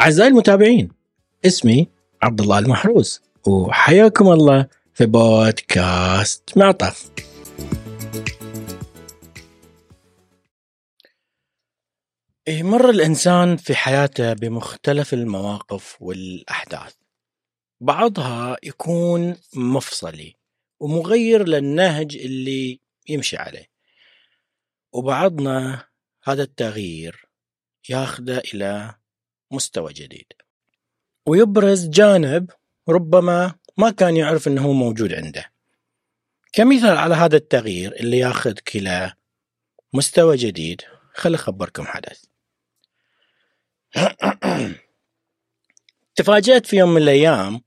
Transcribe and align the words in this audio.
أعزائي 0.00 0.28
المتابعين 0.28 0.88
اسمي 1.46 1.88
عبد 2.22 2.40
الله 2.40 2.58
المحروس 2.58 3.22
وحياكم 3.46 4.28
الله 4.28 4.66
في 4.94 5.06
بودكاست 5.06 6.58
معطف 6.58 7.10
يمر 12.48 12.90
الإنسان 12.90 13.56
في 13.56 13.74
حياته 13.74 14.32
بمختلف 14.32 15.14
المواقف 15.14 15.96
والأحداث. 16.02 16.94
بعضها 17.80 18.56
يكون 18.62 19.36
مفصلي 19.54 20.34
ومغير 20.80 21.48
للنهج 21.48 22.16
اللي 22.16 22.80
يمشي 23.08 23.36
عليه. 23.36 23.66
وبعضنا 24.92 25.84
هذا 26.24 26.42
التغيير 26.42 27.28
ياخذه 27.88 28.42
إلى 28.54 28.97
مستوى 29.50 29.92
جديد. 29.92 30.32
ويبرز 31.26 31.88
جانب 31.88 32.50
ربما 32.88 33.54
ما 33.76 33.90
كان 33.90 34.16
يعرف 34.16 34.48
أنه 34.48 34.72
موجود 34.72 35.12
عنده. 35.12 35.52
كمثال 36.52 36.96
على 36.96 37.14
هذا 37.14 37.36
التغيير 37.36 37.92
اللي 37.92 38.18
ياخذك 38.18 38.76
إلى 38.76 39.12
مستوى 39.92 40.36
جديد 40.36 40.82
خلي 41.14 41.34
أخبركم 41.34 41.84
حدث. 41.84 42.24
تفاجأت 46.16 46.66
في 46.66 46.76
يوم 46.76 46.90
من 46.94 47.02
الأيام 47.02 47.60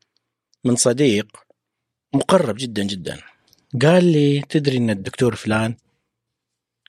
من 0.63 0.75
صديق 0.75 1.27
مقرب 2.13 2.55
جدا 2.57 2.83
جدا. 2.83 3.21
قال 3.81 4.11
لي 4.11 4.41
تدري 4.41 4.77
أن 4.77 4.89
الدكتور 4.89 5.35
فلان 5.35 5.75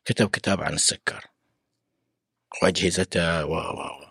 كتب 0.05 0.31
كتاب 0.31 0.61
عن 0.61 0.75
السكر. 0.75 1.27
وأجهزته 2.63 3.45
و 3.47 3.55
و 3.55 4.02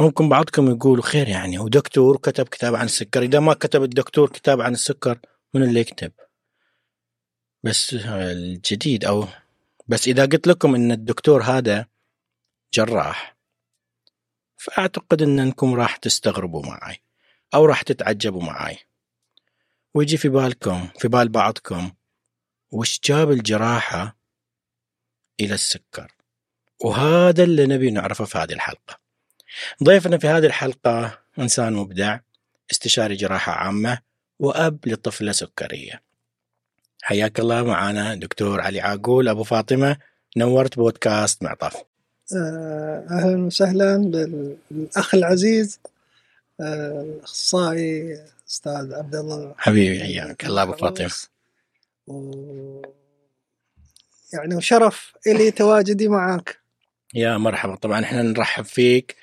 ممكن 0.00 0.28
بعضكم 0.28 0.70
يقولوا 0.70 1.04
خير 1.04 1.28
يعني 1.28 1.58
هو 1.58 1.68
دكتور 1.68 2.16
كتب 2.16 2.48
كتاب 2.48 2.74
عن 2.74 2.84
السكر. 2.84 3.22
إذا 3.22 3.40
ما 3.40 3.54
كتب 3.54 3.82
الدكتور 3.82 4.30
كتاب 4.30 4.60
عن 4.60 4.72
السكر 4.72 5.18
من 5.54 5.62
اللي 5.62 5.80
يكتب؟ 5.80 6.12
بس 7.64 7.94
الجديد 8.04 9.04
أو 9.04 9.24
بس 9.88 10.08
إذا 10.08 10.26
قلت 10.26 10.46
لكم 10.46 10.74
أن 10.74 10.92
الدكتور 10.92 11.42
هذا 11.42 11.86
جراح 12.74 13.36
فأعتقد 14.56 15.22
أنكم 15.22 15.74
راح 15.74 15.96
تستغربوا 15.96 16.66
معي 16.66 17.02
أو 17.54 17.64
راح 17.64 17.82
تتعجبوا 17.82 18.42
معي. 18.42 18.78
ويجي 19.94 20.16
في 20.16 20.28
بالكم 20.28 20.88
في 20.98 21.08
بال 21.08 21.28
بعضكم 21.28 21.92
وش 22.70 23.00
جاب 23.04 23.30
الجراحة 23.30 24.16
إلى 25.40 25.54
السكر؟ 25.54 26.14
وهذا 26.84 27.44
اللي 27.44 27.66
نبي 27.66 27.90
نعرفه 27.90 28.24
في 28.24 28.38
هذه 28.38 28.52
الحلقة. 28.52 29.09
ضيفنا 29.84 30.18
في 30.18 30.28
هذه 30.28 30.46
الحلقة 30.46 31.18
إنسان 31.38 31.72
مبدع 31.72 32.18
استشاري 32.70 33.14
جراحة 33.14 33.52
عامة 33.52 33.98
وأب 34.38 34.78
لطفلة 34.86 35.32
سكرية. 35.32 36.02
حياك 37.02 37.40
الله 37.40 37.62
معنا 37.62 38.14
دكتور 38.14 38.60
علي 38.60 38.80
عاقول. 38.80 39.28
أبو 39.28 39.42
فاطمة 39.42 39.96
نورت 40.36 40.76
بودكاست 40.76 41.42
معطف 41.42 41.76
آه، 42.36 43.06
أهلا 43.10 43.46
وسهلا 43.46 43.96
بالأخ 44.70 45.14
العزيز 45.14 45.80
آه، 46.60 47.02
الأخصائي 47.02 48.24
أستاذ 48.48 48.94
عبد 48.94 49.14
الله. 49.14 49.54
حبيبي 49.58 50.00
حياك 50.04 50.44
الله 50.46 50.62
أبو 50.62 50.72
فاطمة. 50.72 51.10
و... 52.06 52.82
يعني 54.32 54.54
وشرف 54.54 55.12
إلي 55.26 55.50
تواجدي 55.50 56.08
معك 56.08 56.59
يا 57.14 57.36
مرحبا. 57.36 57.74
طبعا 57.74 58.04
إحنا 58.04 58.22
نرحب 58.22 58.64
فيك 58.64 59.16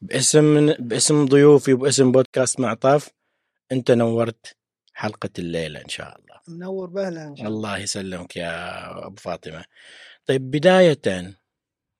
باسم 0.00 0.72
باسم 0.78 1.24
ضيوفي 1.24 1.72
وباسم 1.72 2.12
بودكاست 2.12 2.60
معطف 2.60 3.08
أنت 3.72 3.90
نورت 3.90 4.56
حلقة 4.94 5.30
الليلة 5.38 5.80
إن 5.80 5.88
شاء 5.88 6.18
الله. 6.18 6.40
منور 6.48 6.90
بهلا 6.90 7.24
إن 7.24 7.36
شاء 7.36 7.46
الله. 7.46 7.58
الله 7.58 7.78
يسلمك 7.78 8.36
يا 8.36 9.06
أبو 9.06 9.16
فاطمة. 9.16 9.64
طيب 10.26 10.50
بداية 10.50 11.34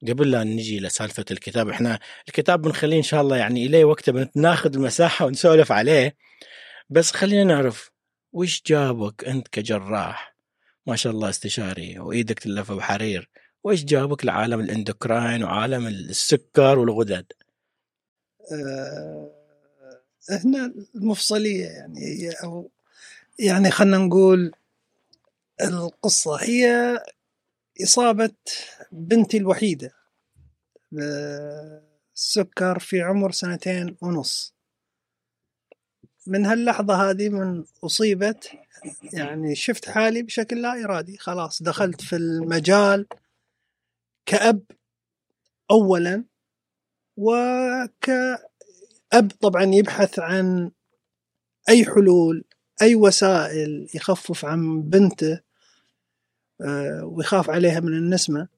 قبل 0.08 0.30
لا 0.30 0.44
نجي 0.44 0.80
لسالفة 0.80 1.24
الكتاب 1.30 1.68
إحنا 1.68 1.98
الكتاب 2.28 2.62
بنخليه 2.62 2.96
إن 2.96 3.02
شاء 3.02 3.20
الله 3.20 3.36
يعني 3.36 3.66
إليه 3.66 3.84
وقته 3.84 4.12
بناخذ 4.12 4.74
المساحة 4.74 5.26
ونسولف 5.26 5.72
عليه. 5.72 6.16
بس 6.90 7.12
خلينا 7.12 7.44
نعرف 7.44 7.90
وش 8.32 8.62
جابك 8.66 9.24
أنت 9.24 9.48
كجراح؟ 9.48 10.36
ما 10.86 10.96
شاء 10.96 11.12
الله 11.12 11.28
استشاري 11.28 11.98
وإيدك 11.98 12.38
تلف 12.38 12.72
بحرير. 12.72 13.30
وش 13.64 13.84
جابك 13.84 14.24
لعالم 14.24 14.60
الإندوكراين 14.60 15.44
وعالم 15.44 15.86
السكر 15.86 16.78
والغدد؟ 16.78 17.32
آه 18.52 19.30
هنا 20.30 20.74
المفصلية 20.94 21.66
يعني 21.66 22.30
أو 22.44 22.70
يعني 23.38 23.70
خلينا 23.70 23.98
نقول 23.98 24.52
القصة 25.60 26.36
هي 26.36 26.98
إصابة 27.82 28.30
بنتي 28.92 29.36
الوحيدة 29.36 29.92
بالسكر 30.92 32.78
في 32.78 33.02
عمر 33.02 33.32
سنتين 33.32 33.96
ونص 34.00 34.54
من 36.26 36.46
هاللحظة 36.46 37.10
هذه 37.10 37.28
من 37.28 37.64
أصيبت 37.84 38.50
يعني 39.12 39.54
شفت 39.54 39.88
حالي 39.88 40.22
بشكل 40.22 40.62
لا 40.62 40.84
إرادي 40.84 41.18
خلاص 41.18 41.62
دخلت 41.62 42.00
في 42.00 42.16
المجال 42.16 43.06
كأب 44.26 44.62
أولا 45.70 46.24
وكأب 47.16 48.22
طبعا 49.40 49.64
يبحث 49.64 50.18
عن 50.18 50.70
أي 51.68 51.84
حلول 51.84 52.44
أي 52.82 52.94
وسائل 52.94 53.88
يخفف 53.94 54.44
عن 54.44 54.82
بنته 54.82 55.40
آه، 56.60 57.04
ويخاف 57.04 57.50
عليها 57.50 57.80
من 57.80 57.92
النسمة. 57.92 58.48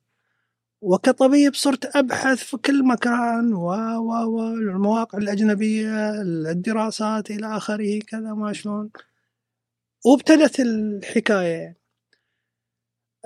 وكطبيب 0.80 1.54
صرت 1.54 1.96
أبحث 1.96 2.38
في 2.38 2.56
كل 2.56 2.84
مكان 2.86 3.54
و 3.54 3.68
و 3.98 4.30
والمواقع 4.30 5.18
الأجنبية 5.18 6.20
الدراسات 6.20 7.30
إلى 7.30 7.56
آخره 7.56 7.98
كذا 7.98 8.34
ما 8.34 8.52
شلون. 8.52 8.90
وابتدت 10.06 10.60
الحكاية. 10.60 11.76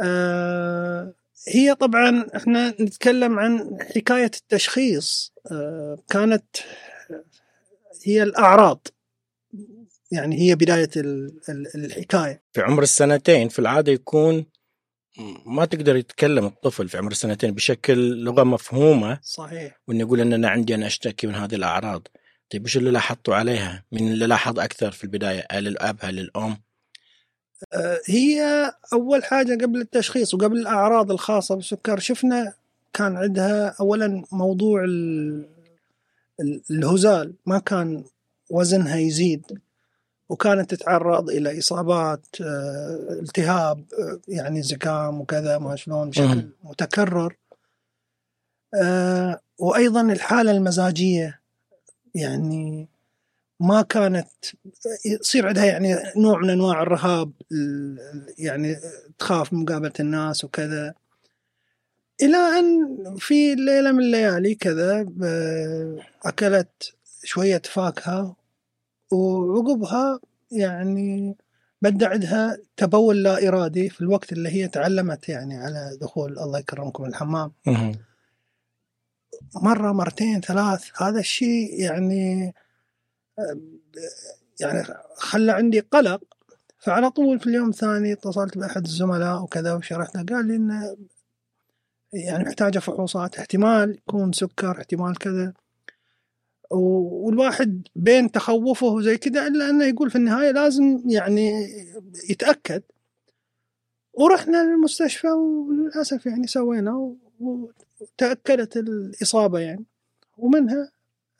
آه 0.02 1.14
هي 1.48 1.74
طبعا 1.74 2.26
إحنا 2.36 2.68
نتكلم 2.80 3.38
عن 3.38 3.78
حكاية 3.94 4.30
التشخيص 4.36 5.32
آه 5.52 5.98
كانت 6.08 6.56
هي 8.04 8.22
الأعراض 8.22 8.86
يعني 10.12 10.40
هي 10.40 10.54
بداية 10.54 10.90
الحكاية 11.74 12.42
في 12.52 12.60
عمر 12.60 12.82
السنتين 12.82 13.48
في 13.48 13.58
العادة 13.58 13.92
يكون 13.92 14.46
ما 15.46 15.64
تقدر 15.64 15.96
يتكلم 15.96 16.44
الطفل 16.44 16.88
في 16.88 16.98
عمر 16.98 17.10
السنتين 17.10 17.54
بشكل 17.54 18.24
لغة 18.24 18.44
مفهومة 18.44 19.18
صحيح 19.22 19.80
وإنه 19.88 20.00
يقول 20.00 20.20
إن 20.20 20.32
أنا 20.32 20.48
عندي 20.48 20.74
أنا 20.74 20.86
أشتكي 20.86 21.26
من 21.26 21.34
هذه 21.34 21.54
الأعراض 21.54 22.08
طيب 22.50 22.64
وش 22.64 22.76
اللي 22.76 22.90
لاحظتوا 22.90 23.34
عليها؟ 23.34 23.84
من 23.92 24.12
اللي 24.12 24.26
لاحظ 24.26 24.58
أكثر 24.60 24.90
في 24.90 25.04
البداية؟ 25.04 25.46
هل 25.50 25.66
الأب 25.66 25.96
هل 26.00 26.18
الأم؟ 26.18 26.56
آه، 27.72 28.00
هي 28.06 28.72
أول 28.92 29.24
حاجة 29.24 29.64
قبل 29.64 29.80
التشخيص 29.80 30.34
وقبل 30.34 30.58
الأعراض 30.58 31.10
الخاصة 31.10 31.54
بالسكر 31.54 31.98
شفنا 31.98 32.52
كان 32.92 33.16
عندها 33.16 33.74
اولا 33.80 34.24
موضوع 34.32 34.84
الهزال 36.70 37.34
ما 37.46 37.58
كان 37.58 38.04
وزنها 38.50 38.96
يزيد 38.96 39.58
وكانت 40.28 40.74
تتعرض 40.74 41.30
إلى 41.30 41.58
إصابات 41.58 42.26
آه، 42.40 43.18
التهاب 43.22 43.84
آه، 43.98 44.20
يعني 44.28 44.62
زكام 44.62 45.20
وكذا 45.20 45.58
ما 45.58 45.76
شلون 45.76 46.10
بشكل 46.10 46.48
متكرر. 46.64 47.36
وأيضا 49.58 50.00
الحالة 50.00 50.50
المزاجية 50.50 51.40
يعني 52.14 52.88
ما 53.60 53.82
كانت 53.82 54.28
يصير 55.06 55.48
عندها 55.48 55.64
يعني 55.64 55.96
نوع 56.16 56.38
من 56.38 56.50
أنواع 56.50 56.82
الرهاب 56.82 57.32
يعني 58.38 58.76
تخاف 59.18 59.52
من 59.52 59.62
مقابلة 59.62 59.92
الناس 60.00 60.44
وكذا. 60.44 60.94
إلى 62.22 62.36
أن 62.36 62.96
في 63.18 63.54
ليلة 63.54 63.92
من 63.92 63.98
الليالي 64.00 64.54
كذا 64.54 65.06
أكلت 66.24 66.94
شوية 67.24 67.62
فاكهة 67.64 68.36
وعقبها 69.12 70.20
يعني 70.50 71.36
بدأ 71.82 72.08
عندها 72.08 72.58
تبول 72.76 73.22
لا 73.22 73.48
إرادي 73.48 73.88
في 73.90 74.00
الوقت 74.00 74.32
اللي 74.32 74.48
هي 74.48 74.68
تعلمت 74.68 75.28
يعني 75.28 75.56
على 75.56 75.98
دخول 76.00 76.38
الله 76.38 76.58
يكرمكم 76.58 77.04
الحمام. 77.04 77.52
مرة 79.54 79.92
مرتين 79.92 80.40
ثلاث 80.40 81.02
هذا 81.02 81.20
الشيء 81.20 81.80
يعني 81.80 82.54
يعني 84.60 84.84
خلى 85.16 85.52
عندي 85.52 85.80
قلق 85.80 86.22
فعلى 86.78 87.10
طول 87.10 87.40
في 87.40 87.46
اليوم 87.46 87.68
الثاني 87.68 88.12
اتصلت 88.12 88.58
بأحد 88.58 88.84
الزملاء 88.84 89.42
وكذا 89.42 89.74
وشرحت 89.74 90.16
قال 90.32 90.48
لي 90.48 90.56
إنه 90.56 90.96
يعني 92.12 92.44
محتاجة 92.44 92.78
فحوصات 92.78 93.38
احتمال 93.38 93.90
يكون 93.94 94.32
سكر 94.32 94.70
احتمال 94.78 95.18
كذا. 95.18 95.52
والواحد 96.70 97.88
بين 97.96 98.30
تخوفه 98.32 98.86
وزي 98.86 99.16
كذا 99.18 99.46
إلا 99.46 99.70
إنه 99.70 99.84
يقول 99.84 100.10
في 100.10 100.16
النهاية 100.16 100.50
لازم 100.50 101.02
يعني 101.06 101.50
يتأكد. 102.30 102.82
ورحنا 104.12 104.64
للمستشفى 104.64 105.28
وللأسف 105.28 106.26
يعني 106.26 106.46
سوينا 106.46 106.94
و- 106.96 107.16
وتأكدت 108.00 108.76
الإصابة 108.76 109.58
يعني 109.58 109.84
ومنها 110.38 110.90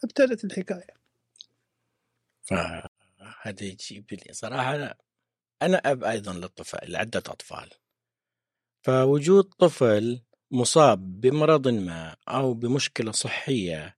ابتدت 0.05 0.45
الحكاية. 0.45 1.00
فهذا 2.51 3.65
يجيب 3.65 4.07
لي. 4.13 4.33
صراحة 4.33 4.75
أنا, 4.75 4.95
أنا 5.63 5.77
أب 5.77 6.05
أيضا 6.05 6.33
للطفل 6.33 6.93
لعدة 6.93 7.19
أطفال. 7.19 7.71
فوجود 8.83 9.45
طفل 9.45 10.23
مصاب 10.51 11.21
بمرض 11.21 11.69
ما 11.69 12.17
أو 12.29 12.55
بمشكلة 12.55 13.13
صحية 13.13 13.97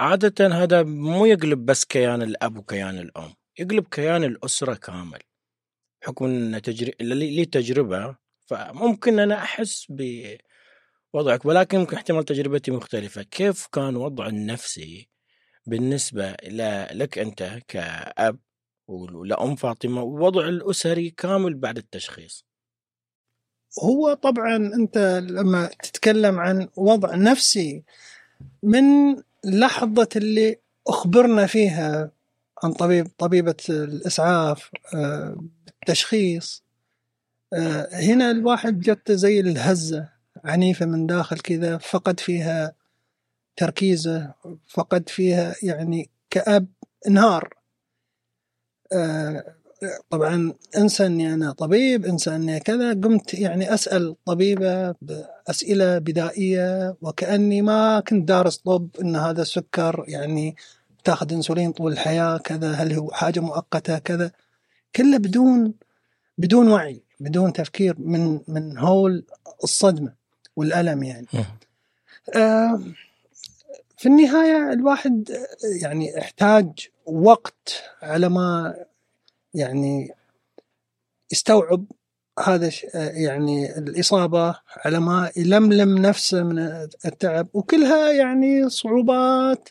عادة 0.00 0.46
هذا 0.46 0.82
مو 0.82 1.26
يقلب 1.26 1.66
بس 1.66 1.84
كيان 1.84 2.22
الأب 2.22 2.58
وكيان 2.58 2.98
الأم 2.98 3.34
يقلب 3.58 3.88
كيان 3.88 4.24
الأسرة 4.24 4.74
كامل. 4.74 5.20
بحكم 6.02 6.24
أن. 6.24 6.60
لي 7.00 7.44
تجربة 7.44 8.16
فممكن 8.46 9.18
أنا 9.18 9.34
أحس 9.42 9.86
بوضعك 9.90 11.44
ولكن 11.44 11.78
ممكن 11.78 11.96
احتمال 11.96 12.24
تجربتي 12.24 12.70
مختلفة. 12.70 13.22
كيف 13.22 13.66
كان 13.66 13.96
وضع 13.96 14.26
النفسي 14.26 15.11
بالنسبة 15.66 16.36
لك 16.92 17.18
أنت 17.18 17.58
كأب 17.68 18.38
ولأم 18.88 19.56
فاطمة 19.56 20.02
ووضع 20.02 20.48
الأسري 20.48 21.10
كامل 21.10 21.54
بعد 21.54 21.78
التشخيص. 21.78 22.44
هو 23.82 24.14
طبعا 24.14 24.56
أنت 24.56 24.98
لما 25.30 25.66
تتكلم 25.82 26.38
عن 26.38 26.68
وضع 26.76 27.14
نفسي 27.14 27.84
من 28.62 29.16
لحظة 29.44 30.08
اللي 30.16 30.56
أخبرنا 30.86 31.46
فيها 31.46 32.10
عن 32.62 32.72
طبيب 32.72 33.06
طبيبة 33.18 33.56
الإسعاف 33.70 34.70
آه، 34.94 35.36
بالتشخيص 35.66 36.64
آه، 37.52 37.88
هنا 37.92 38.30
الواحد 38.30 38.80
جت 38.80 39.12
زي 39.12 39.40
الهزة 39.40 40.08
عنيفة 40.44 40.86
من 40.86 41.06
داخل 41.06 41.38
كذا 41.38 41.78
فقد 41.78 42.20
فيها 42.20 42.74
تركيزه 43.56 44.34
فقد 44.68 45.08
فيها 45.08 45.54
يعني 45.62 46.10
كأب 46.30 46.66
انهار 47.06 47.54
آه، 48.92 49.54
طبعا 50.10 50.54
انسى 50.76 51.06
اني 51.06 51.34
أنا 51.34 51.52
طبيب 51.52 52.06
انسى 52.06 52.36
اني 52.36 52.60
كذا 52.60 52.90
قمت 52.92 53.34
يعني 53.34 53.74
أسأل 53.74 54.16
طبيبة 54.24 54.94
باسئله 55.02 55.98
بدائية 55.98 56.96
وكأني 57.02 57.62
ما 57.62 58.00
كنت 58.00 58.28
دارس 58.28 58.56
طب 58.56 58.88
إن 59.00 59.16
هذا 59.16 59.42
السكر 59.42 60.04
يعني 60.08 60.56
تاخذ 61.04 61.32
إنسولين 61.32 61.72
طول 61.72 61.92
الحياة 61.92 62.38
كذا 62.38 62.72
هل 62.72 62.92
هو 62.92 63.10
حاجة 63.10 63.40
مؤقتة 63.40 63.98
كذا. 63.98 64.30
كله 64.96 65.18
بدون 65.18 65.74
بدون 66.38 66.68
وعي 66.68 67.02
بدون 67.20 67.52
تفكير 67.52 67.94
من 67.98 68.40
من 68.48 68.78
هول 68.78 69.24
الصدمة 69.64 70.12
والألم 70.56 71.02
يعني. 71.02 71.26
آه، 72.36 72.80
في 74.02 74.08
النهاية 74.08 74.72
الواحد 74.72 75.30
يعني 75.82 76.18
احتاج 76.18 76.88
وقت 77.06 77.82
على 78.02 78.28
ما 78.28 78.74
يعني 79.54 80.14
يستوعب 81.32 81.84
هذا 82.44 82.70
يعني 82.94 83.78
الإصابة 83.78 84.54
على 84.84 85.00
ما 85.00 85.30
يلملم 85.36 85.98
نفسه 85.98 86.42
من 86.42 86.58
التعب 87.04 87.48
وكلها 87.54 88.12
يعني 88.12 88.68
صعوبات. 88.68 89.68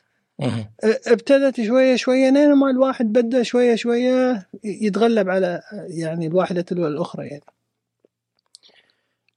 ابتدت 1.07 1.61
شوية 1.61 1.95
شوية 1.95 2.29
لين 2.29 2.53
ما 2.53 2.69
الواحد 2.69 3.05
بدأ 3.05 3.43
شوية 3.43 3.75
شوية 3.75 4.47
يتغلب 4.63 5.29
على 5.29 5.61
يعني 5.71 6.27
الواحدة 6.27 6.61
تلو 6.61 6.87
الأخرى 6.87 7.27
يعني. 7.27 7.43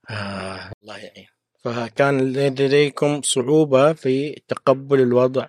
آه 0.09 0.71
الله 0.83 0.97
يعين. 0.97 1.34
فكان 1.65 2.33
لديكم 2.33 3.21
صعوبة 3.21 3.93
في 3.93 4.41
تقبل 4.47 4.99
الوضع. 4.99 5.47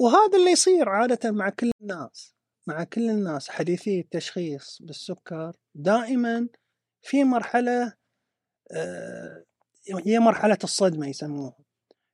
وهذا 0.00 0.38
اللي 0.38 0.50
يصير 0.50 0.88
عادة 0.88 1.30
مع 1.30 1.50
كل 1.50 1.70
الناس 1.82 2.34
مع 2.66 2.84
كل 2.84 3.10
الناس. 3.10 3.50
حديثي 3.50 4.00
التشخيص 4.00 4.82
بالسكر 4.82 5.52
دائما 5.74 6.48
في 7.02 7.24
مرحلة 7.24 7.92
آه، 8.72 9.44
هي 10.06 10.18
مرحلة 10.18 10.58
الصدمة 10.64 11.08
يسموها. 11.08 11.56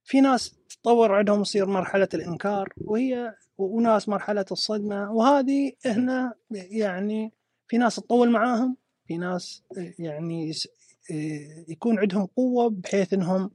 في 0.05 0.21
ناس 0.21 0.55
تطور 0.69 1.13
عندهم 1.15 1.41
يصير 1.41 1.67
مرحلة 1.67 2.09
الإنكار 2.15 2.69
وهي 2.77 3.35
وناس 3.59 4.09
مرحلة 4.09 4.45
الصدمة. 4.53 5.13
وهذه 5.13 5.73
هنا 5.87 6.35
يعني 6.51 7.33
في 7.69 7.79
ناس 7.79 7.97
تطول 7.97 8.31
معاهم 8.31 8.77
في 9.07 9.17
ناس 9.17 9.63
يعني 9.99 10.53
يكون 11.69 11.99
عندهم 11.99 12.27
قوة 12.27 12.71
بحيث 12.71 13.13
إنهم 13.13 13.51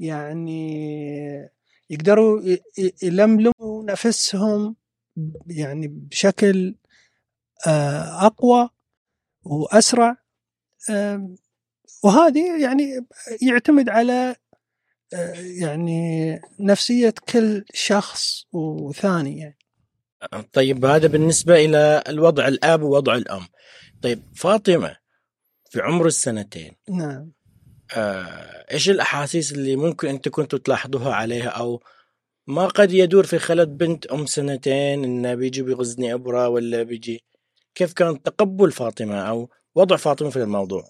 يعني 0.00 1.50
يقدروا 1.90 2.56
يلملموا 3.02 3.84
نفسهم 3.84 4.76
يعني 5.46 5.88
بشكل 5.88 6.74
آه، 7.66 8.26
أقوى 8.26 8.70
وأسرع. 9.44 10.16
آم، 10.90 11.36
وهذه 12.04 12.62
يعني 12.62 13.06
يعتمد 13.42 13.88
على 13.88 14.36
آه، 15.14 15.34
يعني 15.34 16.40
نفسية 16.60 17.14
كل 17.32 17.64
شخص 17.74 18.46
وثاني 18.52 19.38
يعني. 19.38 19.58
طيب 20.52 20.84
هذا 20.84 21.08
بالنسبة 21.08 21.64
إلى 21.64 22.02
الوضع 22.08 22.48
الأب 22.48 22.82
ووضع 22.82 23.14
الأم. 23.14 23.46
طيب 24.02 24.22
فاطمة 24.36 24.96
في 25.76 25.82
عمر 25.82 26.06
السنتين. 26.06 26.72
نعم. 26.88 27.32
آه، 27.96 28.64
إيش 28.72 28.90
الأحاسيس 28.90 29.52
اللي 29.52 29.76
ممكن 29.76 30.08
أنت 30.08 30.28
كنتوا 30.28 30.58
تلاحظوها 30.58 31.14
عليها؟ 31.14 31.48
أو 31.48 31.82
ما 32.46 32.66
قد 32.66 32.92
يدور 32.92 33.26
في 33.26 33.38
خلد 33.38 33.68
بنت 33.68 34.06
أم 34.06 34.26
سنتين 34.26 35.04
إنه 35.04 35.34
بيجي 35.34 35.62
بيغزني 35.62 36.14
إبرة 36.14 36.48
ولا 36.48 36.82
بيجي؟ 36.82 37.24
كيف 37.74 37.92
كان 37.92 38.22
تقبل 38.22 38.72
فاطمة 38.72 39.20
أو 39.20 39.50
وضع 39.74 39.96
فاطمة 39.96 40.30
في 40.30 40.42
الموضوع؟ 40.42 40.84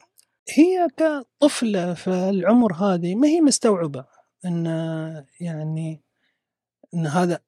هي 0.54 0.88
كطفلة 0.96 1.94
في 1.94 2.10
العمر 2.10 2.72
هذه 2.72 3.14
ما 3.14 3.28
هي 3.28 3.40
مستوعبة 3.40 4.04
إن 4.44 4.66
يعني 5.40 6.02
إن 6.94 7.06
هذا 7.06 7.40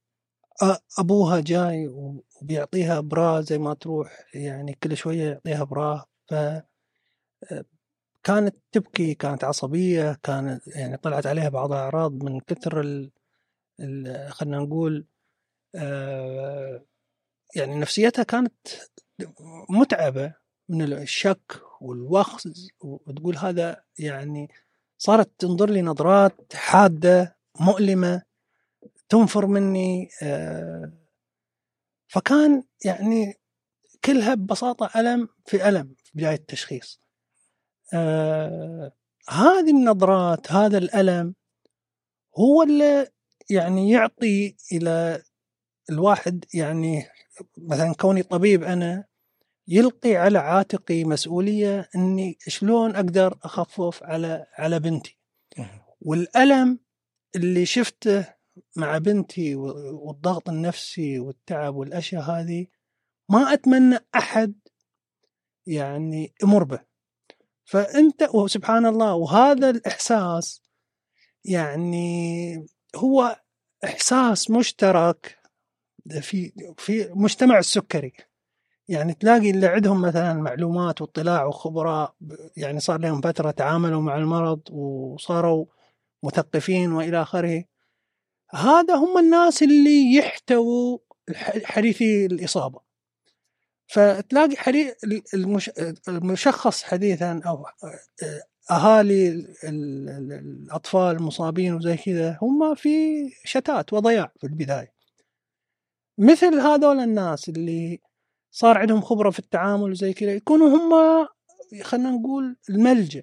أبوها 0.99 1.41
جاي 1.41 1.89
وبيعطيها 1.89 3.01
براه 3.01 3.41
زي 3.41 3.59
ما 3.59 3.75
تروح 3.75 4.27
يعني 4.35 4.79
كل 4.83 4.97
شوية 4.97 5.29
يعطيها 5.29 5.65
براه 5.65 6.05
ف 6.27 6.35
كانت 8.23 8.57
تبكي 8.73 9.15
كانت 9.15 9.45
عصبية 9.45 10.19
كانت 10.23 10.67
يعني 10.67 10.97
طلعت 10.97 11.27
عليها 11.27 11.49
بعض 11.49 11.73
الأعراض 11.73 12.25
من 12.25 12.41
كثر 12.41 12.81
ال 12.81 13.11
ال 13.81 14.33
خلينا 14.33 14.59
نقول 14.59 15.07
آه، 15.75 16.85
يعني 17.57 17.75
نفسيتها 17.75 18.23
كانت 18.23 18.57
متعبة 19.71 20.35
من 20.69 20.83
الشك 20.83 21.61
والوخز 21.81 22.69
وتقول 22.81 23.37
هذا 23.37 23.85
يعني 23.99 24.49
صارت 24.99 25.31
تنظر 25.39 25.71
لي 25.71 25.83
نظرات 25.83 26.55
حادة 26.55 27.37
مؤلمة 27.61 28.23
تنفر 29.09 29.47
مني 29.47 30.09
آه، 30.23 30.93
فكان 32.09 32.63
يعني 32.85 33.35
كلها 34.05 34.35
ببساطة 34.35 35.01
ألم 35.01 35.29
في 35.47 35.69
ألم 35.69 35.95
في 36.05 36.11
بداية 36.15 36.35
التشخيص. 36.35 37.01
آه 37.95 38.93
هذه 39.29 39.71
النظرات 39.71 40.53
هذا 40.53 40.79
الألم 40.79 41.35
هو 42.39 42.63
اللي 42.63 43.07
يعني 43.51 43.91
يعطي 43.91 44.57
إلى 44.73 45.23
الواحد 45.91 46.45
يعني 46.55 47.07
مثلا 47.57 47.95
كوني 47.95 48.23
طبيب 48.23 48.63
أنا 48.63 49.05
يلقي 49.69 50.17
على 50.17 50.39
عاتقي 50.39 51.05
مسؤولية 51.05 51.89
أني 51.95 52.39
شلون 52.41 52.97
أقدر 52.97 53.39
أخفف 53.43 54.03
على 54.03 54.47
على 54.59 54.81
بنتي. 54.81 55.19
والألم 56.01 56.79
اللي 57.37 57.67
شفته 57.67 58.35
مع 58.77 58.99
بنتي 58.99 59.55
والضغط 59.55 60.49
النفسي 60.49 61.19
والتعب 61.19 61.75
والأشياء 61.75 62.23
هذه 62.23 62.67
ما 63.31 63.53
أتمنى 63.53 63.99
أحد 64.15 64.55
يعني 65.67 66.35
يمر 66.43 66.65
به. 66.65 66.88
فأنت 67.69 68.29
وسبحان 68.35 68.87
الله 68.87 69.15
وهذا 69.15 69.71
الإحساس 69.71 70.63
يعني 71.45 72.67
هو 72.97 73.41
إحساس 73.85 74.51
مشترك 74.51 75.39
في 76.21 76.53
في 76.79 77.11
مجتمع 77.15 77.59
السكري. 77.59 78.13
يعني 78.89 79.15
تلاقي 79.15 79.51
اللي 79.51 79.67
عندهم 79.67 80.03
مثلا 80.03 80.35
معلومات 80.35 81.01
واطلاع 81.01 81.45
وخبراء 81.45 82.15
يعني 82.57 82.81
صار 82.81 83.01
لهم 83.01 83.21
فترة 83.21 83.51
تعاملوا 83.51 84.01
مع 84.01 84.17
المرض 84.17 84.71
وصاروا 84.71 85.67
مثقفين 86.23 86.93
وإلى 86.93 87.23
آخره. 87.23 87.65
هذا 88.51 88.95
هم 88.95 89.19
الناس 89.19 89.63
اللي 89.63 90.15
يحتووا 90.15 90.99
حديثي 91.65 92.27
الإصابة. 92.27 92.88
فتلاقي 93.89 94.57
حديث 94.57 94.95
المش... 95.35 95.71
المشخص 96.09 96.83
حديثا 96.83 97.41
أو 97.47 97.67
أهالي 98.71 99.29
ال- 99.29 99.55
ال- 99.65 100.33
الأطفال 100.33 101.17
المصابين 101.17 101.75
وزي 101.75 101.97
كذا 101.97 102.39
هم 102.43 102.75
في 102.75 102.91
شتات 103.45 103.93
وضياع 103.93 104.33
في 104.41 104.45
البداية. 104.47 104.93
مثل 106.19 106.61
هذول 106.61 107.01
الناس 107.01 107.49
اللي 107.49 108.01
صار 108.51 108.79
عندهم 108.79 109.01
خبرة 109.01 109.31
في 109.31 109.39
التعامل 109.39 109.91
وزي 109.91 110.13
كذا 110.13 110.33
يكونوا 110.33 110.69
هم 110.69 111.27
خلينا 111.83 112.11
نقول 112.11 112.57
الملجأ. 112.71 113.23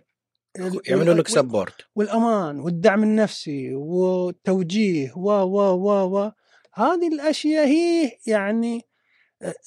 يعملوا 0.88 1.14
لك 1.14 1.28
سبورت 1.28 1.76
والأمان 1.96 2.60
والدعم 2.60 3.04
النفسي 3.04 3.76
والتوجيه 3.76 5.14
و 5.18 5.30
و 5.32 5.60
و 5.76 6.18
و. 6.18 6.32
هذه 6.74 7.08
الأشياء 7.08 7.68
هي 7.68 8.12
يعني 8.28 8.82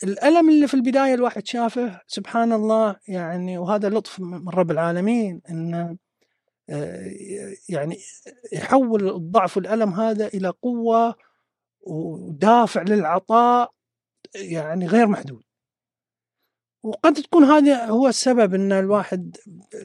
الألم 0.05 0.49
اللي 0.51 0.67
في 0.69 0.75
البداية 0.75 1.15
الواحد 1.15 1.47
شافه 1.47 2.01
سبحان 2.07 2.53
الله 2.53 2.97
يعني 3.09 3.59
وهذا 3.59 3.89
لطف 3.89 4.21
من 4.21 4.49
رب 4.49 4.71
العالمين 4.71 5.41
انه 5.51 5.97
آه، 6.71 7.13
يعني 7.69 7.97
يحول 8.53 9.09
الضعف 9.09 9.57
والالم 9.57 9.91
هذا 9.93 10.27
إلى 10.27 10.49
قوة 10.49 11.15
ودافع 11.81 12.83
للعطاء 12.83 13.73
يعني 14.35 14.87
غير 14.87 15.07
محدود. 15.07 15.43
وقد 16.83 17.13
تكون 17.15 17.45
هذا 17.45 17.85
هو 17.85 18.09
السبب 18.09 18.55
إن 18.55 18.73
الواحد 18.73 19.37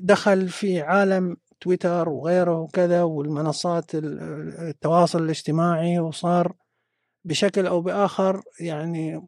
دخل 0.01 0.49
في 0.49 0.81
عالم 0.81 1.37
تويتر 1.61 2.09
وغيره 2.09 2.59
وكذا 2.59 3.03
والمنصات 3.03 3.95
ال- 3.95 4.19
التواصل 4.59 5.23
الاجتماعي 5.23 5.99
وصار 5.99 6.53
بشكل 7.25 7.67
أو 7.67 7.81
بآخر 7.81 8.41
يعني 8.59 9.27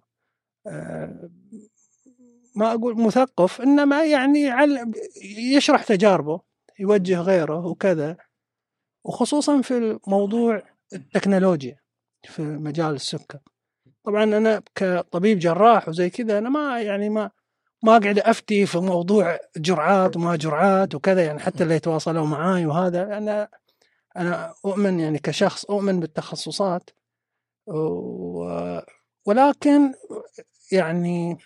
ما 2.55 2.73
أقول 2.73 3.01
مثقف 3.01 3.61
إنما 3.61 4.05
يعني 4.05 4.51
يشرح 5.55 5.83
تجاربه 5.83 6.41
يوجه 6.79 7.21
غيره 7.21 7.65
وكذا 7.65 8.17
وخصوصا 9.05 9.61
في 9.61 9.99
موضوع 10.07 10.63
التكنولوجيا 10.93 11.79
في 12.23 12.41
مجال 12.41 12.95
السكر. 12.95 13.39
طبعا 14.03 14.23
أنا 14.23 14.61
كطبيب 14.75 15.39
جراح 15.39 15.89
وزي 15.89 16.09
كذا 16.09 16.37
أنا 16.37 16.49
ما 16.49 16.81
يعني 16.81 17.09
ما 17.09 17.31
ما 17.83 17.97
قاعد 17.97 18.19
أفتي 18.19 18.65
في 18.65 18.77
موضوع 18.77 19.39
جرعات 19.57 20.17
وما 20.17 20.35
جرعات 20.35 20.95
وكذا 20.95 21.25
يعني 21.25 21.39
حتى 21.39 21.63
اللي 21.63 21.75
يتواصلوا 21.75 22.25
معاي 22.25 22.65
وهذا. 22.65 23.17
أنا 23.17 23.49
أنا 24.17 24.53
أؤمن 24.65 24.99
يعني 24.99 25.19
كشخص 25.19 25.65
أؤمن 25.65 25.99
بالتخصصات 25.99 26.89
و- 27.67 28.79
ولكن 29.25 29.93
يعني 30.71 31.37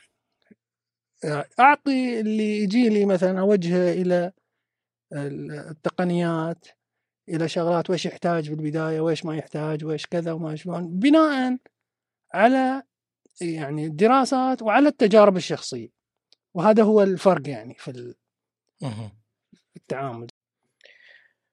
أعطي 1.60 2.20
اللي 2.20 2.64
يجي 2.64 2.90
لي 2.90 3.06
مثلا 3.06 3.40
اوجهه 3.40 3.92
إلى 3.92 4.32
التقنيات 5.14 6.68
إلى 7.30 7.50
شغلات 7.50 7.90
وش 7.90 8.06
يحتاج 8.06 8.46
في 8.46 8.54
البدايه 8.54 9.02
وش 9.02 9.26
ما 9.26 9.38
يحتاج 9.38 9.86
وش 9.86 10.06
كذا 10.06 10.32
وما 10.32 10.56
شلون 10.56 11.00
بناء 11.00 11.58
على 12.34 12.84
يعني 13.42 13.86
الدراسات 13.86 14.62
وعلى 14.62 14.88
التجارب 14.88 15.38
الشخصية. 15.38 15.90
وهذا 16.54 16.84
هو 16.84 17.04
الفرق 17.04 17.50
يعني 17.50 17.74
في 17.74 18.16
التعامل. 19.78 20.28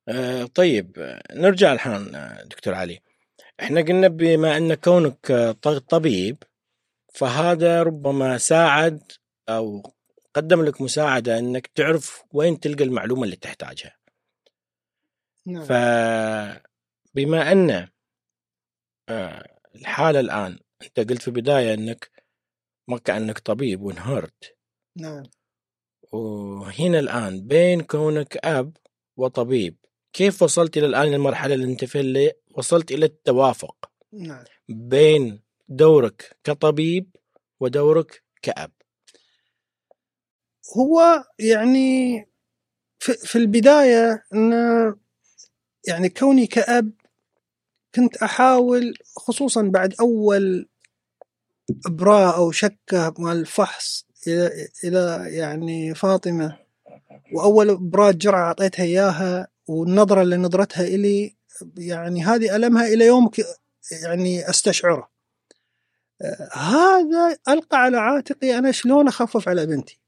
آه، 0.08 0.44
طيب 0.44 0.98
آه، 0.98 1.22
نرجع 1.32 1.72
الحين 1.72 2.14
آه، 2.14 2.42
دكتور 2.42 2.74
علي. 2.74 3.00
إحنا 3.60 3.80
قلنا 3.80 4.08
بما 4.08 4.56
أن 4.56 4.74
كونك 4.74 5.30
آه، 5.30 5.52
طبيب 5.88 6.36
فهذا 7.16 7.82
ربما 7.82 8.38
ساعد 8.38 9.12
أو 9.48 9.92
قدم 10.34 10.64
لك 10.64 10.80
مساعدة 10.80 11.38
إنك 11.38 11.66
تعرف 11.66 12.24
وين 12.32 12.60
تلقى 12.60 12.84
المعلومة 12.84 13.24
اللي 13.24 13.36
تحتاجها. 13.36 13.96
نعم. 15.46 15.64
فبما 15.64 17.52
أن 17.52 17.88
آه، 19.08 19.58
الحالة 19.74 20.20
الآن 20.20 20.58
أنت 20.82 21.10
قلت 21.10 21.22
في 21.22 21.28
البداية 21.28 21.74
إنك 21.74 22.10
ما 22.88 22.98
كأنك 22.98 23.38
طبيب 23.38 23.82
وانهرت. 23.82 24.56
نعم. 24.96 25.22
وهنا 26.12 26.98
الآن 26.98 27.46
بين 27.46 27.80
كونك 27.80 28.36
أب 28.36 28.76
وطبيب 29.16 29.76
كيف 30.12 30.42
وصلت 30.42 30.76
إلى 30.76 30.86
الآن 30.86 31.14
المرحلة 31.14 31.54
اللي 31.54 31.72
أنت 31.72 31.84
فيها 31.84 32.00
اللي 32.00 32.32
وصلت 32.50 32.92
إلى 32.92 33.06
التوافق؟ 33.06 33.90
نعم. 34.12 34.44
بين 34.68 35.45
دورك 35.68 36.36
كطبيب 36.44 37.16
ودورك 37.60 38.22
كأب. 38.42 38.72
هو 40.76 41.24
يعني 41.38 42.26
في, 42.98 43.38
البداية 43.38 44.24
أن 44.34 44.52
يعني 45.88 46.08
كوني 46.08 46.46
كأب 46.46 46.92
كنت 47.94 48.16
أحاول 48.16 48.94
خصوصا 49.16 49.62
بعد 49.62 49.94
أول 50.00 50.68
إبراء 51.86 52.36
أو 52.36 52.50
شكة 52.50 53.14
مال 53.18 53.36
الفحص 53.36 54.06
إلى, 54.26 54.68
إلى 54.84 55.26
يعني 55.36 55.94
فاطمة 55.94 56.58
وأول 57.32 57.70
إبراء 57.70 58.12
جرعة 58.12 58.46
أعطيتها 58.46 58.84
إياها 58.84 59.48
والنظرة 59.66 60.22
اللي 60.22 60.36
نظرتها 60.36 60.84
إلي 60.84 61.36
يعني 61.76 62.24
هذه 62.24 62.56
ألمها 62.56 62.86
إلى 62.86 63.06
يومك 63.06 63.44
يعني 64.02 64.50
أستشعره. 64.50 65.15
هذا 66.52 67.36
ألقى 67.48 67.78
على 67.78 67.96
عاتقي 67.96 68.58
أنا 68.58 68.72
شلون 68.72 69.08
أخفف 69.08 69.48
على 69.48 69.66
بنتي. 69.66 70.00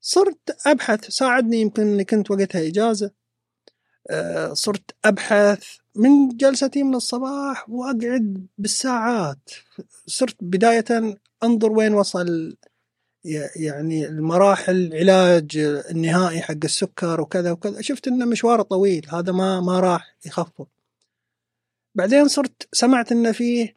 صرت 0.00 0.66
أبحث 0.66 1.08
ساعدني 1.08 1.60
يمكن 1.60 1.82
أني 1.82 2.04
كنت 2.04 2.30
وقتها 2.30 2.66
إجازة. 2.68 3.10
آه، 4.10 4.52
صرت 4.52 4.94
أبحث 5.04 5.64
من 5.94 6.28
جلستي 6.28 6.82
من 6.82 6.94
الصباح 6.94 7.70
وأقعد 7.70 8.46
بالساعات. 8.58 9.50
صرت 10.06 10.36
بداية 10.40 11.18
أنظر 11.44 11.72
وين 11.72 11.94
وصل 11.94 12.56
يعني 13.56 14.06
المراحل 14.06 14.74
العلاج 14.74 15.56
النهائي 15.90 16.40
حق 16.40 16.64
السكر 16.64 17.20
وكذا 17.20 17.50
وكذا. 17.50 17.80
شفت 17.80 18.08
إنه 18.08 18.24
مشوار 18.24 18.62
طويل 18.62 19.06
هذا 19.12 19.32
ما 19.32 19.60
ما 19.60 19.80
راح 19.80 20.16
يخفف. 20.26 20.66
بعدين 21.94 22.28
صرت 22.28 22.68
سمعت 22.72 23.12
إنه 23.12 23.32
فيه 23.32 23.74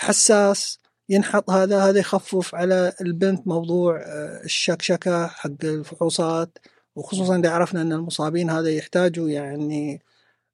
حساس 0.00 0.78
ينحط 1.08 1.50
هذا 1.50 1.82
هذا 1.82 1.98
يخفف 1.98 2.54
على 2.54 2.92
البنت 3.00 3.46
موضوع 3.48 3.96
آه، 3.96 4.40
الشكشكة 4.44 5.26
حق 5.26 5.64
الفحوصات 5.64 6.58
وخصوصا 6.96 7.38
إذا 7.38 7.50
عرفنا 7.50 7.82
أن 7.82 7.92
المصابين 7.92 8.50
هذا 8.50 8.70
يحتاجوا 8.70 9.28
يعني 9.28 10.02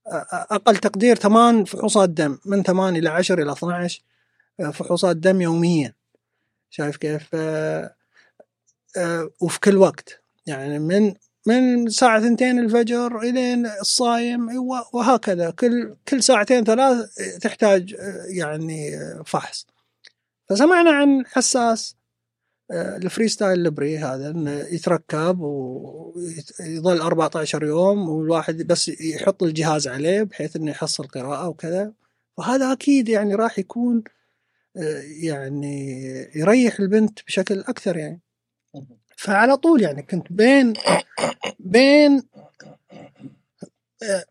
آه، 0.07 0.27
أقل 0.33 0.77
تقدير 0.77 1.17
ثمان 1.17 1.65
فحوصات 1.65 2.09
دم 2.09 2.39
من 2.45 2.63
ثمان 2.63 2.97
إلى 2.97 3.09
عشر 3.09 3.43
إلى 3.43 3.53
12 3.53 4.03
آه، 4.61 4.71
فحوصات 4.71 5.17
دم 5.17 5.41
يوميا. 5.41 5.95
شايف 6.71 6.97
كيف؟ 6.97 7.29
آه، 7.35 7.95
آه، 8.97 9.31
وفي 9.41 9.61
كل 9.61 9.77
وقت 9.77 10.21
يعني 10.47 10.79
من 10.79 11.15
من 11.47 11.89
ساعة 11.89 12.21
ثنتين 12.21 12.59
الفجر 12.59 13.21
إلين 13.21 13.67
الصايم 13.67 14.49
وهكذا. 14.93 15.51
كل 15.51 15.97
كل 16.09 16.23
ساعتين 16.23 16.65
ثلاث 16.65 17.15
تحتاج 17.41 17.97
يعني 18.29 18.99
فحص. 19.25 19.67
فسمعنا 20.49 20.91
عن 20.91 21.27
حساس 21.27 21.97
آه، 22.71 22.97
الفريستايل 22.97 23.63
لبري 23.63 23.99
هذا 23.99 24.31
إنه 24.31 24.51
يتركب 24.51 25.41
ويظل 25.41 27.01
14 27.01 27.65
يوم 27.65 28.09
والواحد 28.09 28.57
بس 28.57 28.89
يحط 28.89 29.43
الجهاز 29.43 29.89
عليه 29.89 30.23
بحيث 30.23 30.57
إنه 30.57 30.71
يحصل 30.71 31.07
قراءة 31.07 31.49
وكذا. 31.49 31.93
وهذا 32.39 32.73
أكيد 32.73 33.09
يعني 33.09 33.35
راح 33.35 33.59
يكون 33.59 34.05
آه، 34.77 35.03
يعني 35.23 36.05
يريح 36.35 36.81
البنت 36.81 37.19
بشكل 37.27 37.61
أكثر 37.61 37.97
يعني. 37.97 38.21
فعلى 39.17 39.57
طول 39.57 39.83
يعني 39.83 40.03
كنت 40.03 40.27
بين 40.33 40.73
بين 41.61 42.23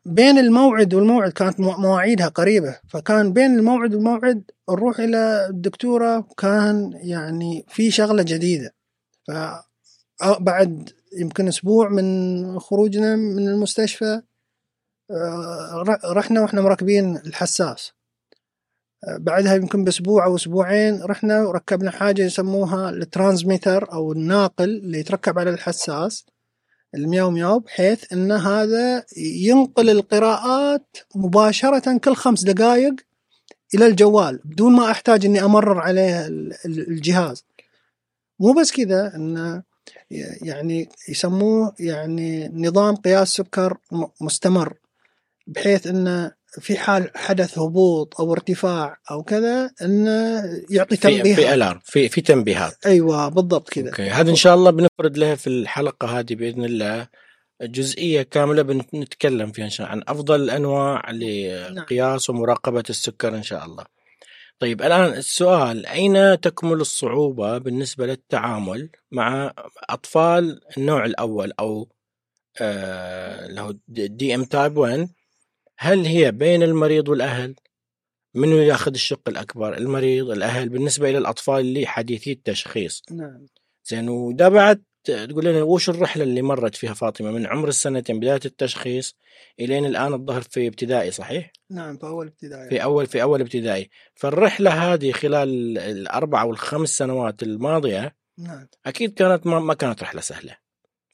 بين 0.05 0.37
الموعد 0.37 0.93
والموعد 0.93 1.31
كانت 1.31 1.59
مو- 1.59 1.77
مواعيدها 1.77 2.27
قريبة. 2.27 2.79
فكان 2.89 3.33
بين 3.33 3.55
الموعد 3.59 3.93
والموعد 3.95 4.43
نروح 4.69 4.99
إلى 4.99 5.47
الدكتورة 5.49 6.27
كان 6.37 6.91
يعني 7.03 7.65
في 7.69 7.91
شغلة 7.91 8.23
جديدة. 8.23 8.73
ف 9.27 9.31
بعد 10.39 10.89
يمكن 11.19 11.47
أسبوع 11.47 11.89
من 11.89 12.59
خروجنا 12.59 13.15
من 13.15 13.47
المستشفى 13.47 14.21
آه، 15.11 15.83
رحنا 16.05 16.41
وإحنا 16.41 16.61
مركبين 16.61 17.17
الحساس. 17.17 17.91
بعدها 19.07 19.55
يمكن 19.55 19.83
بأسبوع 19.83 20.25
أو 20.25 20.35
أسبوعين 20.35 21.03
رحنا 21.03 21.41
وركبنا 21.41 21.91
حاجة 21.91 22.21
يسموها 22.21 22.89
الترانسميتر 22.89 23.93
أو 23.93 24.11
الناقل 24.11 24.63
اللي 24.69 24.99
يتركب 24.99 25.39
على 25.39 25.49
الحساس 25.49 26.25
المياو 26.95 27.31
مياو 27.31 27.59
بحيث 27.59 28.13
إن 28.13 28.31
هذا 28.31 29.05
ينقل 29.17 29.89
القراءات 29.89 30.97
مباشرة 31.15 31.97
كل 31.97 32.15
خمس 32.15 32.43
دقائق 32.43 32.95
إلى 33.75 33.85
الجوال 33.87 34.39
بدون 34.45 34.73
ما 34.75 34.91
أحتاج 34.91 35.25
إني 35.25 35.43
أمرر 35.43 35.79
عليه 35.79 36.27
ال- 36.27 36.53
ال- 36.65 36.87
الجهاز. 36.87 37.45
مو 38.39 38.53
بس 38.53 38.71
كذا 38.71 39.15
انه 39.15 39.63
يعني 40.41 40.89
يسموه 41.09 41.73
يعني 41.79 42.47
نظام 42.53 42.95
قياس 42.95 43.29
سكر 43.29 43.77
مستمر 44.21 44.73
بحيث 45.47 45.87
انه 45.87 46.31
في 46.59 46.77
حال 46.77 47.11
حدث 47.15 47.59
هبوط 47.59 48.21
أو 48.21 48.33
ارتفاع 48.33 48.97
أو 49.11 49.23
كذا 49.23 49.71
انه 49.81 50.43
يعطي 50.69 50.97
في 50.97 51.35
في 51.35 51.53
ألارم 51.53 51.79
في 51.83 52.09
في 52.09 52.21
تنبيهات. 52.21 52.85
أيوه 52.85 53.29
بالضبط 53.29 53.69
كذا. 53.69 53.89
أوكي 53.89 54.09
هذا 54.09 54.29
إن 54.29 54.35
شاء 54.35 54.55
الله 54.55 54.71
بنفرد 54.71 55.17
لها 55.17 55.35
في 55.35 55.47
الحلقة 55.47 56.19
هذه 56.19 56.35
بإذن 56.35 56.65
الله 56.65 57.07
جزئية 57.61 58.21
كاملة 58.21 58.61
بنتكلم 58.61 59.51
فيها 59.51 59.65
إن 59.65 59.69
شاء 59.69 59.87
الله 59.87 59.97
عن 59.97 60.03
أفضل 60.07 60.41
الأنواع 60.41 61.11
لقياس 61.11 62.29
ومراقبة 62.29 62.83
السكر 62.89 63.35
إن 63.35 63.43
شاء 63.43 63.65
الله. 63.65 63.85
طيب 64.59 64.81
الآن 64.81 65.13
السؤال 65.13 65.85
أين 65.85 66.41
تكمن 66.41 66.81
الصعوبة 66.81 67.57
بالنسبة 67.57 68.05
للتعامل 68.05 68.89
مع 69.11 69.53
أطفال 69.89 70.61
النوع 70.77 71.05
الأول 71.05 71.53
أو 71.59 71.87
آه 72.61 73.47
له 73.47 73.75
DM 73.87 74.43
type 74.43 74.77
1 74.77 75.09
هل 75.77 76.05
هي 76.05 76.31
بين 76.31 76.63
المريض 76.63 77.09
والأهل؟ 77.09 77.55
منو 78.33 78.57
يأخذ 78.57 78.93
الشق 78.93 79.29
الأكبر؟ 79.29 79.77
المريض، 79.77 80.29
الأهل 80.29 80.69
بالنسبة 80.69 81.09
إلى 81.09 81.17
الأطفال 81.17 81.59
اللي 81.59 81.87
حديثي 81.87 82.31
التشخيص. 82.31 83.01
نعم 83.11 83.45
زين 83.85 84.09
وده 84.09 84.49
بعد 84.49 84.83
تقول 85.03 85.45
لنا 85.45 85.63
وش 85.63 85.89
الرحلة 85.89 86.23
اللي 86.23 86.41
مرت 86.41 86.75
فيها 86.75 86.93
فاطمة 86.93 87.31
من 87.31 87.45
عمر 87.45 87.67
السنتين 87.67 88.19
بداية 88.19 88.39
التشخيص 88.45 89.15
إلين 89.59 89.85
الآن 89.85 90.13
الظهر 90.13 90.41
في 90.41 90.67
ابتدائي 90.67 91.11
صحيح؟ 91.11 91.51
نعم 91.69 91.97
في 91.97 92.05
أول 92.05 92.27
ابتدائي 92.27 92.69
في 92.69 92.83
أول 92.83 93.07
في 93.07 93.21
أول 93.21 93.41
ابتدائي، 93.41 93.89
فالرحلة 94.15 94.93
هذه 94.93 95.11
خلال 95.11 95.77
الأربع 95.77 96.41
أو 96.41 96.51
الخمس 96.51 96.89
سنوات 96.89 97.43
الماضية 97.43 98.15
نعم 98.37 98.67
أكيد 98.85 99.13
كانت 99.13 99.47
ما, 99.47 99.59
ما 99.59 99.73
كانت 99.73 100.03
رحلة 100.03 100.21
سهلة. 100.21 100.57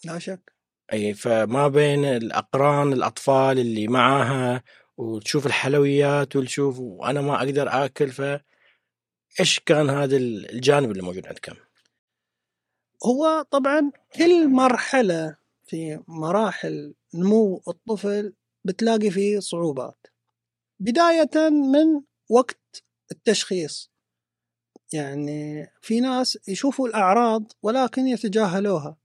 لا 0.06 0.20
شك 0.20 0.51
إي 0.94 1.14
فما 1.14 1.68
بين 1.68 2.06
الأقران 2.06 2.94
الأطفال 2.94 3.60
اللي 3.60 3.88
معاها 3.88 4.64
وتشوف 4.98 5.46
الحلويات 5.46 6.36
وتشوف 6.36 6.80
وأنا 6.80 7.22
ما 7.22 7.36
أقدر 7.36 7.86
آكل 7.86 8.10
ف 8.10 8.22
إيش 9.40 9.60
كان 9.60 9.90
هذا 9.90 10.18
الجانب 10.18 10.92
اللي 10.92 11.04
موجود 11.04 11.28
عندكم؟ 11.28 11.56
هو 13.06 13.46
طبعا 13.52 13.92
كل 14.16 14.48
مرحلة 14.50 15.36
في 15.66 16.04
مراحل 16.08 16.94
نمو 17.14 17.64
الطفل 17.68 18.34
بتلاقي 18.66 19.12
فيه 19.12 19.40
صعوبات. 19.40 20.08
بداية 20.80 21.50
من 21.50 22.02
وقت 22.30 22.84
التشخيص. 23.12 23.92
يعني 24.94 25.68
في 25.82 26.00
ناس 26.00 26.38
يشوفوا 26.48 26.88
الأعراض 26.88 27.52
ولكن 27.64 28.08
يتجاهلوها. 28.08 28.98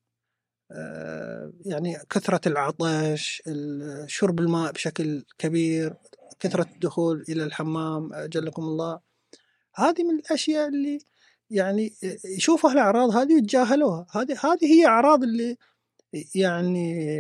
يعني 1.65 1.99
كثرة 2.11 2.41
العطش 2.49 3.43
ال- 3.47 4.11
شرب 4.11 4.41
الماء 4.41 4.73
بشكل 4.73 5.25
كبير 5.39 5.95
كثرة 6.41 6.67
الدخول 6.75 7.25
إلى 7.29 7.45
الحمام 7.45 8.13
أجلكم 8.13 8.63
الله. 8.63 9.01
هذه 9.75 10.03
من 10.05 10.19
الأشياء 10.19 10.69
اللي 10.69 10.99
يعني 11.51 11.95
يشوفوا 12.25 12.71
الأعراض 12.71 13.17
هذه 13.17 13.35
ويتجاهلوها. 13.35 14.07
هذه 14.11 14.39
هذه 14.45 14.65
هي 14.65 14.87
أعراض 14.87 15.23
اللي 15.23 15.57
يعني 16.35 17.11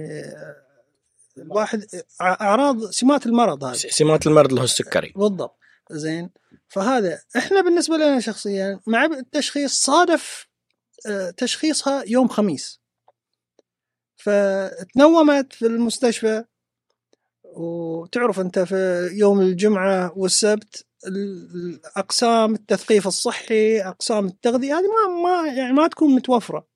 الواحد 1.38 1.84
أعراض 2.20 2.90
سمات 2.90 3.26
المرض 3.26 3.64
هذه. 3.64 3.76
سمات 3.76 4.26
المرض 4.26 4.48
اللي 4.48 4.60
هو 4.60 4.64
السكري. 4.64 5.12
بالضبط. 5.16 5.58
زين. 5.90 6.30
فهذا 6.68 7.20
إحنا 7.37 7.61
بالنسبة 7.61 7.96
لنا 7.96 8.20
شخصيا 8.20 8.80
مع 8.87 9.04
التشخيص 9.04 9.72
صادف 9.85 10.46
آه، 11.06 11.30
تشخيصها 11.30 12.04
يوم 12.06 12.28
خميس. 12.28 12.80
فتنومت 14.26 15.52
في 15.52 15.66
المستشفى 15.66 16.44
وتعرف 17.44 18.40
أنت 18.40 18.58
في 18.58 19.08
يوم 19.12 19.40
الجمعة 19.40 20.12
والسبت 20.18 20.84
ال- 21.06 21.80
اقسام 21.96 22.54
التثقيف 22.54 23.06
الصحي 23.06 23.80
أقسام 23.80 24.26
التغذية 24.26 24.74
هذه 24.78 24.84
ما 24.86 25.22
ما 25.22 25.52
يعني 25.52 25.72
ما 25.72 25.88
تكون 25.88 26.14
متوفرة. 26.14 26.66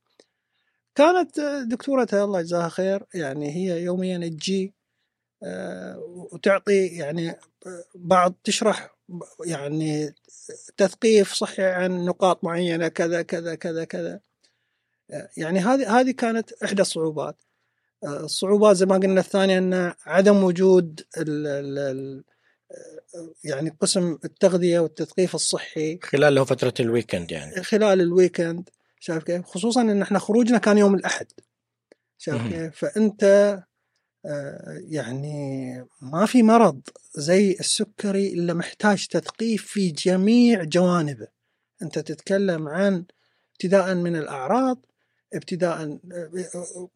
كانت 0.95 1.39
آه، 1.39 1.63
دكتورتها 1.63 2.25
الله 2.25 2.41
يجزاها 2.41 2.69
خير 2.69 3.05
يعني 3.15 3.51
هي 3.57 3.83
يوميا 3.83 4.19
تجي 4.29 4.75
آه، 5.43 5.99
وتعطي 6.33 6.87
يعني 6.87 7.35
بعض 7.95 8.35
تشرح 8.45 8.97
يعني 9.47 10.15
تثقيف 10.77 11.33
صحي 11.33 11.63
عن 11.63 12.05
نقاط 12.05 12.45
معينة 12.45 12.89
كذا 12.89 13.23
كذا 13.23 13.55
كذا 13.55 13.85
كذا. 13.85 14.21
يعني 15.37 15.59
هذه 15.59 16.01
هذه 16.01 16.11
كانت 16.11 16.53
إحدى 16.53 16.83
الصعوبات 16.83 17.37
الصعوبات 18.05 18.77
زي 18.77 18.87
ما 18.87 18.95
قلنا 18.95 19.21
الثانية 19.21 19.59
أن 19.59 19.95
عدم 20.07 20.45
وجود 20.45 21.01
ال 21.17 21.47
ال 21.47 21.79
ال 21.79 22.25
يعني 23.45 23.77
قسم 23.81 24.19
التغذية 24.25 24.79
والتثقيف 24.79 25.35
الصحي 25.35 25.99
خلال 26.03 26.39
هو 26.39 26.45
فترة 26.45 26.75
ال 26.81 26.87
weekend 26.87 27.33
يعني 27.33 27.63
خلال 27.63 28.01
ال 28.01 28.09
weekend 28.09 28.69
شايف 29.01 29.25
كيف؟ 29.25 29.45
خصوصا 29.45 29.81
أن 29.81 30.03
إحنا 30.03 30.19
خروجنا 30.19 30.59
كان 30.59 30.79
يوم 30.79 30.95
الأحد 30.95 31.27
شايف. 32.19 32.47
كيف؟ 32.47 32.77
فأنت 32.77 33.25
آه، 34.27 34.81
يعني 34.89 35.75
ما 36.01 36.27
في 36.27 36.43
مرض 36.43 36.81
زي 37.15 37.57
السكري 37.61 38.33
إلا 38.33 38.55
محتاج 38.55 39.07
تثقيف 39.07 39.67
في 39.67 39.91
جميع 39.91 40.65
جوانبه. 40.65 41.27
أنت 41.83 41.99
تتكلم 41.99 42.69
عن 42.69 43.05
ابتداء 43.53 43.95
من 43.95 44.17
الأعراض 44.17 44.87
ابتداء 45.35 45.99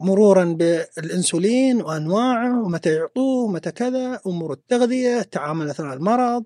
مرورا 0.00 0.44
بالإنسولين 0.44 1.82
وأنواعه 1.82 2.62
ومتى 2.64 2.94
يعطوه 2.94 3.44
ومتى 3.44 3.70
كذا 3.70 4.20
أمور 4.26 4.52
التغذية 4.52 5.20
التعامل 5.20 5.70
أثناء 5.70 5.94
المرض. 5.94 6.44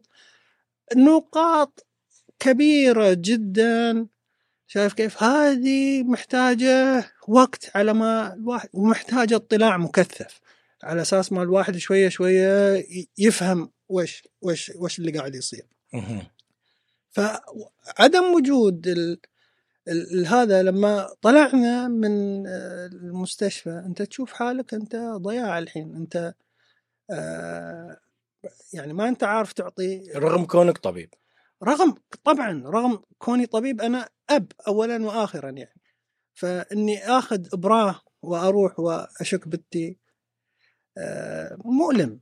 نقاط 0.97 1.87
كبيرة 2.39 3.13
جدا. 3.13 4.07
شايف 4.67 4.93
كيف؟ 4.93 5.23
هذه 5.23 6.03
محتاجة 6.03 7.05
وقت 7.29 7.71
على 7.75 7.93
ما 7.93 8.35
الواحد 8.35 8.69
ومحتاجة 8.73 9.37
اطلاع 9.37 9.77
مكثف. 9.77 10.41
على 10.83 11.03
أساس 11.03 11.33
ما 11.33 11.43
الواحد 11.43 11.77
شوية 11.77 12.09
شوية 12.09 12.85
يفهم 13.19 13.71
وش 13.89 14.23
وش 14.43 14.73
وش 14.77 14.99
اللي 14.99 15.13
قاعد 15.13 15.35
يصير. 15.35 15.67
فعدم 17.11 18.35
وجود 18.35 18.87
ال... 18.87 19.19
هذا 20.27 20.63
لما 20.63 21.09
طلعنا 21.23 21.89
من 21.89 22.47
آه، 22.47 22.87
المستشفى 22.87 23.83
أنت 23.87 24.03
تشوف 24.03 24.33
حالك 24.33 24.75
أنت 24.75 24.97
ضياع 24.97 25.59
الحين. 25.59 25.97
أنت 25.97 26.35
آه، 27.11 28.01
يعني 28.73 28.93
ما 28.93 29.09
أنت 29.09 29.25
عارف 29.25 29.53
تعطي 29.53 30.13
رغم 30.17 30.45
كونك 30.45 30.79
طبيب. 30.79 31.15
رغم 31.65 31.95
طبعا 32.25 32.63
رغم 32.67 33.03
كوني 33.19 33.47
طبيب 33.47 33.81
أنا 33.81 34.09
أب 34.31 34.53
اولا 34.69 35.07
واخرا 35.07 35.51
يعني. 35.51 35.81
فإني 36.35 36.99
آخذ 36.99 37.47
إبراه 37.53 38.01
وأروح 38.23 38.81
وأشك 38.81 39.49
بنتي 39.49 39.99
آه، 40.99 41.59
مؤلم. 41.65 42.21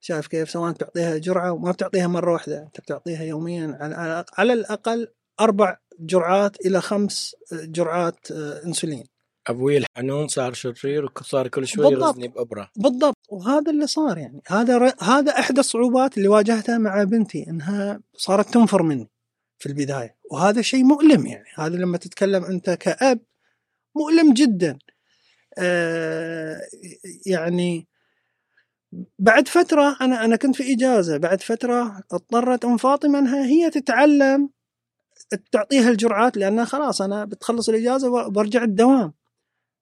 شايف 0.00 0.26
كيف؟ 0.26 0.50
سواء 0.50 0.72
تعطيها 0.72 1.18
جرعة 1.18 1.52
وما 1.52 1.72
بتعطيها 1.72 2.06
مرة 2.06 2.32
واحدة 2.32 2.62
أنت 2.62 2.80
بتعطيها 2.80 3.22
يوميا 3.22 3.78
على 4.38 4.52
الأقل 4.52 5.08
أربع 5.40 5.78
جرعات 6.00 6.66
إلى 6.66 6.80
خمس 6.80 7.36
جرعات 7.52 8.30
آه، 8.30 8.64
إنسولين. 8.66 9.04
أبوي 9.46 9.76
الحنون 9.78 10.28
صار 10.28 10.52
شرير 10.52 11.04
وصار 11.04 11.48
كل 11.48 11.66
شوي. 11.66 11.92
يغزني 11.92 12.28
بأبرة. 12.28 12.70
بالضبط. 12.76 13.16
وهذا 13.28 13.70
اللي 13.70 13.86
صار 13.86 14.18
يعني. 14.18 14.42
هذا 14.46 14.78
ر... 14.78 14.92
هذا 15.00 15.32
إحدى 15.38 15.60
الصعوبات 15.60 16.16
اللي 16.16 16.28
واجهتها 16.28 16.78
مع 16.78 17.02
بنتي 17.04 17.46
إنها 17.48 18.00
صارت 18.16 18.54
تنفر 18.54 18.82
مني 18.82 19.10
في 19.58 19.66
البداية. 19.66 20.16
وهذا 20.30 20.62
شيء 20.62 20.84
مؤلم 20.84 21.26
يعني. 21.26 21.48
هذا 21.54 21.76
لما 21.76 21.98
تتكلم 21.98 22.44
أنت 22.44 22.70
كأب 22.70 23.20
مؤلم 23.96 24.32
جدا. 24.32 24.78
آه 25.58 26.60
يعني 27.26 27.88
بعد 29.18 29.48
فترة 29.48 29.96
أنا 30.00 30.24
أنا 30.24 30.36
كنت 30.36 30.56
في 30.56 30.72
إجازة. 30.72 31.16
بعد 31.16 31.40
فترة 31.40 32.02
اضطرت 32.12 32.64
أم 32.64 32.76
فاطمة 32.76 33.18
إنها 33.18 33.46
هي 33.46 33.70
تتعلم 33.70 34.50
تعطيها 35.52 35.90
الجرعات 35.90 36.36
لأنها 36.36 36.64
خلاص 36.64 37.02
أنا 37.02 37.24
بتخلص 37.24 37.68
الإجازة 37.68 38.10
وبرجع 38.10 38.62
الدوام. 38.62 39.12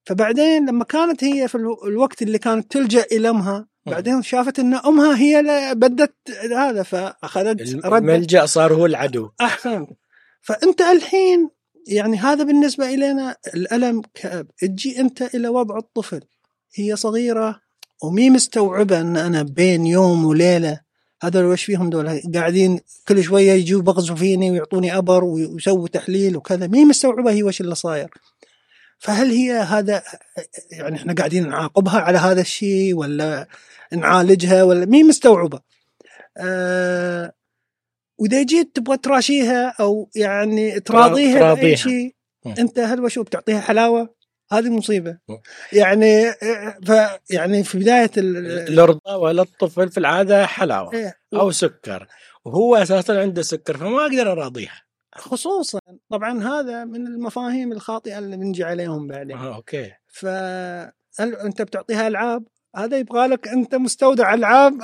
فبعدين 0.05 0.69
لما 0.69 0.83
كانت 0.83 1.23
هي 1.23 1.47
في 1.47 1.55
الو- 1.55 1.87
الوقت 1.87 2.21
اللي 2.21 2.37
كانت 2.39 2.71
تلجأ 2.71 3.05
إلى 3.11 3.29
أمها 3.29 3.67
بعدين 3.85 4.21
شافت 4.21 4.59
إن 4.59 4.73
أمها 4.73 5.17
هي 5.17 5.39
اللي 5.39 5.75
بدت 5.75 6.15
هذا 6.57 6.83
فأخذت 6.83 7.61
رد 7.85 8.03
الملجأ 8.03 8.45
صار 8.45 8.73
هو 8.73 8.85
العدو. 8.85 9.29
أحسنت. 9.41 9.89
فأنت 10.41 10.81
الحين 10.81 11.49
يعني 11.87 12.17
هذا 12.17 12.43
بالنسبة 12.43 12.85
إلينا 12.93 13.35
الألم 13.55 14.01
كآب. 14.13 14.47
تجي 14.57 14.99
أنت 14.99 15.21
إلى 15.21 15.47
وضع 15.47 15.77
الطفل 15.77 16.21
هي 16.75 16.95
صغيرة 16.95 17.59
ومي 18.03 18.29
مستوعبة 18.29 19.01
إن 19.01 19.17
أنا 19.17 19.43
بين 19.43 19.85
يوم 19.85 20.25
وليلة 20.25 20.79
هذول 21.23 21.45
وش 21.45 21.63
فيهم 21.63 21.89
دول؟ 21.89 22.21
قاعدين 22.33 22.79
كل 23.07 23.23
شوية 23.23 23.51
يجوا 23.51 23.81
بغزوا 23.81 24.15
فيني 24.15 24.51
ويعطوني 24.51 24.97
أبر 24.97 25.23
ويسووا 25.23 25.87
تحليل 25.87 26.37
وكذا. 26.37 26.67
مي 26.67 26.85
مستوعبه 26.85 27.31
هي 27.31 27.43
وش 27.43 27.61
اللي 27.61 27.75
صاير؟ 27.75 28.09
فهل 28.99 29.31
هي 29.31 29.51
هذا 29.51 30.03
يعني 30.71 30.95
إحنا 30.95 31.13
قاعدين 31.13 31.49
نعاقبها 31.49 31.99
على 31.99 32.17
هذا 32.17 32.41
الشيء 32.41 32.95
ولا 32.95 33.47
نعالجها 33.93 34.63
ولا 34.63 34.85
مي 34.85 35.03
مستوعبه؟ 35.03 35.59
آه 36.37 37.33
وإذا 38.17 38.43
جيت 38.43 38.75
تبغى 38.75 38.97
تراشيها 38.97 39.75
أو 39.79 40.09
يعني 40.15 40.79
تراضيها 40.79 41.39
تراضيها. 41.39 41.53
باي 41.53 41.77
شيء. 41.77 42.15
أنت 42.59 42.79
هل 42.79 43.01
وشو 43.03 43.23
بتعطيها 43.23 43.59
حلاوة؟ 43.61 44.12
هذه 44.57 44.69
مصيبة. 44.69 45.17
يعني 45.73 46.31
ف 46.85 46.91
يعني 47.29 47.63
في 47.63 47.77
بداية 47.79 48.11
ال- 48.17 48.69
الارضاء 48.69 49.31
للطفل 49.31 49.89
في 49.89 49.97
العادة 49.97 50.45
حلاوة 50.45 50.93
إيه، 50.93 51.17
أو 51.33 51.51
سكر. 51.51 52.07
وهو 52.45 52.75
أساسا 52.75 53.11
عنده 53.11 53.41
سكر 53.41 53.77
فما 53.77 54.01
أقدر 54.01 54.31
أراضيها. 54.31 54.81
خصوصا 55.15 55.79
طبعا 56.11 56.43
هذا 56.43 56.85
من 56.85 57.07
المفاهيم 57.07 57.71
الخاطئة 57.71 58.17
اللي 58.19 58.37
بنجي 58.37 58.63
عليهم 58.63 59.07
بعدين. 59.07 59.37
آه، 59.37 59.55
أوكي. 59.55 59.91
ف 60.07 60.25
أنت 61.19 61.61
بتعطيها 61.61 62.07
ألعاب؟ 62.07 62.43
هذا 62.75 62.97
يبغى 62.97 63.27
لك 63.27 63.47
أنت 63.47 63.75
مستودع 63.75 64.33
ألعاب. 64.33 64.73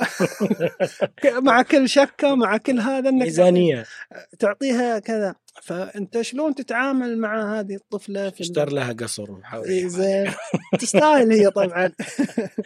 مع 1.46 1.62
كل 1.62 1.88
شكة 1.88 2.34
مع 2.34 2.56
كل 2.56 2.80
هذا 2.80 3.08
إنك 3.08 3.22
ميزانية. 3.22 3.84
تعطيها 4.38 4.98
كذا. 4.98 5.34
فأنت 5.62 6.20
شلون 6.20 6.54
تتعامل 6.54 7.18
مع 7.18 7.58
هذه 7.58 7.74
الطفلة 7.74 8.30
في 8.30 8.40
اشتر 8.40 8.72
لها 8.72 8.92
قصر 8.92 9.30
وحاول 9.32 9.68
إيه 9.68 9.88
زين. 9.88 10.32
تستاهل 10.80 11.32
هي 11.32 11.50
طبعا. 11.50 11.92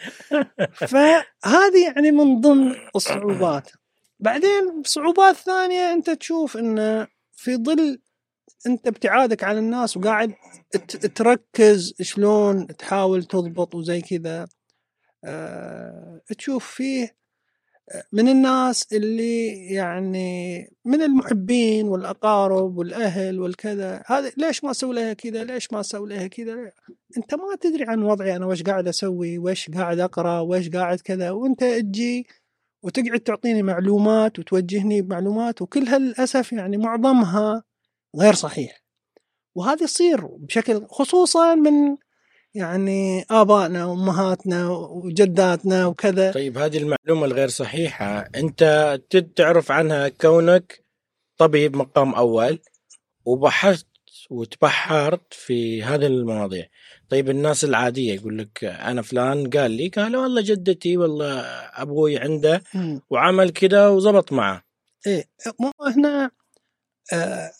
فهذه 0.92 1.84
يعني 1.94 2.10
من 2.10 2.40
ضمن 2.40 2.74
الصعوبات. 2.96 3.70
بعدين 4.20 4.82
صعوبات 4.84 5.36
ثانية 5.36 5.92
أنت 5.92 6.10
تشوف 6.10 6.56
انه 6.56 7.06
في 7.32 7.56
ظل 7.56 7.98
أنت 8.66 8.86
ابتعادك 8.86 9.44
عن 9.44 9.58
الناس 9.58 9.96
وقاعد 9.96 10.34
تركز 11.14 11.94
شلون 12.00 12.66
تحاول 12.66 13.24
تضبط 13.24 13.74
وزي 13.74 14.00
كذا 14.00 14.46
أه 15.24 16.20
تشوف 16.38 16.66
فيه 16.66 17.16
من 18.12 18.28
الناس 18.28 18.92
اللي 18.92 19.66
يعني 19.66 20.58
من 20.84 21.02
المحبين 21.02 21.88
والأقارب 21.88 22.78
والأهل 22.78 23.40
والكذا. 23.40 24.02
هذا 24.06 24.32
ليش 24.36 24.64
ما 24.64 24.70
أسوي 24.70 24.94
لها 24.94 25.12
كذا؟ 25.12 25.44
ليش 25.44 25.72
ما 25.72 25.80
أسوي 25.80 26.08
لها 26.08 26.26
كذا؟ 26.26 26.72
أنت 27.16 27.34
ما 27.34 27.56
تدري 27.60 27.84
عن 27.84 28.02
وضعي 28.02 28.36
أنا 28.36 28.46
وش 28.46 28.62
قاعد 28.62 28.88
أسوي 28.88 29.38
وش 29.38 29.70
قاعد 29.70 29.98
أقرأ 29.98 30.40
وش 30.40 30.68
قاعد 30.68 31.00
كذا. 31.00 31.30
وأنت 31.30 31.64
تجي 31.64 32.26
وتقعد 32.82 33.20
تعطيني 33.20 33.62
معلومات 33.62 34.38
وتوجهني 34.38 35.02
بمعلومات 35.02 35.62
وكلها 35.62 35.98
للاسف 35.98 36.52
يعني 36.52 36.76
معظمها 36.76 37.62
غير 38.16 38.34
صحيح. 38.34 38.84
وهذا 39.54 39.84
يصير 39.84 40.26
بشكل 40.26 40.86
خصوصا 40.86 41.54
من 41.54 41.96
يعني 42.54 43.24
آبائنا 43.30 43.84
وأمهاتنا 43.84 44.68
وجداتنا 44.70 45.86
وكذا. 45.86 46.32
طيب 46.32 46.58
هذه 46.58 46.76
المعلومة 46.76 47.26
الغير 47.26 47.48
صحيحة. 47.48 48.28
أنت 48.36 49.00
تعرف 49.36 49.70
عنها 49.70 50.08
كونك 50.08 50.84
طبيب 51.38 51.76
مقام 51.76 52.14
أول 52.14 52.58
وبحثت 53.24 53.86
وتبحرت 54.30 55.34
في 55.34 55.82
هذه 55.82 56.06
المواضيع. 56.06 56.66
طيب 57.08 57.30
الناس 57.30 57.64
العادية 57.64 58.14
يقول 58.14 58.38
لك 58.38 58.64
أنا 58.64 59.02
فلان 59.02 59.50
قال 59.50 59.70
لي 59.70 59.88
قال 59.88 60.16
والله 60.16 60.42
جدتي 60.42 60.96
والله 60.96 61.40
أبوي 61.82 62.18
عنده. 62.18 62.62
وعمل 63.10 63.50
كذا 63.50 63.88
وزبط 63.88 64.32
معه. 64.32 64.64
إيه 65.06 65.24
مو 65.60 65.70
هنا 65.80 66.30
آه 67.12 67.16
آه، 67.16 67.52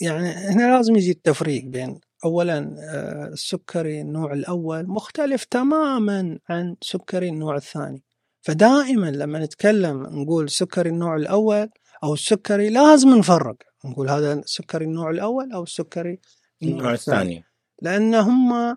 يعني 0.00 0.28
هنا 0.28 0.76
لازم 0.76 0.96
يجي 0.96 1.10
التفريق 1.10 1.64
بين 1.64 2.00
اولا 2.24 2.76
آه 2.78 3.26
السكري 3.26 4.00
النوع 4.00 4.32
الأول 4.32 4.86
مختلف 4.88 5.44
تماما 5.44 6.38
عن 6.48 6.76
سكري 6.80 7.28
النوع 7.28 7.56
الثاني. 7.56 8.02
فدائما 8.40 9.10
لما 9.10 9.38
نتكلم 9.38 10.02
نقول 10.02 10.50
سكري 10.50 10.90
النوع 10.90 11.16
الأول 11.16 11.68
أو 12.04 12.14
السكري 12.14 12.68
لازم 12.70 13.08
نفرق. 13.08 13.56
نقول 13.84 14.10
هذا 14.10 14.42
سكري 14.44 14.84
النوع 14.84 15.10
الأول 15.10 15.52
أو 15.52 15.62
السكري 15.62 16.18
النوع 16.62 16.92
الثاني. 16.92 17.44
لأن 17.82 18.14
هم 18.14 18.76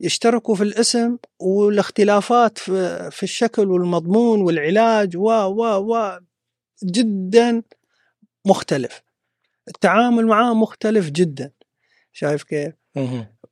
يشتركوا 0.00 0.54
في 0.54 0.62
الاسم 0.62 1.16
والاختلافات 1.38 2.58
في, 2.58 3.10
في 3.10 3.22
الشكل 3.22 3.70
والمضمون 3.70 4.40
والعلاج 4.40 5.16
و 5.16 5.30
و 5.30 5.62
و 5.62 6.18
جدا 6.84 7.62
مختلف. 8.46 9.02
التعامل 9.68 10.26
معاه 10.26 10.54
مختلف 10.54 11.10
جدا. 11.10 11.50
شايف 12.12 12.42
كيف. 12.42 12.74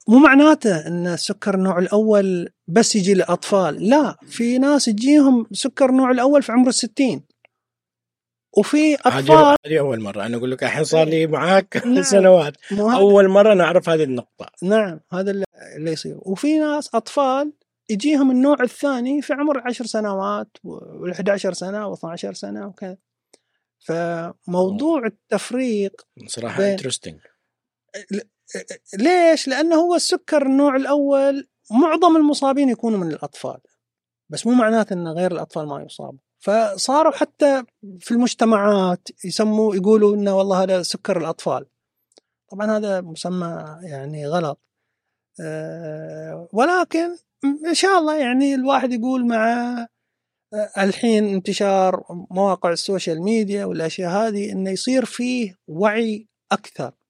مو 0.08 0.18
معناته 0.18 0.86
إن 0.86 1.06
السكر 1.06 1.54
النوع 1.54 1.78
الأول 1.78 2.48
بس 2.68 2.96
يجي 2.96 3.14
للاطفال 3.14 3.88
لا 3.88 4.16
في 4.28 4.58
ناس 4.58 4.88
يجيهم 4.88 5.46
سكر 5.52 5.90
النوع 5.90 6.10
الأول 6.10 6.42
في 6.42 6.52
عمر 6.52 6.68
الستين. 6.68 7.22
وفي 8.58 8.94
أطفال 8.94 9.56
هذه 9.66 9.78
أول 9.78 10.00
مرة. 10.00 10.26
أنا 10.26 10.36
أقول 10.36 10.50
لك 10.50 10.62
الحين 10.64 10.84
صار 10.84 11.08
لي 11.08 11.26
معاك 11.26 11.86
نعم. 11.86 12.02
سنوات. 12.14 12.56
أول 12.72 13.28
مرة 13.28 13.54
نعرف 13.54 13.88
هذه 13.88 14.02
النقطة. 14.02 14.46
نعم 14.62 15.00
هذا 15.12 15.42
اللي 15.76 15.92
يصير. 15.92 16.18
وفي 16.18 16.58
ناس 16.58 16.94
أطفال 16.94 17.52
يجيهم 17.90 18.30
النوع 18.30 18.62
الثاني 18.62 19.22
في 19.22 19.32
عمر 19.32 19.62
عشر 19.68 19.86
سنوات 19.86 20.48
و11 20.66 21.52
سنة 21.52 21.94
و12 21.94 22.32
سنة 22.32 22.66
وكذا. 22.66 22.96
فموضوع 23.78 25.06
التفريق 25.06 26.06
صراحة 26.26 26.72
انترستنج 26.72 27.20
ليش؟ 28.98 29.48
لأنه 29.48 29.76
هو 29.76 29.94
السكر 29.94 30.46
النوع 30.46 30.76
الأول 30.76 31.48
معظم 31.70 32.16
المصابين 32.16 32.68
يكونوا 32.68 32.98
من 32.98 33.12
الأطفال 33.12 33.58
بس 34.28 34.46
مو 34.46 34.52
معناته 34.52 34.94
إن 34.94 35.08
غير 35.08 35.32
الأطفال 35.32 35.66
ما 35.68 35.82
يصابوا. 35.82 36.18
فصاروا 36.38 37.12
حتى 37.12 37.62
في 38.00 38.10
المجتمعات 38.10 39.08
يسموا 39.24 39.74
يقولوا 39.76 40.16
إنه 40.16 40.36
والله 40.36 40.62
هذا 40.62 40.82
سكر 40.82 41.16
الأطفال. 41.18 41.66
طبعا 42.50 42.76
هذا 42.76 43.00
مسمى 43.00 43.78
يعني 43.82 44.26
غلط. 44.26 44.60
أه 45.40 46.48
ولكن 46.52 47.16
إن 47.68 47.74
شاء 47.74 47.98
الله 47.98 48.16
يعني 48.16 48.54
الواحد 48.54 48.92
يقول 48.92 49.26
مع 49.26 49.46
آه، 50.54 50.70
الحين 50.78 51.24
انتشار 51.24 52.04
مواقع 52.30 52.70
ال 52.72 52.80
social 52.80 53.22
media 53.22 53.64
والأشياء 53.64 54.10
هذه 54.10 54.52
إنه 54.52 54.70
يصير 54.70 55.04
فيه 55.04 55.58
وعي 55.68 56.28
أكثر. 56.52 56.86
آه، 56.86 57.05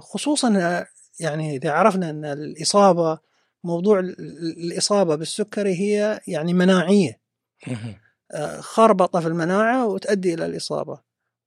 خصوصا 0.00 0.56
آه، 0.56 0.86
يعني 1.20 1.56
إذا 1.56 1.70
عرفنا 1.72 2.10
أن 2.10 2.24
الإصابة 2.24 3.18
موضوع 3.64 3.98
ال- 3.98 4.18
ال- 4.20 4.72
الإصابة 4.72 5.14
بالسكري 5.14 5.80
هي 5.80 6.20
يعني 6.26 6.54
مناعية 6.54 7.20
مهم. 7.66 7.94
آه، 8.34 8.60
خربطة 8.60 9.20
في 9.20 9.26
المناعة 9.28 9.86
وتؤدي 9.86 10.34
إلى 10.34 10.46
الإصابة 10.46 11.00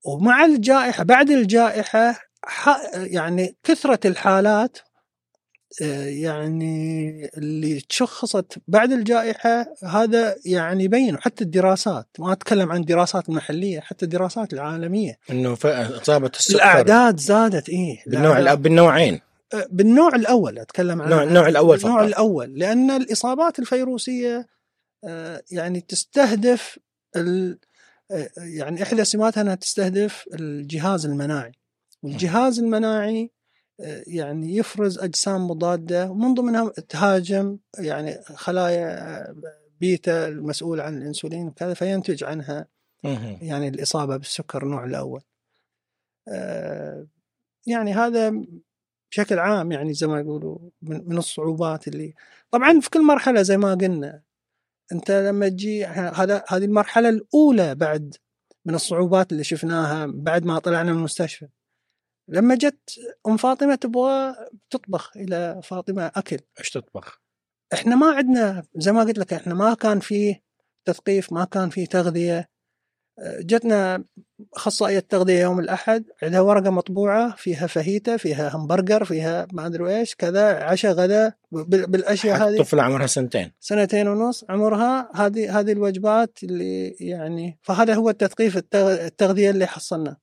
ومع 0.06 0.46
الجائحة 0.46 1.04
بعد 1.04 1.30
الجائحة 1.30 2.16
ح- 2.44 2.92
يعني 2.96 3.58
كثرة 3.64 4.00
الحالات 4.06 4.78
يعني 5.82 7.30
اللي 7.38 7.80
تشخصت 7.82 8.58
بعد 8.68 8.92
الجائحة 8.92 9.66
هذا 9.84 10.36
يعني 10.46 10.84
يبين 10.84 11.18
حتى 11.18 11.44
الدراسات 11.44 12.08
ما 12.20 12.32
أتكلم 12.32 12.72
عن 12.72 12.80
الدراسات 12.82 13.30
المحليه 13.30 13.80
حتى 13.80 14.06
الدراسات 14.06 14.54
العالمية. 14.54 15.18
إنه 15.30 15.56
ف- 15.56 15.66
إصابة 15.66 16.32
السكر. 16.36 16.56
الأعداد 16.56 17.20
زادت 17.20 17.70
إيه. 17.70 18.04
بالنوع 18.08 18.44
الأعداد- 18.44 18.58
بالنوعين. 18.58 19.20
بالنوع 19.72 20.16
الأول 20.16 20.60
أتكلم 20.60 21.02
عن 21.02 21.08
النوع- 21.08 21.24
النوع 21.24 21.48
الأول 21.48 21.78
النوع 21.78 21.98
فقط. 22.00 22.08
الأول. 22.08 22.60
لأن 22.60 22.92
الإصابات 22.92 23.60
الفيروسية 23.60 24.48
آه، 25.08 25.42
يعني 25.52 25.82
تستهدف 25.82 26.80
ال- 27.16 27.60
آه، 28.12 28.30
يعني 28.38 28.84
إحدى 28.84 29.04
سماتها 29.06 29.42
أنها 29.42 29.56
تستهدف 29.56 30.26
الجهاز 30.34 31.06
المناعي. 31.06 31.52
والجهاز 32.04 32.60
المناعي 32.60 33.32
يعني 34.08 34.58
يفرز 34.58 35.00
أجسام 35.00 35.48
مضادة 35.48 36.10
ومن 36.12 36.34
ضمنها 36.34 36.70
تهاجم 36.70 37.58
يعني 37.80 38.22
خلايا 38.22 39.36
بيتا 39.80 40.28
المسؤول 40.28 40.82
عن 40.82 40.98
الإنسولين 40.98 41.48
وكذا 41.48 41.74
فينتج 41.74 42.24
عنها. 42.24 42.68
يعني 43.42 43.68
الإصابة 43.68 44.18
بالسكر 44.18 44.64
النوع 44.64 44.86
الأول 44.86 45.22
آه، 46.28 47.08
يعني 47.68 47.94
هذا 47.94 48.34
بشكل 49.12 49.40
عام 49.40 49.72
يعني 49.72 49.94
زي 49.94 50.08
ما 50.08 50.20
يقولوا 50.20 50.58
من 50.82 51.18
الصعوبات 51.18 51.88
اللي 51.88 52.14
طبعا 52.52 52.80
في 52.80 52.90
كل 52.90 53.04
مرحلة 53.04 53.42
زي 53.42 53.58
ما 53.58 53.74
قلنا 53.74 54.22
أنت 54.92 55.12
لما 55.12 55.50
تجي 55.50 55.86
هذا 55.86 56.44
هذه 56.48 56.66
المرحلة 56.66 57.10
الأولى 57.10 57.76
بعد 57.76 58.16
من 58.66 58.76
الصعوبات 58.76 59.32
اللي 59.32 59.44
شفناها 59.44 60.06
بعد 60.06 60.46
ما 60.46 60.60
طلعنا 60.60 60.92
من 60.92 60.98
المستشفى 60.98 61.48
لما 62.28 62.56
جت 62.56 63.00
أم 63.28 63.38
فاطمة 63.38 63.76
تبغى 63.76 64.36
تطبخ 64.70 65.18
إلى 65.18 65.62
فاطمة 65.64 66.12
أكل. 66.16 66.38
إيش 66.60 66.70
تطبخ؟ 66.70 67.22
إحنا 67.74 67.96
ما 67.96 68.12
عندنا 68.12 68.64
زي 68.76 68.92
ما 68.92 69.02
قلت 69.04 69.18
لك 69.18 69.34
إحنا 69.34 69.54
ما 69.54 69.74
كان 69.74 70.00
فيه 70.00 70.44
تثقيف 70.86 71.34
ما 71.34 71.46
كان 71.46 71.70
فيه 71.70 71.86
تغذية. 71.86 72.50
جتنا 73.40 74.04
أخصائية 74.54 75.00
تغذية 75.00 75.42
يوم 75.42 75.60
الأحد 75.60 76.06
عندها 76.24 76.40
ورقة 76.42 76.70
مطبوعة 76.70 77.36
فيها 77.36 77.68
فاهيتا 77.68 78.18
فيها 78.18 78.56
همبرجر 78.56 79.06
فيها 79.06 79.48
ما 79.54 79.66
أدري 79.66 79.98
إيش 80.00 80.16
كذا 80.16 80.64
عشاء 80.64 80.92
غدا 80.92 81.34
بال- 81.52 81.88
بالأشياء 81.88 82.38
هذه. 82.50 82.58
طفل 82.58 82.80
عمرها 82.80 83.08
سنتين. 83.08 83.52
سنتين 83.60 84.08
ونص 84.08 84.46
عمرها. 84.50 85.10
هذه 85.16 85.60
هذه 85.60 85.72
الوجبات 85.72 86.44
اللي 86.44 86.88
يعني 87.00 87.60
فهذا 87.62 87.94
هو 87.96 88.10
التثقيف 88.10 88.58
التغ- 88.58 88.76
التغذية 89.06 89.50
اللي 89.50 89.66
حصلنا. 89.66 90.18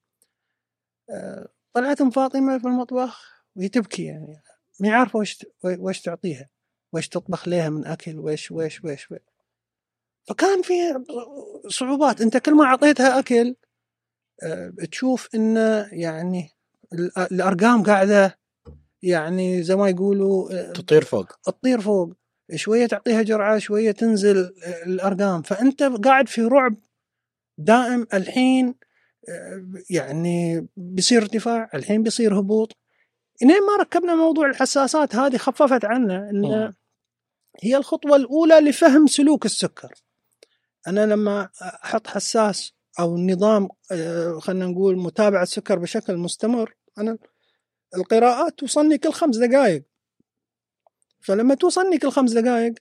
طلعت 1.74 2.00
ام 2.00 2.10
فاطمة 2.10 2.58
في 2.58 2.64
المطبخ 2.64 3.32
وهي 3.56 3.68
تبكي 3.68 4.04
يعني 4.04 4.42
ما 4.80 4.94
عارفه 4.94 5.18
وش 5.18 5.46
وش 5.64 6.00
تعطيها 6.00 6.48
وش 6.92 7.08
تطبخ 7.08 7.48
لها 7.48 7.68
من 7.68 7.86
أكل 7.86 8.18
وش 8.18 8.50
وش 8.50 8.84
وش, 8.84 9.10
وش. 9.12 9.18
فكان 10.28 10.62
في 10.62 10.72
صعوبات 11.68 12.20
أنت 12.20 12.36
كل 12.36 12.54
ما 12.54 12.64
أعطيتها 12.64 13.18
أكل 13.18 13.54
آه، 14.42 14.72
تشوف 14.90 15.28
انه 15.34 15.88
يعني 15.92 16.50
ال- 16.92 17.18
الأرقام 17.18 17.82
قاعدة 17.82 18.38
يعني 19.02 19.62
زي 19.62 19.76
ما 19.76 19.88
يقولوا 19.88 20.52
آه، 20.52 20.72
تطير 20.72 21.04
فوق. 21.04 21.26
تطير 21.44 21.80
فوق. 21.80 22.12
شوية 22.54 22.86
تعطيها 22.86 23.22
جرعة 23.22 23.58
شوية 23.58 23.90
تنزل 23.90 24.54
الأرقام. 24.86 25.42
فأنت 25.42 25.82
قاعد 25.82 26.28
في 26.28 26.42
رعب 26.42 26.74
دائم 27.58 28.06
الحين 28.14 28.66
آه، 28.68 28.74
يعني 29.90 30.66
بيصير 30.76 31.22
ارتفاع 31.22 31.70
الحين 31.74 32.02
بيصير 32.02 32.38
هبوط. 32.38 32.76
لين 33.42 33.66
ما 33.66 33.76
ركبنا 33.80 34.14
موضوع 34.14 34.46
الحساسات 34.46 35.16
هذه 35.16 35.36
خففت 35.36 35.84
عنا 35.84 36.30
إن 36.30 36.40
مم. 36.40 36.74
هي 37.62 37.76
الخطوة 37.76 38.16
الأولى 38.16 38.60
لفهم 38.60 39.06
سلوك 39.06 39.44
السكر. 39.44 39.92
أنا 40.86 41.06
لما 41.06 41.48
أحط 41.62 42.06
حساس 42.06 42.72
أو 43.00 43.18
نظام 43.18 43.68
آه، 43.92 44.38
خلينا 44.38 44.66
نقول 44.66 44.98
متابعة 44.98 45.42
السكر 45.42 45.78
بشكل 45.78 46.16
مستمر 46.16 46.74
أنا 46.98 47.18
القراءات 47.96 48.58
توصلني 48.58 48.98
كل 48.98 49.12
خمس 49.12 49.36
دقائق 49.36 49.84
فلما 51.20 51.54
توصلني 51.54 51.98
كل 51.98 52.10
خمس 52.10 52.32
دقائق 52.32 52.74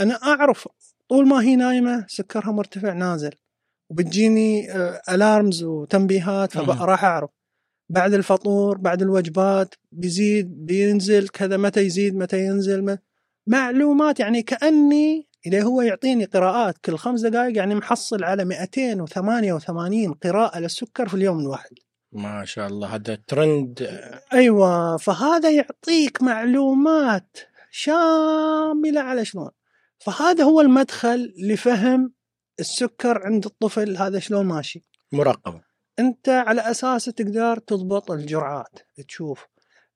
أنا 0.00 0.14
أعرف 0.14 0.68
طول 1.08 1.28
ما 1.28 1.42
هي 1.42 1.56
نايمة 1.56 2.06
سكرها 2.08 2.52
مرتفع 2.52 2.92
نازل. 2.92 3.34
وبتجيني 3.90 4.72
الارمز 5.08 5.62
وتنبيهات 5.62 6.56
مم. 6.56 6.64
فراح 6.74 7.04
أعرف. 7.04 7.30
بعد 7.88 8.14
الفطور 8.14 8.78
بعد 8.78 9.02
الوجبات 9.02 9.74
بيزيد 9.92 10.66
بينزل 10.66 11.28
كذا 11.28 11.56
متى 11.56 11.80
يزيد 11.80 12.16
متى 12.16 12.44
ينزل 12.46 12.84
ما- 12.84 12.98
معلومات 13.46 14.20
يعني 14.20 14.42
كأني 14.42 15.28
اللي 15.46 15.62
هو 15.62 15.82
يعطيني 15.82 16.24
قراءات 16.24 16.78
كل 16.78 16.96
خمس 16.96 17.20
دقائق 17.20 17.56
يعني 17.56 17.74
محصل 17.74 18.24
على 18.24 18.44
288 18.44 20.12
قراءة 20.12 20.58
للسكر 20.58 21.08
في 21.08 21.14
اليوم 21.14 21.40
الواحد. 21.40 21.70
ما 22.12 22.44
شاء 22.44 22.66
الله 22.66 22.94
هذا 22.94 23.18
ترند 23.26 24.00
أيوه 24.32 24.96
فهذا 24.96 25.50
يعطيك 25.50 26.22
معلومات 26.22 27.36
شاملة 27.70 29.00
على 29.00 29.24
شلون. 29.24 29.50
فهذا 29.98 30.44
هو 30.44 30.60
المدخل 30.60 31.34
لفهم 31.38 32.12
السكر 32.60 33.26
عند 33.26 33.44
الطفل 33.44 33.96
هذا 33.96 34.18
شلون 34.18 34.46
ماشي؟ 34.46 34.84
مراقبة. 35.12 35.60
أنت 35.98 36.28
على 36.28 36.70
اساسه 36.70 37.12
تقدر 37.12 37.58
تضبط 37.58 38.10
الجرعات 38.10 38.78
تشوف. 39.08 39.46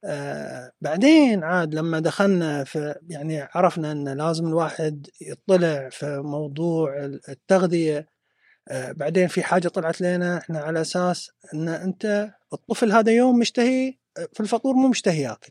آه 0.05 0.73
بعدين 0.81 1.44
عاد 1.44 1.75
لما 1.75 2.01
دخلنا 2.01 2.64
في 2.64 2.94
يعني 3.09 3.49
عرفنا 3.55 3.92
إن 3.92 4.09
لازم 4.09 4.47
الواحد 4.47 5.07
يطلع 5.21 5.88
في 5.88 6.18
موضوع 6.25 7.05
التغذية. 7.29 8.09
آه 8.68 8.92
بعدين 8.92 9.29
في 9.29 9.42
حاجة 9.42 9.68
طلعت 9.68 10.01
لنا 10.01 10.38
إحنا 10.38 10.59
على 10.61 10.81
أساس 10.81 11.31
إن 11.55 11.68
أنت 11.68 12.31
الطفل 12.53 12.92
هذا 12.92 13.12
يوم 13.12 13.38
مشتهي 13.38 13.94
في 14.33 14.40
الفطور 14.40 14.75
مو 14.75 14.88
مشتهي 14.88 15.23
ياكل. 15.23 15.51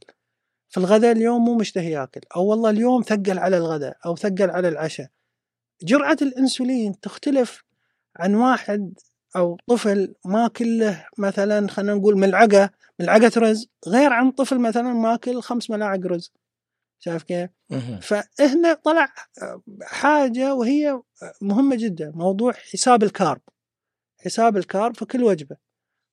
في 0.70 0.78
الغداء 0.78 1.12
اليوم 1.12 1.46
مو 1.46 1.56
مشتهي 1.56 1.92
ياكل. 1.92 2.22
أو 2.36 2.46
والله 2.46 2.70
اليوم 2.70 3.02
ثقل 3.02 3.40
على 3.40 3.58
الغداء 3.58 3.98
أو 4.06 4.16
ثقل 4.16 4.50
على 4.50 4.68
العشاء. 4.68 5.08
جرعة 5.82 6.18
الإنسولين 6.22 7.00
تختلف 7.00 7.64
عن 8.18 8.36
واحد 8.36 8.94
أو 9.36 9.58
طفل 9.68 10.16
ماكل 10.26 10.80
له 10.80 11.06
مثلا 11.18 11.68
خلينا 11.68 11.94
نقول 11.94 12.18
ملعقة 12.18 12.70
ملعقة 13.00 13.32
رز 13.38 13.70
غير 13.88 14.14
عن 14.14 14.32
طفل 14.32 14.60
مثلا 14.60 14.94
ماكل 14.94 15.42
خمس 15.42 15.70
ملاعق 15.70 16.00
رز. 16.06 16.34
شايف 17.00 17.24
كيف؟ 17.24 17.50
فهنا 18.02 18.74
طلع 18.74 19.14
حاجة 19.82 20.56
وهي 20.56 21.02
مهمة 21.42 21.76
جدا 21.76 22.12
موضوع 22.16 22.54
حساب 22.54 23.04
الكارب. 23.04 23.42
حساب 24.20 24.58
ال 24.58 24.65
carb 24.65 24.96
في 24.96 25.06
كل 25.06 25.24
وجبة. 25.24 25.58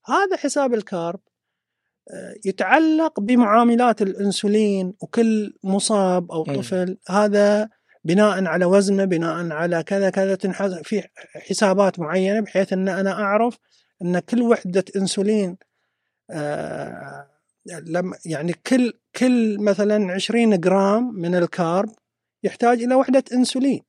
هذا 0.07 0.37
حساب 0.37 0.75
ال 0.75 0.84
carb 0.84 1.21
آه، 2.11 2.35
يتعلق 2.45 3.21
بمعاملات 3.21 4.03
الإنسولين 4.03 4.95
وكل 5.01 5.55
مصاب 5.63 6.33
أو. 6.33 6.45
طفل. 6.45 6.99
هذا 7.09 7.69
بناء 8.05 8.45
على 8.45 8.65
وزنه 8.65 9.05
بناء 9.05 9.53
على 9.53 9.83
كذا 9.83 10.11
كذا 10.11 10.35
تنحسب 10.35 10.85
في 10.85 11.03
حسابات 11.49 11.99
معينة 11.99 12.41
بحيث 12.41 12.73
إن 12.73 12.89
أنا 12.89 13.13
أعرف 13.13 13.59
إن 14.03 14.19
كل 14.19 14.43
وحدة 14.43 14.85
إنسولين 14.97 15.57
آه، 16.31 17.31
لما 17.67 18.17
يعني 18.27 18.53
كل 18.67 18.93
كل 19.17 19.59
مثلا 19.61 20.13
20 20.13 20.61
جرام 20.61 21.15
من 21.15 21.35
الكارب 21.35 21.89
يحتاج 22.43 22.83
إلى 22.83 22.95
وحدة 22.95 23.25
إنسولين. 23.33 23.81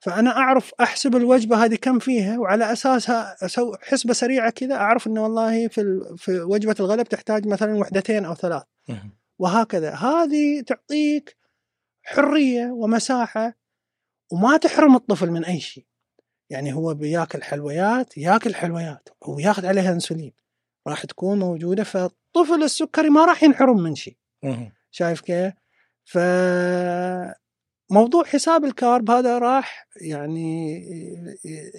فأنا 0.00 0.36
أعرف 0.36 0.72
أحسب 0.80 1.16
الوجبة 1.16 1.64
هذه 1.64 1.74
كم 1.74 1.98
فيها 1.98 2.38
وعلى 2.38 2.72
أساسها 2.72 3.36
أسوي 3.44 3.76
حسبة 3.82 4.12
سريعة 4.12 4.50
كذا 4.50 4.74
أعرف 4.74 5.06
انه 5.06 5.22
والله 5.22 5.68
في 5.68 6.00
في 6.16 6.40
وجبة 6.40 6.74
الغداء 6.80 7.04
بتحتاج 7.04 7.46
مثلا 7.46 7.74
وحدتين 7.78 8.24
أو 8.24 8.34
ثلاث. 8.34 8.62
وهكذا. 9.38 9.94
هذه 9.94 10.60
تعطيك 10.60 11.36
حرية 12.06 12.66
ومساحة 12.66 13.54
وما 14.32 14.56
تحرم 14.56 14.96
الطفل 14.96 15.30
من 15.30 15.44
أي 15.44 15.60
شيء 15.60 15.86
يعني 16.50 16.72
هو 16.74 16.94
بياكل 16.94 17.42
حلويات 17.42 18.18
ياكل 18.18 18.54
حلويات 18.54 19.08
وياخذ 19.28 19.66
عليها 19.66 19.92
إنسولين 19.92 20.32
راح 20.86 21.06
تكون 21.06 21.38
موجودة 21.38 21.84
فالطفل 21.84 22.62
السكري 22.62 23.10
ما 23.10 23.24
راح 23.24 23.42
ينحرم 23.42 23.80
من 23.80 23.94
شيء. 23.94 24.16
شايف 24.90 25.20
كيف؟ 25.20 25.52
ف 26.04 26.18
موضوع 27.90 28.24
حساب 28.24 28.64
الكارب 28.64 29.10
هذا 29.10 29.38
راح 29.38 29.88
يعني 30.00 30.82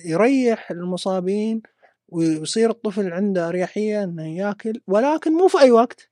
يريح 0.05 0.71
المصابين 0.71 1.61
ويصير 2.07 2.69
الطفل 2.69 3.13
عنده 3.13 3.49
أريحية 3.49 4.03
إنه 4.03 4.37
ياكل 4.37 4.81
ولكن 4.87 5.33
مو 5.33 5.47
في 5.47 5.59
أي 5.59 5.71
وقت 5.71 6.09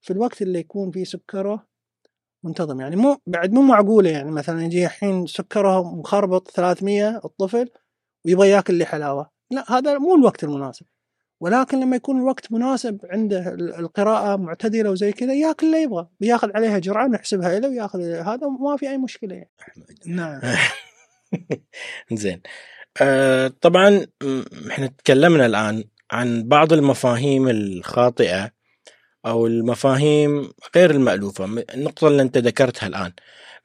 في 0.00 0.12
الوقت 0.12 0.42
اللي 0.42 0.58
يكون 0.58 0.90
فيه 0.90 1.04
سكره 1.04 1.67
منتظم. 2.44 2.80
يعني 2.80 2.96
مو 2.96 3.16
بعد 3.26 3.52
مو 3.52 3.62
معقولة 3.62 4.10
يعني 4.10 4.30
مثلا 4.30 4.64
يجي 4.64 4.84
الحين 4.86 5.26
سكره 5.26 5.94
مخربط 5.96 6.50
300 6.50 7.16
الطفل 7.24 7.68
ويبغى 8.26 8.48
ياكل 8.50 8.74
لي 8.74 8.84
حلاوة. 8.84 9.30
لا 9.50 9.72
هذا 9.78 9.98
مو 9.98 10.14
الوقت 10.14 10.44
المناسب. 10.44 10.86
ولكن 11.40 11.80
لما 11.80 11.96
يكون 11.96 12.18
الوقت 12.20 12.52
مناسب 12.52 12.98
عنده 13.10 13.48
ال- 13.54 13.74
القراءة 13.74 14.36
معتدلة 14.36 14.90
وزي 14.90 15.12
كذا 15.12 15.34
ياكل 15.34 15.66
اللي 15.66 15.82
يبغى. 15.82 16.08
بياخذ 16.20 16.48
عليها 16.54 16.78
جرعة 16.78 17.06
نحسبها 17.06 17.58
له 17.58 17.68
وياخذ 17.68 18.00
هذا 18.02 18.48
ما 18.48 18.76
في 18.76 18.90
أي 18.90 18.98
مشكلة 18.98 19.34
يعني. 19.34 19.50
نعم. 20.06 20.40
زين. 22.12 22.42
آه 23.02 23.48
طبعا 23.60 24.06
إحنا 24.70 24.86
تكلمنا 24.86 25.46
الآن 25.46 25.84
عن 26.12 26.48
بعض 26.48 26.72
المفاهيم 26.72 27.48
الخاطئة 27.48 28.50
أو 29.26 29.46
المفاهيم 29.46 30.50
غير 30.76 30.90
المألوفة. 30.90 31.44
النقطة 31.74 32.08
اللي 32.08 32.22
أنت 32.22 32.38
ذكرتها 32.38 32.86
الآن 32.86 33.12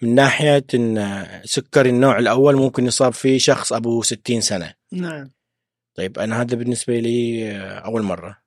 من 0.01 0.15
ناحية 0.15 0.65
إن 0.73 1.25
سكري 1.43 1.89
النوع 1.89 2.19
الأول 2.19 2.55
ممكن 2.55 2.85
يصاب 2.85 3.13
فيه 3.13 3.37
شخص 3.37 3.73
أبو 3.73 4.01
60 4.01 4.41
سنة. 4.41 4.73
نعم. 4.91 5.31
طيب 5.95 6.19
أنا 6.19 6.41
هذا 6.41 6.55
بالنسبة 6.55 6.99
لي 6.99 7.51
أول 7.85 8.01
مرة. 8.03 8.37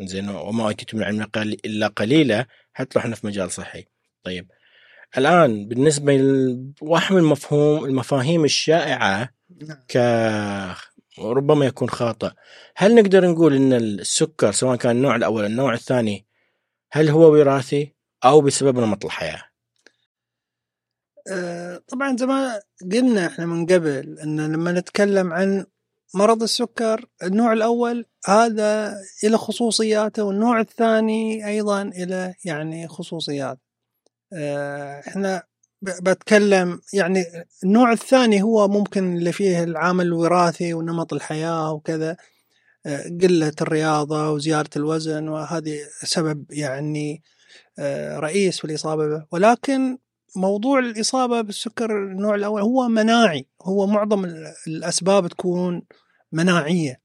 زين 0.00 0.28
وما 0.28 0.64
اوتيتم 0.66 0.96
من 0.98 1.02
العلم 1.02 1.22
قل- 1.24 1.56
إلا 1.64 1.86
قليلا 1.86 2.46
حتى 2.72 2.98
لو 2.98 3.00
إحنا 3.04 3.16
في 3.16 3.26
مجال 3.26 3.50
صحي. 3.50 3.84
طيب 4.22 4.50
الآن 5.18 5.68
بالنسبة 5.68 6.16
لواحد 6.82 7.12
من 7.14 7.18
المفهوم 7.20 7.84
المفاهيم 7.84 8.44
الشائعة 8.44 9.28
نعم. 9.62 9.78
ك 9.88 9.96
ربما 11.18 11.66
يكون 11.66 11.90
خاطئ. 11.90 12.30
هل 12.76 12.94
نقدر 12.94 13.30
نقول 13.30 13.54
إن 13.54 13.72
السكر 13.72 14.52
سواء 14.52 14.76
كان 14.76 14.96
النوع 14.96 15.16
الأول 15.16 15.42
أو 15.42 15.46
النوع 15.46 15.74
الثاني 15.74 16.26
هل 16.92 17.08
هو 17.08 17.32
وراثي 17.32 17.94
أو 18.24 18.40
بسبب 18.40 18.78
نمط 18.78 19.04
الحياة؟ 19.04 19.42
آه، 21.30 21.82
طبعا 21.88 22.16
زي 22.16 22.26
ما 22.26 22.60
قلنا 22.92 23.26
إحنا 23.26 23.46
من 23.46 23.66
قبل 23.66 24.18
إن 24.18 24.52
لما 24.52 24.72
نتكلم 24.72 25.32
عن 25.32 25.66
مرض 26.14 26.42
السكر 26.42 27.04
النوع 27.22 27.52
الأول 27.52 28.06
هذا 28.26 28.94
له 29.24 29.36
خصوصياته 29.36 30.22
والنوع 30.22 30.60
الثاني 30.60 31.46
أيضا 31.46 31.84
له 31.84 32.34
يعني 32.44 32.88
خصوصيات 32.88 33.58
آه، 34.32 35.00
إحنا 35.08 35.42
بتكلم 35.82 36.80
يعني 36.92 37.24
النوع 37.64 37.92
الثاني 37.92 38.42
هو 38.42 38.68
ممكن 38.68 39.16
اللي 39.16 39.32
فيه 39.32 39.62
العامل 39.64 40.06
الوراثي 40.06 40.74
ونمط 40.74 41.12
الحياة 41.12 41.72
وكذا 41.72 42.16
آه، 42.86 43.02
قلة 43.22 43.52
الرياضة 43.60 44.30
وزيادة 44.30 44.70
الوزن 44.76 45.28
وهذه 45.28 45.78
سبب 46.02 46.44
يعني 46.50 47.22
آه، 47.78 48.18
رئيس 48.18 48.58
في 48.58 48.64
الإصابة 48.64 49.26
ولكن 49.32 49.98
موضوع 50.36 50.78
الإصابة 50.78 51.40
بالسكر 51.40 51.90
النوع 51.90 52.34
الأول 52.34 52.62
هو 52.62 52.88
مناعي 52.88 53.46
هو 53.62 53.86
معظم 53.86 54.24
ال- 54.24 54.52
الأسباب 54.66 55.26
تكون 55.28 55.82
مناعية. 56.32 57.00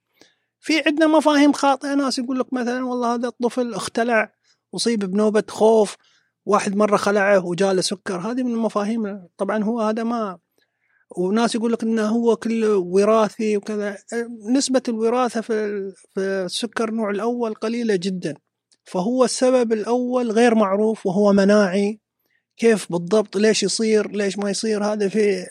في 0.60 0.81
عندنا 0.86 1.07
مفاهيم 1.07 1.53
خاطئة 1.53 1.93
ناس 1.95 2.19
يقول 2.19 2.39
لك 2.39 2.53
مثلا 2.53 2.86
والله 2.86 3.13
هذا 3.15 3.27
الطفل 3.27 3.73
اختلع 3.73 4.34
أصيب 4.75 4.99
بنوبة 5.05 5.43
خوف 5.49 5.97
واحد 6.45 6.75
مرة 6.75 6.97
خلعه 6.97 7.45
وجاله 7.45 7.82
سكر 7.82 8.17
هذه 8.17 8.43
من 8.43 8.51
المفاهيم. 8.51 9.27
طبعا 9.38 9.63
هو 9.63 9.82
هذا 9.82 10.04
ما 10.04 10.39
وناس 11.17 11.56
يقول 11.56 11.71
لك 11.73 11.84
إنه 11.84 12.08
هو 12.08 12.36
كله 12.36 12.77
وراثي 12.77 13.58
وكذا. 13.58 13.97
نسبة 14.49 14.82
الوراثة 14.88 15.41
في 15.41 15.54
ال- 15.54 15.93
في 16.13 16.19
السكر 16.19 16.89
النوع 16.89 17.10
الأول 17.10 17.54
قليلة 17.54 17.95
جدا. 17.95 18.34
فهو 18.84 19.23
السبب 19.23 19.73
الأول 19.73 20.32
غير 20.32 20.56
معروف 20.56 21.06
وهو 21.06 21.34
مناعي. 21.34 21.99
كيف 22.58 22.91
بالضبط؟ 22.91 23.38
ليش 23.38 23.63
يصير؟ 23.63 24.12
ليش 24.12 24.38
ما 24.38 24.49
يصير؟ 24.49 24.84
هذا 24.84 25.10
في 25.10 25.45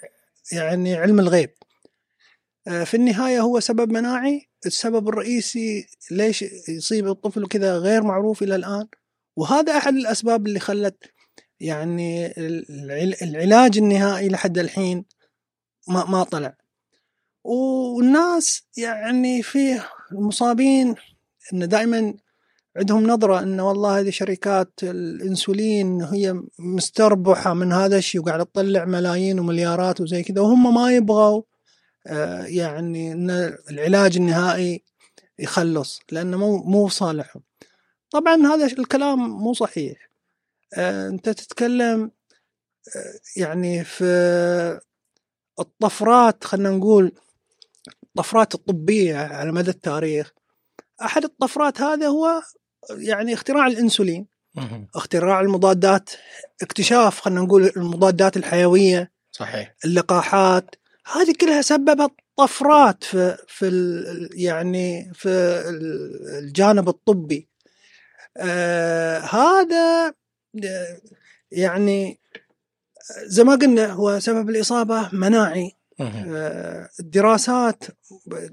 يعني 0.53 0.95
علم 0.95 1.21
الغيب. 1.21 1.51
آه، 2.69 2.85
في 2.85 2.97
النهاية 2.97 3.41
هو 3.41 3.61
سبب 3.61 3.93
مناعي. 3.93 4.49
السبب 4.67 5.09
الرئيسي 5.09 5.87
ليش 6.11 6.45
يصيب 6.69 7.09
الطفل 7.09 7.47
كذا 7.47 7.79
غير 7.79 8.03
معروف 8.03 8.43
إلى 8.43 8.55
الآن؟ 8.55 8.87
وهذا 9.37 9.77
أحد 9.77 9.95
الأسباب 9.95 10.47
اللي 10.47 10.61
خلت 10.61 10.97
يعني 11.61 12.27
العل- 12.71 13.17
العلاج 13.23 13.79
النهائي 13.79 14.29
لحد 14.29 14.59
الحين 14.59 15.05
ما 15.89 16.05
ما 16.05 16.23
طلع 16.25 16.57
والناس 17.45 18.63
يعني 18.77 19.43
في 19.43 19.81
المصابين 20.13 20.95
ان 21.53 21.69
دائما 21.69 22.15
عندهم 22.77 23.07
نظرة 23.07 23.43
إن 23.43 23.61
والله 23.61 23.99
هذه 24.01 24.11
شركات 24.11 24.73
الإنسولين 24.83 26.03
هي 26.03 26.43
مستربحة 26.59 27.55
من 27.55 27.73
هذا 27.73 27.97
الشيء 27.99 28.21
وقاعدة 28.21 28.45
تطلع 28.45 28.85
ملايين 28.85 29.39
ومليارات 29.41 30.01
وزي 30.01 30.23
كذا 30.23 30.41
وهم 30.41 30.75
ما 30.75 30.93
يبغوا 30.93 31.43
آه، 32.07 32.45
يعني 32.45 33.13
إن 33.13 33.31
العلاج 33.71 34.17
النهائي 34.17 34.85
يخلص 35.39 36.01
لأنه 36.13 36.37
مو 36.37 36.57
مو 36.63 36.89
صالحهم. 36.89 37.43
طبعا 38.11 38.35
هذا 38.37 38.67
الكلام 38.67 39.19
مو 39.31 39.53
صحيح. 39.53 40.11
آه، 40.75 41.09
أنت 41.09 41.29
تتكلم 41.29 42.03
آه، 42.97 43.41
يعني 43.41 43.85
في 43.85 44.05
الطفرات 45.61 46.45
خلينا 46.45 46.71
نقول 46.71 47.13
الطفرات 48.05 48.55
الطبية 48.55 49.17
على 49.17 49.53
مدى 49.53 49.71
التاريخ. 49.71 50.33
أحد 51.03 51.25
الطفرات 51.25 51.81
هذا 51.81 52.07
هو 52.09 52.43
يعني 52.91 53.35
اختراع 53.35 53.67
الأنسولين. 53.67 54.27
اختراع 54.95 55.41
المضادات 55.41 56.11
اكتشاف 56.63 57.21
خلينا 57.21 57.41
نقول 57.41 57.73
المضادات 57.77 58.37
الحيوية 58.37 59.13
صحيح. 59.31 59.75
اللقاحات. 59.85 60.75
هذه 61.13 61.35
كلها 61.41 61.63
سببت 61.63 62.11
طفرات 62.37 63.05
في 63.05 63.37
في 63.49 63.71
يعني 64.35 65.11
في 65.15 65.29
ال- 65.69 66.39
الجانب 66.39 66.89
الطبي. 66.89 67.50
آه 68.37 69.19
هذا 69.19 70.07
آه، 70.65 71.01
يعني 71.53 72.21
زي 73.27 73.45
ما 73.45 73.55
قلنا 73.55 73.87
هو 73.93 74.19
سبب 74.21 74.51
الإصابة 74.51 75.09
مناعي. 75.13 75.73
آه، 76.37 76.89
الدراسات 77.01 77.85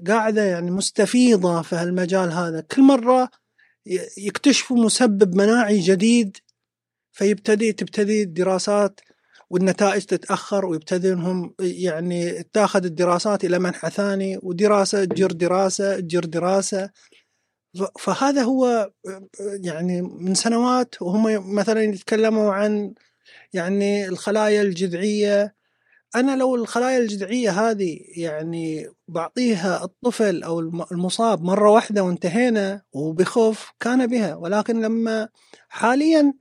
قاعدة 0.08 0.42
يعني 0.44 0.70
مستفيضة 0.70 1.62
في 1.62 1.76
هالمجال 1.76 2.32
هذا. 2.32 2.60
كل 2.60 2.82
مرة 2.82 3.30
يكتشفوا 4.18 4.76
مسبب 4.76 5.34
مناعي 5.34 5.80
جديد 5.80 6.36
فيبتدي 7.12 7.72
تبتدي 7.72 8.22
الدراسات 8.22 9.00
والنتائج 9.50 10.02
تتأخر 10.04 10.66
ويبتدي 10.66 11.12
انهم 11.12 11.54
يعني 11.60 12.42
تاخذ 12.52 12.84
الدراسات 12.84 13.44
إلى 13.44 13.58
منحى 13.58 13.90
ثاني 13.90 14.38
ودراسة 14.42 15.04
تجر 15.04 15.32
دراسة 15.32 16.00
تجر 16.00 16.24
دراسة. 16.24 16.86
ف- 16.86 16.90
فهذا 17.98 18.42
هو 18.42 18.90
يعني 19.40 20.02
من 20.02 20.34
سنوات 20.34 21.02
وهم 21.02 21.54
مثلا 21.54 21.82
يتكلموا 21.82 22.52
عن 22.52 22.94
يعني 23.52 24.08
الخلايا 24.08 24.62
الجذعية. 24.62 25.54
أنا 26.16 26.36
لو 26.36 26.54
الخلايا 26.54 26.98
الجذعية 26.98 27.50
هذه 27.50 27.98
يعني 28.16 28.86
بعطيها 29.08 29.84
الطفل 29.84 30.44
الم- 30.44 30.84
المصاب 30.92 31.42
مرة 31.42 31.70
واحدة 31.70 32.02
وانتهينا 32.04 32.82
وبخوف 32.92 33.72
كان 33.80 34.06
بها. 34.06 34.34
ولكن 34.34 34.80
لما 34.80 35.28
حاليا 35.68 36.32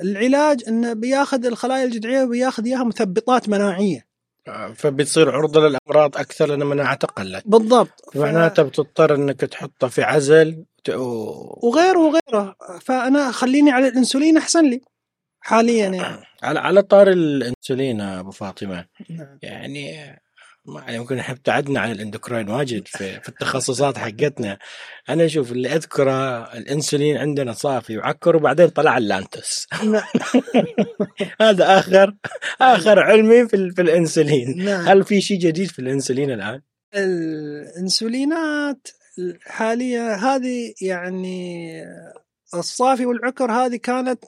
العلاج 0.00 0.62
إنه 0.68 0.92
بياخذ 0.92 1.46
الخلايا 1.46 1.84
الجذعية 1.84 2.24
وبياخذ 2.24 2.64
إياها 2.66 2.84
مثبطات 2.84 3.48
مناعية. 3.48 4.13
فبتصير 4.74 5.30
عرضة 5.30 5.60
للأمراض 5.68 6.16
أكثر 6.16 6.46
لأن 6.46 6.58
مناعة 6.66 6.96
قلت 7.06 7.42
بالضبط. 7.46 8.10
ف- 8.12 8.16
معناته 8.16 8.62
بتضطر 8.62 9.14
أنك 9.14 9.40
تحطه 9.40 9.88
في 9.88 10.02
عزل 10.02 10.64
ت- 10.84 10.90
و- 10.90 11.58
وغيره 11.62 11.98
وغيره. 11.98 12.54
فأنا 12.80 13.30
خليني 13.32 13.70
على 13.70 13.88
الإنسولين 13.88 14.36
أحسن 14.36 14.70
لي 14.70 14.80
حاليا 15.40 15.88
يعني. 15.88 16.24
على 16.42 16.58
على 16.60 16.82
طار 16.82 17.08
الإنسولين 17.08 18.00
أبو 18.00 18.30
فاطمة. 18.30 18.84
نعم. 19.10 19.38
يعني 19.42 19.96
ما 20.66 20.98
ممكن 20.98 21.18
إحنا 21.18 21.34
ابتعدنا 21.34 21.80
عن 21.80 21.90
الإندوكراين 21.90 22.48
واجد 22.48 22.88
في, 22.88 23.20
في 23.20 23.28
التخصصات 23.28 23.98
حقتنا 23.98 24.58
أنا 25.08 25.24
أشوف 25.24 25.52
اللي 25.52 25.74
أذكره 25.74 26.42
الإنسولين 26.54 27.16
عندنا 27.16 27.52
صافي 27.52 27.98
وعكر 27.98 28.36
وبعدين 28.36 28.68
طلع 28.68 28.98
اللانتوس. 28.98 29.66
هذا 31.40 31.78
اخر 31.78 32.14
آخر 32.60 33.00
علمي 33.00 33.48
في, 33.48 33.70
في 33.70 33.82
الإنسولين 33.82 34.64
نعم. 34.64 34.86
هل 34.88 35.04
في 35.04 35.20
شيء 35.20 35.38
جديد 35.38 35.68
في 35.70 35.78
الإنسولين 35.78 36.30
الآن؟ 36.30 36.60
الإنسولينات 36.94 38.88
الحالية 39.18 40.14
هذه 40.14 40.74
يعني 40.80 41.70
الصافي 42.54 43.06
والعكر 43.06 43.52
هذه 43.52 43.76
كانت 43.76 44.24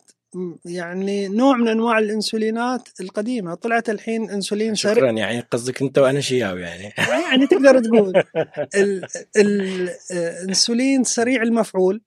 يعني 0.64 1.28
نوع 1.28 1.56
من 1.56 1.68
أنواع 1.68 1.98
الإنسولينات 1.98 2.88
القديمة. 3.00 3.54
طلعت 3.54 3.90
الحين 3.90 4.30
إنسولين 4.30 4.74
سريع. 4.74 4.94
شكرا 4.94 5.10
يعني 5.10 5.40
قصدك 5.40 5.82
أنت 5.82 5.98
وأنا 5.98 6.20
شياوي 6.20 6.60
يعني. 6.60 6.92
يعني 7.30 7.46
تقدر 7.46 7.80
تقول. 7.80 8.16
ال- 8.74 9.06
ال- 9.36 9.90
الإنسولين 10.10 11.04
سريع 11.04 11.42
المفعول 11.42 12.02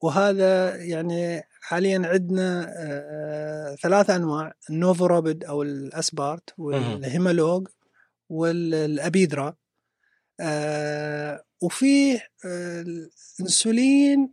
وهذا 0.00 0.76
يعني 0.76 1.42
حاليا 1.60 2.02
عندنا 2.04 2.74
آه، 2.78 3.74
ثلاث 3.82 4.10
أنواع 4.10 4.52
ال 4.70 4.77
NovoRapid 4.77 5.44
أو 5.44 5.62
ال 5.62 5.75
aspart 5.75 6.54
وال 6.58 6.82
Humalog 6.82 7.68
وال 8.28 8.56
Apidra. 8.56 9.54
آه، 10.40 11.44
وفيه 11.62 12.20
آه، 12.44 12.84
الإنسولين 13.40 14.32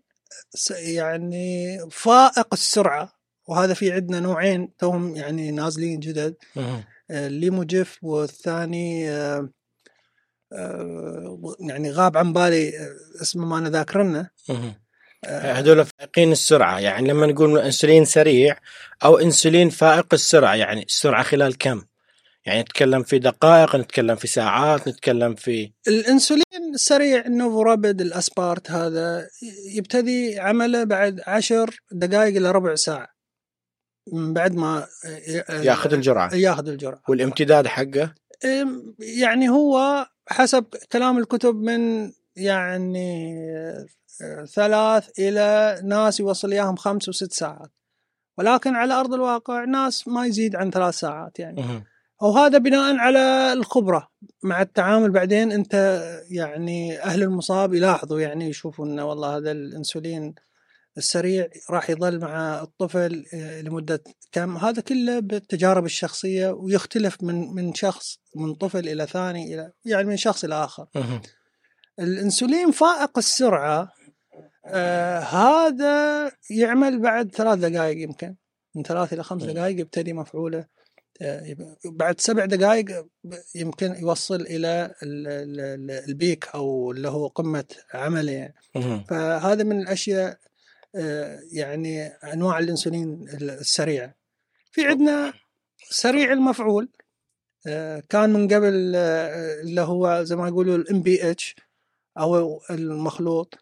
يعني 0.70 1.78
فائق 1.92 2.48
السرعة. 2.54 3.17
وهذا 3.48 3.74
في 3.74 3.92
عندنا 3.92 4.20
نوعين 4.20 4.76
توهم 4.78 5.16
يعني 5.16 5.52
نازلين 5.52 6.00
جدد. 6.00 6.36
مهم. 6.56 6.84
آه، 7.12 7.28
ليموجيف 7.28 8.00
والثاني 8.02 9.10
آه، 9.10 9.50
آه، 10.54 11.56
يعني 11.60 11.92
غاب 11.92 12.18
عن 12.18 12.34
بالي 12.34 12.74
اسمه 13.22 13.46
ما 13.46 13.58
أنا 13.58 13.70
ذاكرنه 13.70 14.30
هذول 15.26 15.86
فائقين 15.86 16.32
السرعة. 16.32 16.80
يعني 16.80 17.08
لما 17.08 17.28
نقول 17.28 17.60
إنسولين 17.60 18.06
سريع 18.06 18.58
أو 19.04 19.18
إنسولين 19.18 19.70
فائق 19.70 20.14
السرعة 20.14 20.56
يعني 20.56 20.84
السرعة 20.84 21.24
خلال 21.24 21.58
كم؟ 21.58 21.82
يعني 22.46 22.62
نتكلم 22.62 23.04
في 23.04 23.20
دقائق 23.20 23.76
نتكلم 23.76 24.16
في 24.16 24.28
ساعات 24.28 24.88
نتكلم 24.88 25.36
في 25.36 25.72
الإنسولين 25.88 26.44
السريع 26.74 27.26
النوفورابيد 27.26 28.02
الأسبارت 28.02 28.72
هذا 28.72 29.28
يبتدي 29.76 30.40
عمله 30.40 30.84
بعد 30.84 31.22
عشر 31.28 31.80
دقائق 31.92 32.36
إلى 32.36 32.52
ربع 32.52 32.76
ساعة. 32.76 33.17
من 34.14 34.34
بعد 34.34 34.56
ما 34.56 34.88
ياخذ 35.50 35.94
الجرعة. 35.94 36.36
ياخذ 36.36 36.68
الجرعة. 36.68 37.02
والامتداد 37.10 37.68
حقه؟ 37.68 38.14
يعني 39.00 39.50
هو 39.50 40.06
حسب 40.28 40.66
كلام 40.92 41.18
الكتب 41.18 41.56
من 41.56 42.12
يعني 42.36 43.36
ثلاث 44.54 45.20
إلى 45.20 45.80
ناس 45.84 46.20
يوصل 46.20 46.52
إياهم 46.52 46.76
خمس 46.76 47.10
وست 47.10 47.34
ساعات. 47.34 47.72
ولكن 48.38 48.76
على 48.76 48.94
أرض 48.94 49.14
الواقع 49.14 49.66
ناس 49.66 50.08
ما 50.08 50.26
يزيد 50.26 50.56
عن 50.56 50.72
ثلاث 50.72 50.96
ساعات 50.96 51.40
يعني. 51.40 51.84
وهذا 52.22 52.58
بناء 52.58 52.96
على 52.96 53.54
الخبرة 53.54 54.08
مع 54.44 54.62
التعامل. 54.62 55.12
بعدين 55.12 55.52
أنت 55.52 56.04
يعني 56.30 57.00
أهل 57.00 57.24
المصاب 57.24 57.74
يلاحظوا 57.74 58.20
يعني 58.20 58.50
يشوفوا 58.50 58.86
أنه 58.86 59.06
والله 59.06 59.38
هذا 59.38 59.52
الأنسولين 59.52 60.36
السريع 60.98 61.48
راح 61.70 61.90
يظل 61.90 62.20
مع 62.20 62.62
الطفل 62.62 63.26
آه، 63.34 63.62
لمدة 63.62 64.04
كم 64.32 64.58
هذا 64.58 64.82
كله 64.82 65.20
بالتجارب 65.20 65.86
الشخصية 65.86 66.50
ويختلف 66.50 67.24
من 67.24 67.54
من 67.56 67.74
شخص 67.74 68.20
من 68.36 68.54
طفل 68.56 68.90
إلى 68.90 69.06
ثاني 69.08 69.54
إلى 69.54 69.72
يعني 69.86 70.08
من 70.08 70.18
شخص 70.18 70.44
إلى 70.44 70.64
آخر 70.64 70.88
مهم. 70.96 71.22
الإنسولين 72.00 72.72
فائق 72.72 73.18
السرعة 73.18 73.92
آه 74.66 75.20
هذا 75.20 76.32
يعمل 76.50 77.02
بعد 77.02 77.32
ثلاث 77.36 77.60
دقائق 77.60 78.04
يمكن 78.04 78.36
من 78.76 78.84
ثلاث 78.84 79.14
إلى 79.14 79.24
خمس. 79.24 79.44
دقائق 79.44 79.80
يبتدي 79.80 80.14
مفعوله 80.14 80.66
آه 81.22 81.56
بعد 81.86 82.22
سبع 82.22 82.46
دقائق 82.46 83.06
يمكن 83.56 83.96
يوصل 83.96 84.36
ال- 84.42 84.92
ال 86.10 86.18
peak 86.18 86.48
أو 86.56 86.92
اللي 86.92 87.08
هو 87.10 87.28
قمة 87.28 87.66
عمله 87.94 88.32
يعني. 88.32 88.54
فهذا 89.10 89.64
من 89.64 89.82
الأشياء 89.82 90.30
آه، 90.32 90.38
يعني 91.52 92.06
أنواع 92.08 92.60
الإنسولين 92.60 93.26
السريعه 93.42 94.16
في 94.72 94.86
عندنا 94.88 95.34
سريع 95.90 96.34
المفعول 96.34 96.90
آه، 97.68 98.04
كان 98.10 98.30
من 98.34 98.48
قبل 98.48 98.94
آه، 98.96 99.62
اللي 99.62 99.82
هو 99.82 100.24
زي 100.24 100.36
ما 100.36 100.48
يقولوا 100.48 100.76
ال 100.76 101.02
NPH 101.02 101.56
أو 102.18 102.62
المخلوط. 102.70 103.54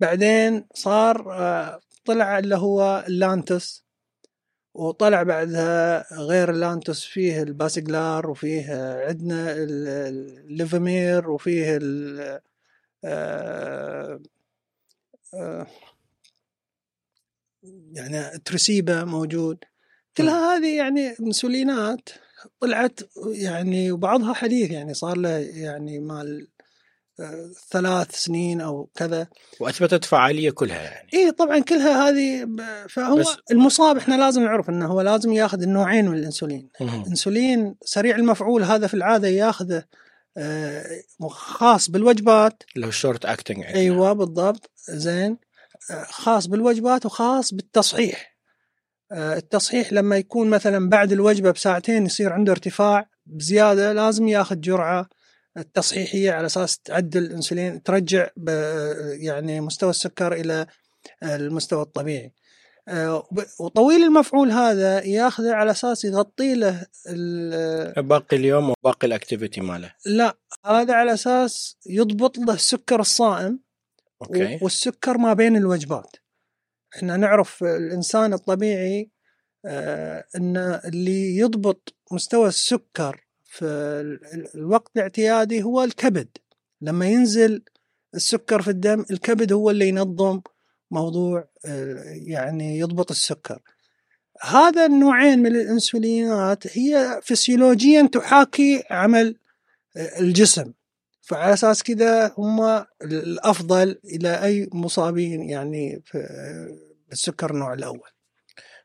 بعدين 0.00 0.66
صار 0.74 1.32
آه، 1.32 1.80
طلع 2.04 2.38
اللي 2.38 2.56
هو 2.56 3.04
اللانتس 3.08 3.84
وطلع 4.74 5.22
بعدها 5.22 6.06
غير 6.14 6.50
اللانتس 6.50 7.04
فيه 7.04 7.42
البازجلار 7.42 8.30
وفيه 8.30 8.72
آه، 8.74 9.08
عندنا 9.08 9.52
ال- 9.52 9.88
ال- 9.88 10.38
الليفيمير 10.38 11.30
وفيه 11.30 11.76
ال- 11.76 12.40
آه، 13.04 14.20
آه، 15.34 15.66
يعني 17.92 18.38
ترسيبا 18.44 19.04
موجود. 19.04 19.58
كلها 20.16 20.56
هذه 20.56 20.76
يعني 20.76 21.14
انسولينات 21.20 22.08
طلعت 22.60 23.00
يعني 23.32 23.92
وبعضها 23.92 24.34
حديث 24.34 24.70
يعني 24.70 24.94
صار 24.94 25.16
له 25.16 25.28
يعني 25.38 25.98
مال 26.00 26.48
آه، 27.20 27.50
ثلاث 27.70 28.14
سنين 28.16 28.60
أو 28.60 28.90
كذا. 28.94 29.26
وأثبتت 29.60 30.04
فعالية 30.04 30.50
كلها 30.50 30.82
يعني. 30.82 31.08
اي 31.14 31.30
طبعا 31.32 31.58
كلها 31.58 32.08
هذه 32.08 32.48
فهو 32.88 33.16
بس- 33.16 33.36
المصاب 33.50 33.96
إحنا 33.96 34.14
لازم 34.14 34.42
نعرف 34.42 34.68
إنه 34.70 34.86
هو 34.86 35.00
لازم 35.00 35.32
ياخذ 35.32 35.62
النوعين 35.62 36.08
من 36.08 36.18
الإنسولين. 36.18 36.68
إنسولين 36.80 37.74
سريع 37.84 38.16
المفعول 38.16 38.62
هذا 38.62 38.86
في 38.86 38.94
العادة 38.94 39.28
ياخذه 39.28 39.84
آه، 40.36 40.84
خاص 41.28 41.90
بالوجبات. 41.90 42.62
اللي 42.76 42.86
هو 42.86 42.90
short 42.90 43.24
acting 43.24 43.64
أيوه 43.64 44.12
بالضبط 44.12 44.70
زين. 44.88 45.38
خاص 46.08 46.46
بالوجبات 46.46 47.06
وخاص 47.06 47.54
بالتصحيح. 47.54 48.34
آه، 49.12 49.36
التصحيح 49.36 49.92
لما 49.92 50.16
يكون 50.16 50.50
مثلا 50.50 50.88
بعد 50.88 51.12
الوجبة 51.12 51.50
بساعتين 51.50 52.06
يصير 52.06 52.32
عنده 52.32 52.52
ارتفاع 52.52 53.08
بزيادة 53.26 53.92
لازم 53.92 54.28
ياخذ 54.28 54.60
جرعة 54.60 55.08
التصحيحية 55.56 56.32
على 56.32 56.46
أساس 56.46 56.78
تعدل 56.78 57.22
الإنسولين 57.22 57.82
ترجع 57.82 58.28
يعني 59.20 59.60
مستوى 59.60 59.90
السكر 59.90 60.32
إلى 60.32 60.66
المستوى 61.22 61.82
الطبيعي. 61.82 62.32
آه، 62.88 63.28
وطويل 63.60 64.04
المفعول 64.04 64.50
هذا 64.50 65.04
ياخذه 65.04 65.54
على 65.54 65.70
أساس 65.70 66.04
يغطي 66.04 66.54
له 66.54 66.86
باقي 67.96 68.36
اليوم 68.36 68.70
وباقي 68.70 69.06
ال 69.06 69.12
activity 69.12 69.60
ماله. 69.60 69.92
لا 70.06 70.36
هذا 70.66 70.94
على 70.94 71.14
أساس 71.14 71.76
يضبط 71.86 72.38
له 72.38 72.54
السكر 72.54 73.00
الصائم. 73.00 73.60
أوكي. 74.22 74.58
والسكر 74.62 75.18
ما 75.18 75.32
بين 75.32 75.56
الوجبات. 75.56 76.16
إحنا 76.96 77.16
نعرف 77.16 77.62
الإنسان 77.64 78.32
الطبيعي 78.32 79.10
آه، 79.66 80.24
إن 80.36 80.56
اللي 80.84 81.36
يضبط 81.36 81.94
مستوى 82.12 82.48
السكر 82.48 83.24
في 83.44 83.64
ال- 83.64 84.24
ال- 84.34 84.54
الوقت 84.54 84.90
الاعتيادي 84.96 85.62
هو 85.62 85.84
الكبد. 85.84 86.28
لما 86.80 87.06
ينزل 87.06 87.62
السكر 88.14 88.62
في 88.62 88.68
الدم 88.70 89.04
الكبد 89.10 89.52
هو 89.52 89.70
اللي 89.70 89.88
ينظم 89.88 90.40
موضوع 90.90 91.48
آه، 91.66 92.02
يعني 92.26 92.78
يضبط 92.78 93.10
السكر. 93.10 93.60
هذا 94.42 94.86
النوعين 94.86 95.38
من 95.38 95.46
الإنسولينات 95.56 96.78
هي 96.78 97.20
فسيولوجيا 97.22 98.08
تحاكي 98.12 98.82
عمل 98.90 99.36
آه، 99.96 100.20
الجسم. 100.20 100.72
فعلى 101.24 101.52
أساس 101.52 101.82
كذا 101.82 102.34
هم 102.38 102.84
الأفضل 103.02 103.98
إلى 104.04 104.44
أي 104.44 104.68
مصابين 104.72 105.42
يعني 105.42 106.02
في 106.04 106.18
بالسكر 107.08 107.50
النوع 107.50 107.72
الأول 107.72 108.08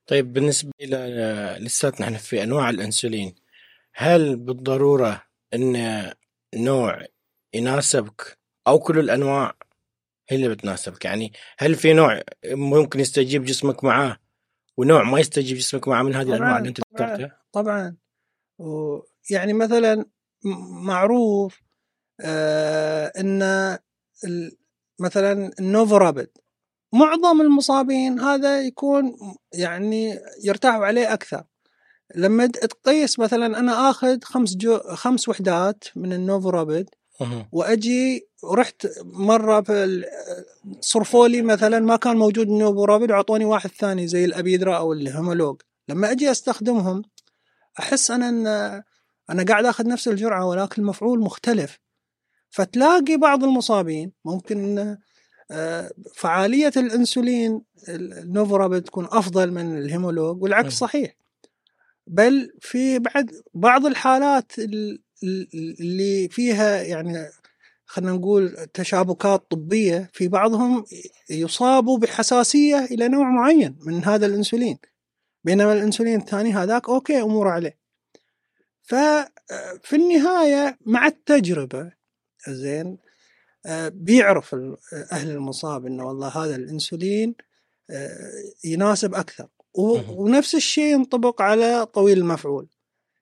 طيب 0.08 0.34
بالنسبة 0.34 0.72
إلى 0.82 0.98
لساتنا 1.60 2.06
إحنا 2.06 2.18
في 2.18 2.44
أنواع 2.44 2.70
الأنسولين 2.70 3.36
هل 3.94 4.36
بالضرورة 4.36 5.24
إن 5.54 6.06
نوع 6.56 7.06
يناسبك 7.54 8.38
أو 8.68 8.80
كل 8.80 9.00
الأنواع 9.00 9.56
هي 10.30 10.36
اللي 10.38 10.50
بتناسبك 10.50 11.06
يعني 11.06 11.34
هل 11.58 11.76
في 11.76 11.94
نوع 11.94 12.22
ممكن 12.46 13.00
يستجيب 13.00 13.44
جسمك 13.46 13.84
معاه 13.84 14.18
ونوع 14.78 15.04
ما 15.04 15.20
يستجيب 15.20 15.58
جسمك 15.58 15.88
معاه 15.88 16.04
من 16.04 16.16
هذه 16.16 16.24
طبعاً، 16.26 16.38
الانواع 16.38 16.58
اللي 16.58 16.70
أنت 16.70 16.82
طبعاً. 16.98 17.08
ذكرتها؟ 17.16 17.40
طبعا 17.52 17.96
و- 18.60 19.00
يعني 19.30 19.54
مثلا 19.54 20.06
معروف 20.84 21.62
إن 22.22 23.42
ال- 24.24 24.58
مثلا 25.00 25.52
النوفورابيد 25.60 26.30
معظم 26.94 27.42
المصابين 27.42 28.20
هذا 28.20 28.62
يكون 28.62 29.16
يعني 29.54 30.20
يرتاحوا 30.44 30.86
عليه 30.86 31.14
أكثر. 31.14 31.44
لما 32.16 32.48
تقيس 32.48 33.20
مثلا 33.20 33.60
أنا 33.60 33.90
آخذ 33.90 34.20
خمس 34.24 34.56
جو 34.56 34.80
خمس 34.80 35.30
وحدات 35.30 35.84
من 35.96 36.14
النوفورابيد 36.14 36.90
مهم. 37.22 37.50
وأجي 37.52 38.28
رحت 38.46 38.88
مرة 39.04 39.62
في 39.62 40.04
صرفوا 40.82 41.28
لي 41.28 41.42
مثلا 41.42 41.80
ما 41.80 41.96
كان 41.96 42.18
موجود 42.18 42.48
النوفورابيد 42.48 43.12
وأعطوني 43.12 43.46
واحد 43.46 43.70
ثاني 43.70 44.08
زي 44.08 44.26
الأبيدرا 44.26 44.78
أو 44.78 44.94
الهيمولوج. 44.94 45.62
لما 45.90 46.12
أجي 46.12 46.32
أستخدمهم 46.32 47.02
أحس 47.80 48.12
أنا 48.12 48.30
إن 48.30 48.48
أنا 49.30 49.44
قاعد 49.44 49.66
آخذ 49.66 49.88
نفس 49.88 50.08
الجرعة 50.08 50.46
ولكن 50.46 50.82
المفعول 50.82 51.20
مختلف. 51.20 51.80
فتلاقي 52.50 53.18
بعض 53.18 53.44
المصابين 53.44 54.12
ممكن 54.26 54.78
إن، 54.80 54.98
آه، 55.52 55.92
فعالية 56.16 56.72
الإنسولين 56.78 57.62
النوفورابيد 57.90 58.84
تكون 58.84 59.06
أفضل 59.12 59.52
من 59.52 59.78
الهيمولوج 59.78 60.44
والعكس. 60.44 60.74
صحيح. 60.74 61.16
بل 62.08 62.52
في 62.62 63.00
بعد 63.00 63.32
بعض 63.54 63.86
الحالات 63.86 64.60
ال- 64.60 65.02
ال- 65.24 65.48
اللي 65.80 66.30
فيها 66.30 66.82
يعني 66.82 67.30
خلينا 67.86 68.12
نقول 68.12 68.56
تشابكات 68.74 69.52
طبية 69.52 70.10
في 70.14 70.28
بعضهم 70.28 70.86
يصابوا 71.30 71.98
بحساسية 71.98 72.86
إلى 72.86 73.08
نوع 73.08 73.30
معين 73.30 73.76
من 73.86 74.04
هذا 74.06 74.26
الإنسولين. 74.26 74.78
بينما 75.44 75.74
الإنسولين 75.74 76.20
الثاني 76.20 76.54
هذاك 76.54 76.90
أوكي 76.90 77.22
اموره 77.22 77.50
عليه. 77.50 77.78
ففي 78.82 79.94
النهاية 79.96 80.78
مع 80.86 81.08
التجربة 81.08 81.92
زين. 82.48 82.98
آه، 83.66 83.90
بيعرف 83.90 84.56
أهل 85.12 85.32
المصاب 85.32 85.86
إنه 85.86 86.08
والله 86.08 86.28
هذا 86.28 86.56
الإنسولين 86.56 87.36
آه، 87.90 88.32
يناسب 88.64 89.16
أكثر. 89.16 89.48
ونفس 89.74 90.56
الشيء 90.56 90.94
ينطبق 90.94 91.42
على 91.42 91.86
طويل 91.86 92.18
المفعول. 92.18 92.68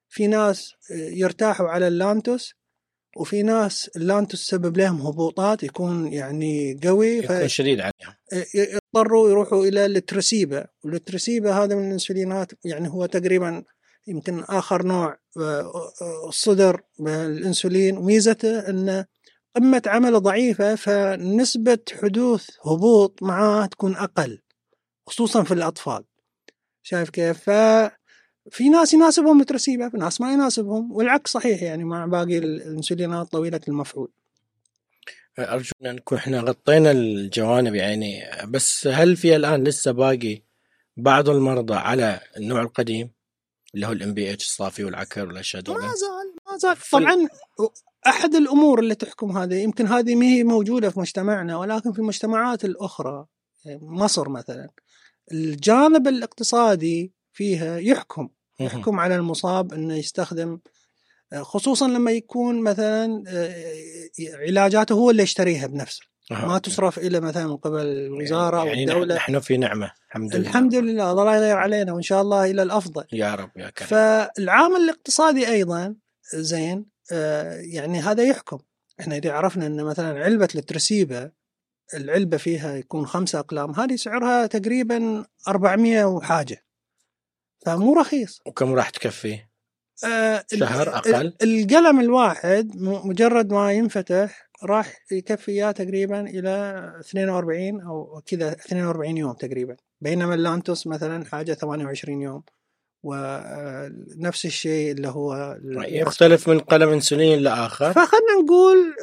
في 0.09 0.28
ناس 0.28 0.74
آه، 0.91 0.95
يرتاحوا 0.95 1.68
على 1.68 1.88
اللانتوس 1.88 2.53
وفي 3.18 3.43
ناس 3.43 3.89
اللانتوس 3.95 4.47
سبب 4.47 4.78
لهم 4.78 5.01
هبوطات 5.01 5.63
يكون 5.63 6.13
يعني 6.13 6.80
قوي 6.84 7.07
يكون 7.07 7.47
شديد 7.47 7.80
عليهم. 7.80 8.15
فيضطروا 8.51 9.30
يروحوا 9.30 9.65
إلى 9.65 9.86
الترسيبا 9.86 10.68
والترسيبا 10.84 11.51
هذا 11.51 11.76
من 11.76 11.88
الإنسولينات 11.88 12.51
يعني 12.65 12.89
هو 12.89 13.05
تقريبا 13.05 13.63
يمكن 14.08 14.43
آخر 14.43 14.86
نوع 14.86 15.18
آه، 15.38 15.91
آه، 16.01 16.30
صدر 16.32 16.82
بالانسولين 16.99 17.97
وميزته 17.97 18.70
انه 18.70 19.05
قمة 19.55 19.82
عمله 19.86 20.20
ضعيفة 20.20 20.76
فنسبة 20.76 21.80
حدوث 22.01 22.49
هبوط 22.66 23.24
معاه 23.24 23.66
تكون 23.66 23.95
أقل 23.95 24.39
خصوصا 25.08 25.43
في 25.43 25.53
الأطفال. 25.53 26.03
شايف 26.84 27.10
كيف؟ 27.10 27.38
ففي 27.38 28.70
ناس 28.70 28.93
يناسبهم 28.93 29.41
الترسيبا 29.41 29.89
في 29.89 29.97
ناس 29.97 30.22
ما 30.22 30.34
يناسبهم 30.34 30.91
والعكس 30.91 31.32
صحيح 31.32 31.64
يعني 31.64 31.84
مع 31.84 32.05
باقي 32.05 32.38
الإنسولينات 32.38 33.28
طويلة 33.28 33.62
المفعول. 33.68 34.12
أرجو 35.39 35.72
أن 35.86 35.95
نكون 35.95 36.18
إحنا 36.18 36.39
غطينا 36.39 36.91
الجوانب 36.91 37.76
يعني 37.76 38.24
بس 38.47 38.88
هل 38.88 39.18
في 39.18 39.36
الآن 39.36 39.64
لسه 39.64 39.91
باقي 39.91 40.41
بعض 40.97 41.30
المرضى 41.30 41.76
على 41.76 42.20
النوع 42.38 42.62
القديم؟ 42.62 43.16
اللي 43.78 43.88
هو 43.88 43.92
ال 43.91 44.14
NPH 44.14 44.45
الصافي 44.46 44.84
والعكر 44.84 45.28
والأشياء 45.28 45.64
ما 45.68 45.78
زال 45.80 46.36
ما 46.52 46.58
زال. 46.58 46.78
طبعا 46.92 47.28
أحد 48.08 48.36
الأمور 48.36 48.80
اللي 48.80 48.96
تحكم 48.96 49.38
هذه 49.38 49.56
يمكن 49.56 49.88
هذه 49.88 50.16
ما 50.16 50.26
هي 50.26 50.44
موجودة 50.44 50.90
في 50.90 51.00
مجتمعنا 51.00 51.58
ولكن 51.58 51.92
في 51.92 52.00
المجتمعات 52.00 52.66
الأخرى 52.66 53.26
مصر 53.82 54.30
مثلا 54.30 54.70
الجانب 55.32 56.08
الاقتصادي 56.08 57.14
فيها 57.34 57.78
يحكم. 57.78 58.30
يحكم 58.60 59.00
على 59.00 59.16
المصاب 59.16 59.74
إنه 59.74 59.96
يستخدم 59.96 60.60
خصوصا 61.36 61.88
لما 61.88 62.12
يكون 62.12 62.62
مثلا 62.62 63.24
علاجاته 64.34 64.94
هو 64.94 65.10
اللي 65.10 65.24
يشتريها 65.24 65.68
بنفسه. 65.68 66.06
ما 66.32 66.58
تصرف 66.58 66.98
إلى 67.00 67.20
مثلا 67.20 67.48
من 67.48 67.58
قبل 67.58 67.80
الوزارة 67.82 68.66
يعني 68.66 68.92
أو 68.92 68.98
الدولة 68.98 69.16
نحن 69.16 69.40
في 69.40 69.58
نعمة 69.58 69.92
الحمد 70.08 70.36
لله. 70.36 70.50
الحمد 70.50 70.76
لله 70.76 71.12
الله 71.12 71.24
لا 71.26 71.36
يغير 71.38 71.58
علينا 71.58 71.94
وإن 71.94 72.02
شاء 72.02 72.22
الله 72.22 72.52
إلى 72.52 72.64
الأفضل. 72.64 73.04
يا 73.14 73.36
رب 73.36 73.52
يا 73.58 73.70
كريم. 73.70 73.88
فالعامل 73.90 74.76
الاقتصادي 74.76 75.48
أيضا 75.48 75.96
زين 76.34 76.86
آه، 77.12 77.54
يعني 77.56 78.00
هذا 78.00 78.24
يحكم. 78.24 78.60
إحنا 79.00 79.16
إذا 79.16 79.32
عرفنا 79.32 79.66
إن 79.68 79.84
مثلا 79.84 80.24
علبة 80.24 80.48
الترسيبة 80.56 81.32
العلبة 81.94 82.38
فيها 82.38 82.76
يكون 82.76 83.06
خمسة 83.08 83.40
أقلام 83.40 83.72
هذه 83.72 83.96
سعرها 83.96 84.46
تقريبا 84.46 85.26
400 85.48 86.06
وحاجة. 86.06 86.66
فمو 87.66 87.94
رخيص. 88.00 88.42
وكم 88.46 88.74
راح 88.74 88.90
تكفي؟ 88.90 89.40
آه، 90.06 90.44
شهر؟ 90.54 91.02
ال- 91.06 91.34
القلم 91.44 92.00
الواحد 92.00 92.72
مجرد 92.82 93.54
ما 93.54 93.72
ينفتح 93.74 94.47
راح 94.64 94.93
يكفي 95.12 95.51
إياه 95.51 95.72
تقريبا 95.72 96.22
إلى 96.22 96.93
42 96.99 97.82
أو 97.82 98.22
كذا 98.26 98.51
42 98.51 99.18
يوم 99.18 99.34
تقريبا. 99.34 99.76
بينما 100.01 100.34
اللانتوس 100.34 100.88
مثلا 100.88 101.26
حاجة 101.26 101.53
28 101.53 102.22
يوم. 102.22 102.43
ونفس 103.03 104.45
الشيء 104.45 104.91
اللي 104.91 105.08
هو 105.08 105.58
يختلف 105.88 106.49
من 106.49 106.60
قلم 106.60 106.89
إنسولين 106.89 107.39
لاخر 107.39 107.93
فخلنا 107.93 108.43
نقول 108.43 108.95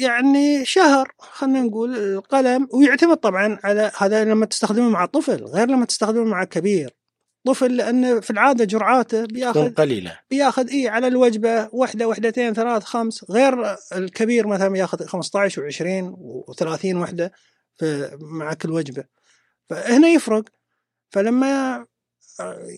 يعني 0.00 0.64
شهر 0.64 1.12
خلنا 1.18 1.60
نقول 1.60 1.96
القلم 1.96 2.68
ويعتمد 2.74 3.16
طبعا 3.16 3.58
على 3.64 3.90
هذا 3.98 4.24
لما 4.24 4.46
تستخدمه 4.46 4.88
مع 4.90 5.06
طفل 5.06 5.44
غير 5.44 5.68
لما 5.68 5.84
تستخدمه 5.84 6.24
مع 6.24 6.44
كبير. 6.44 6.94
طفل 7.44 7.76
لأنه 7.76 8.20
في 8.20 8.30
العادة 8.30 8.64
جرعاته 8.64 9.24
بياخذ 9.26 9.74
قليلة. 9.74 10.18
بياخذ 10.30 10.70
اي 10.70 10.88
على 10.88 11.06
الوجبة 11.06 11.68
واحدة 11.72 12.08
وحدتين 12.08 12.54
ثلاث 12.54 12.84
خمس 12.84 13.30
غير 13.30 13.76
الكبير 13.96 14.46
مثلا 14.46 14.68
بياخذ 14.68 15.06
15 15.06 15.70
و20 15.70 16.14
و30 16.50 16.84
وحده 16.94 17.32
مع 18.20 18.54
كل 18.54 18.70
وجبة. 18.70 19.04
فهنا 19.70 20.08
يفرق. 20.08 20.44
فلما 21.10 21.86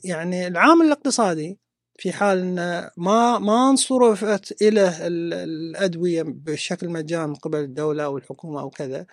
يعني 0.04 0.46
العامل 0.46 0.86
الاقتصادي 0.86 1.58
في 1.98 2.12
حال 2.12 2.38
إن 2.38 2.90
ما 2.96 3.38
ما 3.38 3.70
انصرفت 3.70 4.62
إلى 4.62 4.88
ال- 5.06 5.34
الأدوية 5.34 6.22
بشكل 6.26 6.88
مجاني 6.88 7.26
من 7.26 7.34
قبل 7.34 7.58
الدولة 7.58 8.04
أو 8.04 8.18
الحكومة 8.18 8.60
أو 8.60 8.70
كذا 8.70 9.06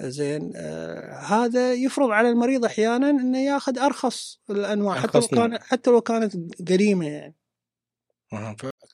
زين 0.00 0.52
آه 0.56 1.14
هذا 1.20 1.72
يفرض 1.72 2.10
على 2.10 2.28
المريض 2.30 2.64
أحيانا 2.64 3.10
إنه 3.10 3.38
ياخذ 3.44 3.78
أرخص 3.78 4.38
الأنواع 4.50 5.00
حتى 5.00 5.18
لو. 5.18 5.26
كان 5.26 5.58
حتى 5.58 5.90
لو 5.90 6.00
كانت 6.00 6.36
قريمه 6.68 7.06
يعني. 7.08 7.36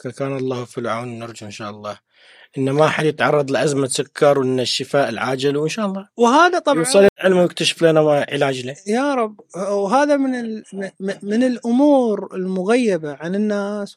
فكان 0.04 0.36
الله 0.36 0.64
في 0.64 0.78
العون 0.78 1.18
نرجو 1.18 1.46
إن 1.46 1.50
شاء 1.50 1.70
الله 1.70 1.98
إن 2.58 2.70
ما 2.70 2.88
حد 2.88 3.04
يتعرض 3.04 3.50
لأزمة 3.50 3.86
سكر 3.86 4.38
وإن 4.38 4.60
الشفاء 4.60 5.08
العاجل 5.08 5.56
وإن 5.56 5.68
شاء 5.68 5.86
الله 5.86 6.08
وهذا 6.16 6.58
طبعا 6.58 6.78
يوصل 6.78 7.08
العلم 7.18 7.38
ويكتشف 7.38 7.82
لنا 7.82 8.00
علاج 8.28 8.66
له. 8.66 8.76
يا 8.86 9.14
رب. 9.14 9.40
وهذا 9.56 10.16
من 10.16 10.34
ال- 10.34 10.64
من 11.22 11.42
الأمور 11.44 12.34
المغيبة 12.34 13.14
عن 13.14 13.34
الناس 13.34 13.96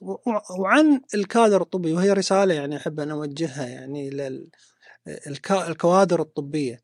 وعن 0.59 1.01
الكادر 1.15 1.61
الطبي 1.61 1.93
وهي 1.93 2.13
رسالة 2.13 2.53
يعني 2.53 2.77
أحب 2.77 2.99
أن 2.99 3.11
أوجهها 3.11 3.67
يعني 3.67 4.09
للكوادر 5.27 6.21
الطبية. 6.21 6.73
آه، 6.73 6.82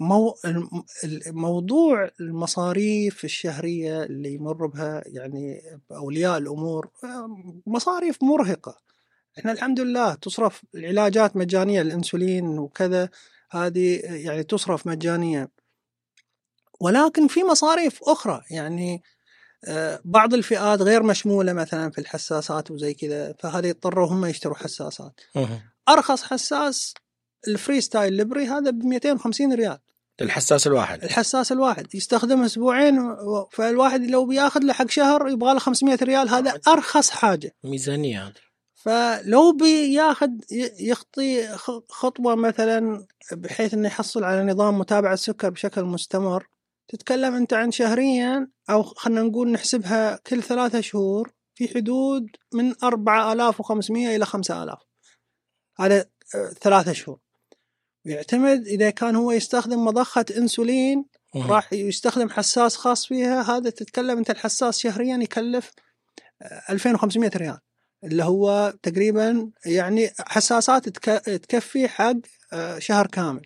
مو 0.00 0.34
الم- 0.44 0.84
الموضوع 1.04 2.10
المصاريف 2.20 3.24
الشهرية 3.24 4.02
اللي 4.02 4.34
يمر 4.34 4.66
بها 4.66 5.02
يعني 5.06 5.60
أولياء 5.92 6.38
الأمور 6.38 6.90
آه، 7.04 7.36
مصاريف 7.66 8.22
مرهقة. 8.22 8.78
إحنا 9.38 9.52
الحمد 9.52 9.80
لله 9.80 10.14
تصرف 10.14 10.62
العلاجات 10.74 11.36
مجانية 11.36 11.80
الإنسولين 11.80 12.58
وكذا 12.58 13.08
هذه 13.50 14.00
يعني 14.04 14.42
تصرف 14.42 14.86
مجانيا 14.86 15.48
ولكن 16.80 17.28
في 17.28 17.44
مصاريف 17.44 18.00
أخرى 18.02 18.42
يعني 18.50 19.02
آه، 19.64 20.00
بعض 20.04 20.34
الفئات 20.34 20.82
غير 20.82 21.02
مشمولة 21.02 21.52
مثلا 21.52 21.90
في 21.90 21.98
الحساسات 22.00 22.70
وزي 22.70 22.94
كذا 22.94 23.34
فهذه 23.38 23.66
يضطروا 23.66 24.06
هم 24.06 24.24
يشتروا 24.24 24.56
حساسات. 24.56 25.20
أها. 25.36 25.62
أرخص 25.88 26.22
حساس 26.22 26.94
الفري 27.48 27.80
ستايل 27.80 28.12
ليبري 28.12 28.46
هذا 28.46 28.70
ب 28.70 28.84
250 28.84 29.52
ريال. 29.52 29.78
الحساس 30.20 30.66
الواحد. 30.66 31.04
الحساس 31.04 31.52
الواحد. 31.52 31.94
يستخدمه 31.94 32.46
أسبوعين 32.46 32.98
و- 32.98 33.48
فالواحد 33.52 34.02
لو 34.06 34.24
بياخذ 34.26 34.60
له 34.60 34.72
حق 34.72 34.90
شهر 34.90 35.28
يبغى 35.28 35.52
له 35.52 35.58
500 35.58 35.98
ريال 36.02 36.28
هذا 36.28 36.60
أرخص 36.68 37.10
حاجة. 37.10 37.54
ميزانية 37.64 38.26
هذه. 38.26 38.34
فلو 38.74 39.52
بياخذ 39.52 40.28
يخطي 40.80 41.48
خطوة 41.88 42.34
مثلا 42.34 43.06
بحيث 43.32 43.74
إنه 43.74 43.86
يحصل 43.86 44.24
على 44.24 44.52
نظام 44.52 44.78
متابعة 44.78 45.12
السكر 45.14 45.50
بشكل 45.50 45.84
مستمر. 45.84 46.46
تتكلم 46.88 47.34
أنت 47.34 47.52
عن 47.54 47.70
شهريا 47.70 48.48
أو 48.70 48.82
خلينا 48.82 49.22
نقول 49.22 49.52
نحسبها 49.52 50.16
كل 50.26 50.42
ثلاثة 50.42 50.80
شهور 50.80 51.32
في 51.54 51.68
حدود 51.68 52.26
من 52.54 52.74
4500 52.82 54.16
إلى 54.16 54.26
5000 54.26 54.78
هذا 55.78 56.04
آه، 56.34 56.48
ثلاثة 56.60 56.92
شهور. 56.92 57.18
يعتمد 58.04 58.66
إذا 58.66 58.90
كان 58.90 59.16
هو 59.16 59.32
يستخدم 59.32 59.84
مضخة 59.84 60.24
إنسولين 60.38 61.04
أها. 61.36 61.46
راح 61.46 61.72
يستخدم 61.72 62.30
حساس 62.30 62.76
خاص 62.76 63.06
فيها 63.06 63.42
هذا 63.56 63.70
تتكلم 63.70 64.18
أنت 64.18 64.30
الحساس 64.30 64.78
شهريا 64.78 65.16
يكلف 65.16 65.70
آه، 66.42 66.62
2500 66.70 67.30
ريال 67.36 67.58
اللي 68.04 68.24
هو 68.24 68.74
تقريبا 68.82 69.50
يعني 69.66 70.10
حساسات 70.18 70.88
تك- 70.88 71.22
تكفي 71.46 71.88
حق 71.88 72.14
آه، 72.52 72.78
شهر 72.78 73.06
كامل 73.06 73.42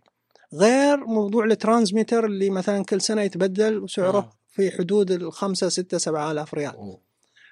غير 0.54 0.96
موضوع 1.06 1.44
ال 1.44 1.51
transmitter 1.51 2.26
اللي 2.26 2.50
مثلا 2.50 2.84
كل 2.84 3.00
سنة 3.00 3.22
يتبدل 3.22 3.78
وسعره 3.78 4.18
آه. 4.18 4.32
في 4.50 4.70
حدود 4.70 5.10
الخمسة 5.10 5.68
ستة 5.68 5.98
سبعة 5.98 6.30
آلاف 6.32 6.54
ريال 6.54 6.74
أوه. 6.74 7.00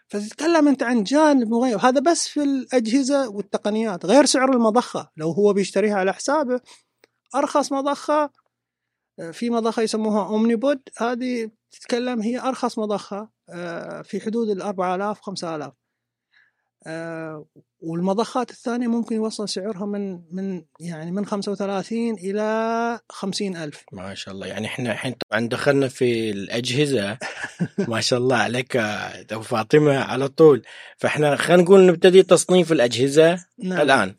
فتتكلم 0.08 0.68
أنت 0.68 0.82
عن 0.82 1.02
جانب 1.04 1.48
مغيب 1.48 1.78
هذا 1.78 2.00
بس 2.00 2.28
في 2.28 2.42
الأجهزة 2.42 3.28
والتقنيات 3.28 4.06
غير 4.06 4.24
سعر 4.24 4.52
المضخة 4.52 5.10
لو 5.16 5.30
هو 5.30 5.52
بيشتريها 5.52 5.94
على 5.94 6.12
حسابه 6.14 6.60
أرخص 7.34 7.72
مضخة 7.72 8.30
آه، 9.20 9.30
في 9.30 9.50
مضخة 9.50 9.82
يسموها 9.82 10.26
اومني 10.26 10.56
بود 10.56 10.80
هذه 10.96 11.50
تتكلم 11.70 12.22
هي 12.22 12.40
أرخص 12.40 12.78
مضخة 12.78 13.28
آه، 13.48 14.02
في 14.02 14.20
حدود 14.20 14.48
ال 14.48 14.62
4000 14.62 15.20
5000 15.20 15.72
آه، 16.86 17.46
والمضخات 17.80 18.50
الثانية 18.50 18.86
ممكن 18.86 19.16
يوصل 19.16 19.48
سعرها 19.48 19.86
من 19.86 20.20
من 20.30 20.62
يعني 20.80 21.10
من 21.10 21.26
35 21.26 22.14
إلى 22.14 23.00
50 23.08 23.56
ألف. 23.56 23.84
ما 23.92 24.14
شاء 24.14 24.34
الله. 24.34 24.46
يعني 24.46 24.66
إحنا 24.66 24.92
الحين 24.92 25.14
طبعا 25.30 25.48
دخلنا 25.48 25.88
في 25.88 26.30
الأجهزة. 26.30 27.18
ما 27.88 28.00
شاء 28.00 28.18
الله 28.18 28.36
عليك 28.36 28.74
يا 28.74 29.20
أبو 29.20 29.42
فاطمة 29.42 29.98
على 29.98 30.28
طول. 30.28 30.62
فإحنا 30.96 31.36
خلينا 31.36 31.62
نقول 31.62 31.86
نبتدي 31.86 32.22
تصنيف 32.22 32.72
الأجهزة 32.72 33.44
نعم. 33.58 33.80
الآن. 33.80 34.16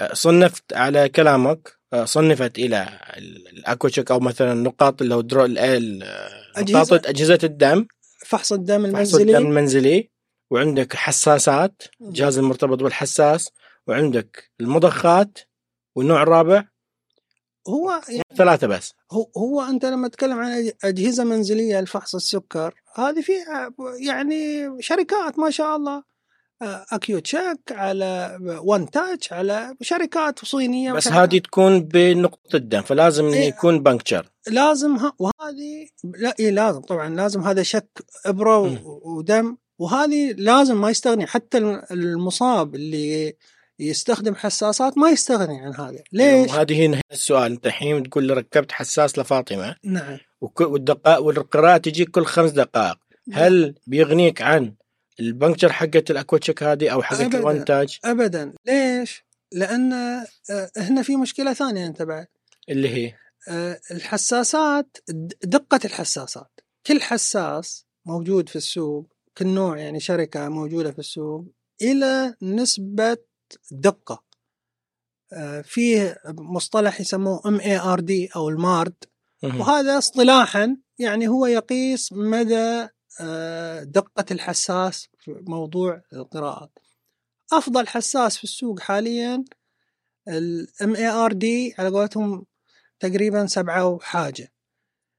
أه، 0.00 0.14
صنفت 0.14 0.72
على 0.72 1.08
كلامك 1.08 1.81
صنفت 2.04 2.58
إلى 2.58 2.88
ال- 3.16 3.48
الاكوتشك 3.48 4.10
أو 4.10 4.20
مثلا 4.20 4.54
نقاط 4.54 5.02
اللي 5.02 5.14
هو 5.14 5.20
درو 5.20 5.46
أجهزة- 5.46 6.58
نقاط 6.58 7.06
أجهزة 7.06 7.38
الدم 7.44 7.86
فحص 8.26 8.52
الدم 8.52 8.92
فحص 8.92 9.14
الدم 9.14 9.24
المنزلي 9.24 9.38
المنزلي. 9.38 10.10
وعندك 10.50 10.96
حساسات 10.96 11.82
الجهاز 12.00 12.38
المرتبط 12.38 12.82
بالحساس. 12.82 13.50
وعندك 13.86 14.50
المضخات 14.60 15.38
والنوع 15.96 16.22
الرابع. 16.22 16.64
هو 17.68 18.00
يعني 18.08 18.22
ثلاثة 18.36 18.66
بس. 18.66 18.92
هو 19.12 19.30
هو 19.36 19.62
أنت 19.62 19.84
لما 19.84 20.08
تتكلم 20.08 20.38
عن 20.38 20.70
أجهزة 20.84 21.24
منزلية 21.24 21.80
لفحص 21.80 22.14
السكر 22.14 22.74
هذه 22.94 23.20
في 23.20 23.32
يعني 24.00 24.68
شركات 24.82 25.38
ما 25.38 25.50
شاء 25.50 25.76
الله. 25.76 26.02
أكيو 26.92 27.18
تشيك 27.18 27.60
على 27.70 28.38
وان 28.64 28.90
تاتش 28.90 29.32
على 29.32 29.74
شركات 29.80 30.44
صينية 30.44 30.92
بس. 30.92 31.08
هذه 31.08 31.38
تكون 31.38 31.80
بنقطة 31.80 32.56
الدم 32.56 32.82
فلازم 32.82 33.24
إيه. 33.26 33.48
يكون 33.48 33.82
puncture 33.82 34.26
لازم 34.50 34.96
ها 34.96 35.12
وهذه 35.18 35.86
لا 36.18 36.34
إيه 36.40 36.50
لازم 36.50 36.80
طبعا 36.80 37.08
لازم 37.08 37.40
هذا 37.40 37.62
شك 37.62 37.88
إبرة. 38.26 38.58
و- 38.58 39.00
ودم 39.18 39.56
وهذه 39.78 40.32
لازم 40.38 40.80
ما 40.80 40.90
يستغني 40.90 41.26
حتى 41.26 41.58
الم- 41.58 41.82
المصاب 41.90 42.74
اللي 42.74 43.34
يستخدم 43.78 44.34
حساسات 44.34 44.98
ما 44.98 45.10
يستغني 45.10 45.60
عن 45.60 45.74
هذا 45.74 46.02
ليش؟ 46.12 46.50
هذه 46.50 46.86
هنا 46.86 47.00
السؤال 47.12 47.52
أنت 47.52 47.66
الحين 47.66 48.02
تقول 48.10 48.24
لي 48.24 48.34
ركبت 48.34 48.72
حساس 48.72 49.18
لفاطمة 49.18 49.76
نعم 49.84 50.18
والدقائق 50.60 51.22
والقراءة 51.22 51.76
تجيك 51.76 52.10
كل 52.10 52.24
خمس 52.24 52.50
دقائق 52.50 52.96
هل 53.32 53.74
بيغنيك 53.86 54.42
عن 54.42 54.74
البنكتشر 55.20 55.72
حقت 55.72 56.10
الاكوتشك 56.10 56.62
هذه 56.62 56.88
أو 56.88 57.02
حقت 57.02 57.20
أبداً. 57.20 57.38
الوانتاج 57.38 57.98
ابدا 58.04 58.52
ليش؟ 58.66 59.24
لأن 59.52 59.92
آه، 59.92 60.26
هنا 60.76 61.02
في 61.02 61.16
مشكلة 61.16 61.52
ثانية 61.52 61.86
أنت 61.86 62.02
بعد 62.02 62.26
اللي 62.68 62.88
هي 62.88 63.14
آه، 63.48 63.80
الحساسات 63.90 64.96
د- 65.08 65.32
دقة 65.44 65.80
الحساسات 65.84 66.60
كل 66.86 67.00
حساس 67.02 67.86
موجود 68.06 68.48
في 68.48 68.56
السوق 68.56 69.12
كل 69.38 69.46
نوع 69.46 69.78
يعني 69.78 70.00
شركة 70.00 70.48
موجودة 70.48 70.92
في 70.92 70.98
السوق 70.98 71.46
إلى 71.82 72.34
نسبة 72.42 73.16
دقة 73.70 74.24
آه، 75.32 75.60
فيه 75.60 76.16
مصطلح 76.28 77.00
يسموه 77.00 77.40
MARD 77.40 78.36
أو 78.36 78.48
المارد 78.48 78.94
مهم. 79.42 79.60
وهذا 79.60 79.98
اصطلاحا 79.98 80.76
يعني 80.98 81.28
هو 81.28 81.46
يقيس 81.46 82.12
مدى 82.12 82.88
دقة 83.82 84.24
الحساس 84.30 85.08
في 85.18 85.42
موضوع 85.46 86.02
القراءات. 86.12 86.78
أفضل 87.52 87.86
حساس 87.86 88.36
في 88.36 88.44
السوق 88.44 88.80
حاليا 88.80 89.44
ال 90.28 90.68
MARD 90.82 91.78
على 91.80 91.88
قولتهم 91.88 92.46
تقريبا 93.00 93.46
سبعة 93.46 93.86
وحاجة. 93.86 94.52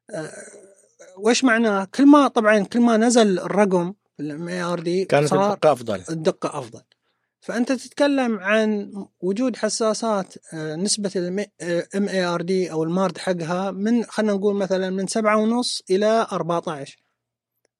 آه، 0.09 0.31
وش 1.17 1.43
معناه؟ 1.43 1.85
كل 1.85 2.05
ما 2.05 2.27
طبعا 2.27 2.59
كل 2.63 2.81
ما 2.81 2.97
نزل 2.97 3.39
الرقم 3.39 3.93
ال 4.19 4.37
MARD 4.37 5.07
كانت 5.07 5.27
صار 5.27 5.53
الدقة 5.53 5.71
أفضل. 5.71 6.03
الدقة 6.09 6.59
أفضل. 6.59 6.81
فأنت 7.41 7.71
تتكلم 7.71 8.39
عن 8.39 8.93
وجود 9.19 9.55
حساسات 9.55 10.33
آه، 10.53 10.75
نسبة 10.75 11.11
ال 11.15 11.45
MARD 11.95 12.71
أو 12.71 12.83
المارد 12.83 13.17
حقها 13.17 13.71
من 13.71 14.03
خلينا 14.03 14.33
نقول 14.33 14.55
مثلا 14.55 14.89
من 14.89 15.07
سبعة 15.07 15.37
ونص 15.37 15.81
إلى 15.89 16.27
14 16.31 17.02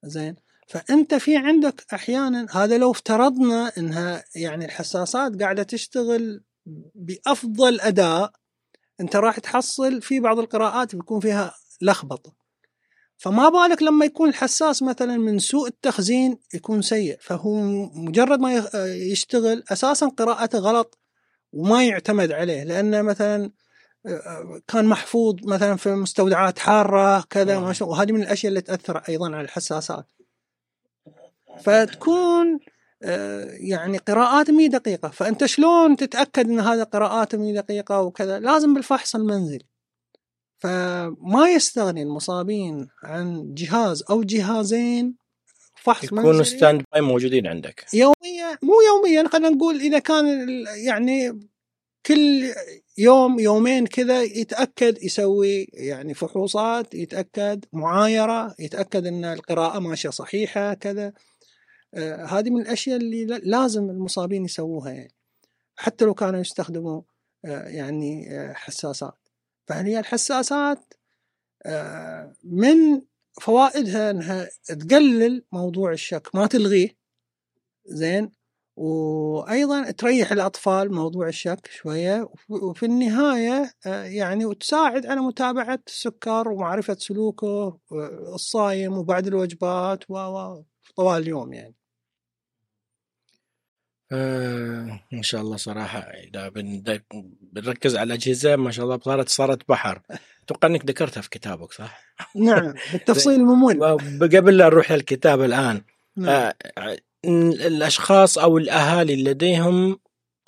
زين. 0.03 0.35
فأنت 0.67 1.15
في 1.15 1.37
عندك 1.37 1.85
أحيانا 1.93 2.47
هذا 2.51 2.77
لو 2.77 2.91
افترضنا 2.91 3.71
أنها 3.77 4.23
يعني 4.35 4.65
الحساسات 4.65 5.41
قاعدة 5.41 5.63
تشتغل 5.63 6.43
بأفضل 6.95 7.81
أداء 7.81 8.31
أنت 9.01 9.15
راح 9.15 9.39
تحصل 9.39 10.01
في 10.01 10.19
بعض 10.19 10.39
القراءات 10.39 10.95
بيكون 10.95 11.19
فيها 11.19 11.53
لخبطة. 11.81 12.33
فما 13.17 13.49
بالك 13.49 13.81
لما 13.83 14.05
يكون 14.05 14.29
الحساس 14.29 14.83
مثلا 14.83 15.17
من 15.17 15.39
سوء 15.39 15.67
التخزين 15.67 16.37
يكون 16.53 16.81
سيء 16.81 17.17
فهو 17.21 17.61
مجرد 17.93 18.39
ما 18.39 18.69
يشتغل 18.85 19.63
أساسا 19.71 20.07
قراءته 20.07 20.59
غلط 20.59 20.99
وما 21.53 21.85
يعتمد 21.85 22.31
عليه. 22.31 22.63
لأنه 22.63 23.01
مثلا 23.01 23.51
كان 24.67 24.85
محفوظ 24.85 25.35
مثلا 25.43 25.75
في 25.75 25.95
مستودعات 25.95 26.59
حارة 26.59 27.21
كذا 27.29 27.59
ما 27.59 27.73
شاء 27.73 27.89
وهذه 27.89 28.11
من 28.11 28.21
الأشياء 28.21 28.49
اللي 28.49 28.61
تأثر 28.61 28.97
أيضا 28.97 29.25
على 29.35 29.41
الحساسات. 29.41 30.05
فتكون 31.63 32.59
آه، 33.03 33.49
يعني 33.51 33.97
قراءات 33.97 34.49
مي 34.49 34.67
دقيقة. 34.67 35.09
فأنت 35.09 35.45
شلون 35.45 35.95
تتأكد 35.95 36.49
إن 36.49 36.59
هذا 36.59 36.83
قراءات 36.83 37.35
مي 37.35 37.53
دقيقة 37.53 38.01
وكذا؟ 38.01 38.39
لازم 38.39 38.73
بالفحص 38.73 39.15
المنزلي. 39.15 39.65
فما 40.57 41.49
يستغني 41.55 42.01
المصابين 42.01 42.87
عن 43.03 43.53
جهاز 43.53 44.03
أو 44.09 44.23
جهازين 44.23 45.15
فحص 45.75 46.03
يكونوا 46.03 46.23
منزلي. 46.23 46.57
standby 46.57 47.01
موجودين 47.01 47.47
عندك. 47.47 47.85
يوميا 47.93 48.57
مو 48.61 48.73
يوميا 48.81 49.29
خلينا 49.29 49.49
نقول 49.49 49.75
إذا 49.75 49.99
كان 49.99 50.25
يعني 50.85 51.39
كل 52.05 52.53
يوم 52.97 53.39
يومين 53.39 53.87
كذا 53.87 54.21
يتأكد 54.23 55.03
يسوي 55.03 55.67
يعني 55.73 56.13
فحوصات 56.13 56.93
يتأكد 56.95 57.65
معايرة 57.73 58.55
يتأكد 58.59 59.05
إن 59.05 59.25
القراءة 59.25 59.79
ماشية 59.79 60.09
صحيحة 60.09 60.73
كذا. 60.73 61.13
آه 61.93 62.25
هذه 62.25 62.49
من 62.49 62.61
الأشياء 62.61 62.97
اللي 62.97 63.25
لا- 63.25 63.41
لازم 63.43 63.89
المصابين 63.89 64.45
يسووها 64.45 64.91
يعني. 64.91 65.13
حتى 65.75 66.05
لو 66.05 66.13
كانوا 66.13 66.39
يستخدموا 66.39 67.01
آه 67.45 67.67
يعني 67.67 68.31
آه 68.39 68.53
حساسات. 68.53 69.17
فهي 69.67 69.99
الحساسات؟ 69.99 70.93
آه 71.65 72.33
من 72.43 73.01
فوائدها 73.41 74.11
إنها 74.11 74.49
تقلل 74.65 75.43
موضوع 75.51 75.91
الشك. 75.91 76.29
ما 76.35 76.47
تلغيه. 76.47 76.97
زين؟ 77.85 78.31
وأيضا 78.75 79.91
تريح 79.91 80.31
الأطفال 80.31 80.93
موضوع 80.93 81.27
الشك 81.27 81.67
شوية 81.71 82.29
وفي 82.49 82.85
النهاية 82.85 83.73
آه، 83.85 84.03
يعني 84.03 84.45
وتساعد 84.45 85.05
على 85.05 85.21
متابعة 85.21 85.79
السكر 85.87 86.49
ومعرفة 86.49 86.93
سلوكه 86.93 87.79
آه، 87.91 88.33
الصايم 88.35 88.97
وبعد 88.97 89.27
الوجبات 89.27 90.03
و 90.09 90.15
طوال 90.95 91.21
اليوم 91.21 91.53
يعني 91.53 91.75
آه 94.11 94.99
ما 95.11 95.21
شاء 95.21 95.41
الله 95.41 95.57
صراحة 95.57 95.99
إذا 95.99 96.49
بن- 96.49 96.83
بنركز 97.41 97.95
على 97.95 98.07
الأجهزة 98.07 98.55
ما 98.55 98.71
شاء 98.71 98.85
الله 98.85 98.99
صارت 98.99 99.29
صارت 99.29 99.69
بحر 99.69 100.01
أتوقع 100.43 100.67
أنك 100.67 100.85
ذكرتها 100.85 101.21
في 101.21 101.29
كتابك 101.29 101.71
صح؟ 101.71 102.01
نعم 102.35 102.73
بالتفصيل 102.93 103.33
الممل 103.33 103.83
قبل 104.21 104.57
لا 104.57 104.65
نروح 104.65 104.91
للكتاب 104.91 105.41
الآن 105.41 105.81
نعم. 106.17 106.29
آه 106.29 106.55
الأشخاص 107.25 108.37
أو 108.37 108.57
الأهالي 108.57 109.13
اللي 109.13 109.31
لديهم 109.31 109.99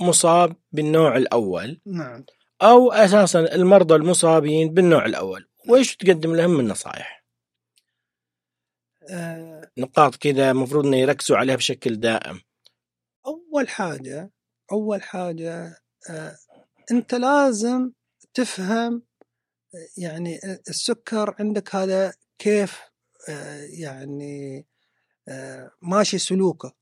مصاب 0.01 0.55
بالنوع 0.71 1.17
الأول. 1.17 1.81
نعم. 1.85 2.25
أو 2.61 2.91
أساسا 2.91 3.39
المرضى 3.39 3.95
المصابين 3.95 4.73
بالنوع 4.73 5.05
الأول. 5.05 5.47
وإيش 5.69 5.95
تقدم 5.95 6.35
لهم 6.35 6.51
من 6.51 6.67
نصائح؟ 6.67 7.25
آه، 9.09 9.71
نقاط 9.77 10.15
كذا 10.15 10.51
المفروض 10.51 10.85
إنه 10.85 10.97
يركزوا 10.97 11.37
عليها 11.37 11.55
بشكل 11.55 11.95
دائم. 11.95 12.41
أول 13.25 13.69
حاجة 13.69 14.31
أول 14.71 15.03
حاجة 15.03 15.77
آه، 16.09 16.37
أنت 16.91 17.15
لازم 17.15 17.91
تفهم 18.33 19.03
يعني 19.97 20.39
السكر 20.69 21.35
عندك 21.39 21.75
هذا 21.75 22.13
كيف 22.39 22.81
آه، 23.29 23.63
يعني 23.79 24.65
ماشي 25.81 26.17
سلوكه. 26.17 26.73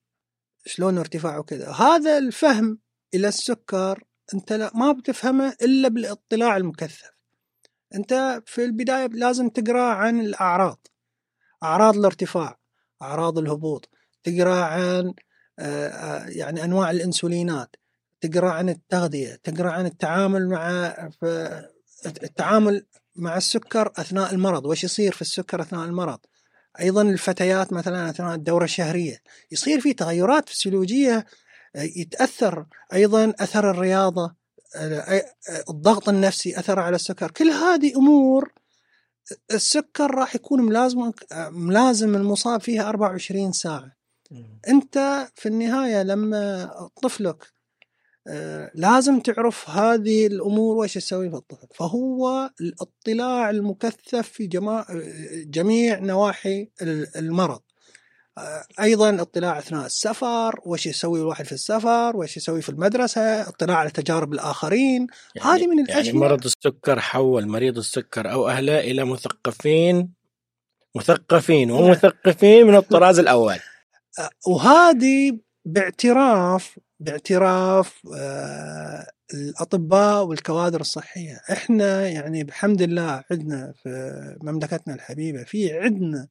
شلون 0.65 0.97
ارتفاعه 0.97 1.43
كذا. 1.43 1.71
هذا 1.71 2.17
الفهم 2.17 2.79
إلى 3.13 3.27
السكر 3.27 4.03
أنت 4.33 4.53
لا 4.53 4.71
ما 4.75 4.91
بتفهمه 4.91 5.55
إلا 5.61 5.87
بالاطلاع 5.87 6.57
المكثف. 6.57 7.11
أنت 7.95 8.41
في 8.45 8.63
البداية 8.63 9.07
لازم 9.07 9.49
تقرأ 9.49 9.83
عن 9.83 10.19
الأعراض. 10.19 10.87
أعراض 11.63 11.97
الارتفاع 11.97 12.59
أعراض 13.01 13.37
الهبوط 13.37 13.89
تقرأ 14.23 14.63
عن 14.63 15.13
آه، 15.59 15.87
آه، 15.87 16.27
يعني 16.27 16.63
أنواع 16.63 16.91
الإنسولينات 16.91 17.75
تقرأ 18.21 18.51
عن 18.51 18.69
التغذية 18.69 19.35
تقرأ 19.43 19.71
عن 19.71 19.85
التعامل 19.85 20.49
مع 20.49 20.95
التعامل 22.05 22.85
مع 23.15 23.37
السكر 23.37 23.91
أثناء 23.97 24.33
المرض. 24.33 24.65
وش 24.65 24.83
يصير 24.83 25.11
في 25.11 25.21
السكر 25.21 25.61
أثناء 25.61 25.85
المرض؟ 25.85 26.19
أيضا 26.79 27.01
الفتيات 27.01 27.73
مثلا 27.73 28.09
أثناء 28.09 28.35
الدورة 28.35 28.63
الشهرية. 28.63 29.21
يصير 29.51 29.79
في 29.79 29.93
تغيرات 29.93 30.49
فسيولوجية 30.49 31.25
آه، 31.75 31.81
يتأثر 31.81 32.65
أيضا 32.93 33.33
أثر 33.39 33.71
الرياضة 33.71 34.35
آه، 34.75 34.99
آه، 34.99 35.23
الضغط 35.69 36.09
النفسي 36.09 36.59
أثر 36.59 36.79
على 36.79 36.95
السكر. 36.95 37.31
كل 37.31 37.49
هذه 37.49 37.95
أمور 37.95 38.53
السكر 39.51 40.15
راح 40.15 40.35
يكون 40.35 40.61
ملازم 40.61 41.11
ملازم 41.51 42.15
المصاب 42.15 42.61
فيها 42.61 42.89
24 42.89 43.51
ساعة. 43.51 43.91
أنت 44.67 45.27
في 45.35 45.49
النهاية 45.49 46.03
لما 46.03 46.69
طفلك 47.01 47.52
لازم 48.75 49.19
تعرف 49.19 49.69
هذه 49.69 50.27
الأمور 50.27 50.77
وش 50.77 50.93
تسوي 50.93 51.29
في 51.29 51.35
الطفل 51.35 51.67
فهو 51.75 52.49
الاطلاع 52.61 53.49
المكثف 53.49 54.27
في 54.29 54.47
جما- 54.47 54.85
جميع 55.45 55.99
نواحي 55.99 56.69
ال- 56.81 57.17
المرض. 57.17 57.59
آه، 58.37 58.63
أيضا 58.81 59.21
اطلاع 59.21 59.59
أثناء 59.59 59.85
السفر 59.85 60.59
وش 60.65 60.85
يسوي 60.87 61.19
الواحد 61.21 61.45
في 61.45 61.51
السفر 61.51 62.17
وش 62.17 62.37
يسوي 62.37 62.61
في 62.61 62.69
المدرسة 62.69 63.21
اطلاع 63.49 63.77
على 63.77 63.89
تجارب 63.89 64.33
الآخرين. 64.33 65.07
هذه 65.41 65.67
من 65.67 65.85
يعني 65.89 66.03
الأشياء- 66.11 66.15
مرض 66.15 66.45
السكر 66.45 66.99
حول 66.99 67.47
مريض 67.47 67.77
السكر 67.77 68.31
أو 68.31 68.47
أهله 68.49 68.79
إلى 68.79 69.05
مثقفين 69.05 70.13
مثقفين. 70.95 71.71
ومثقفين 71.71 72.67
من 72.67 72.75
الطراز 72.75 73.19
الأول. 73.19 73.55
آه، 74.19 74.29
وهذه 74.47 75.39
باعتراف 75.65 76.79
باعتراف 77.03 78.01
آه، 78.15 79.07
الأطباء 79.33 80.25
والكوادر 80.25 80.81
الصحية. 80.81 81.41
إحنا 81.51 82.07
يعني 82.07 82.43
بحمد 82.43 82.81
الله 82.81 83.23
عندنا 83.31 83.73
في 83.83 84.37
مملكتنا 84.41 84.93
الحبيبة 84.93 85.43
في 85.43 85.79
عندنا 85.79 86.27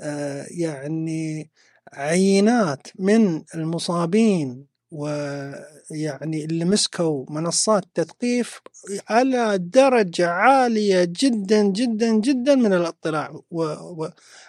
آه، 0.00 0.46
يعني 0.50 1.50
عينات 1.92 2.86
من 2.98 3.42
المصابين 3.54 4.66
ويعني 4.94 6.44
اللي 6.44 6.64
مسكوا 6.64 7.24
منصات 7.28 7.84
تثقيف 7.94 8.60
على 9.08 9.58
درجة 9.58 10.28
عالية 10.28 11.04
جدا 11.04 11.62
جدا 11.62 12.10
جدا 12.12 12.54
من 12.54 12.72
الاطلاع 12.72 13.40
و... 13.50 13.62
و... 13.72 14.08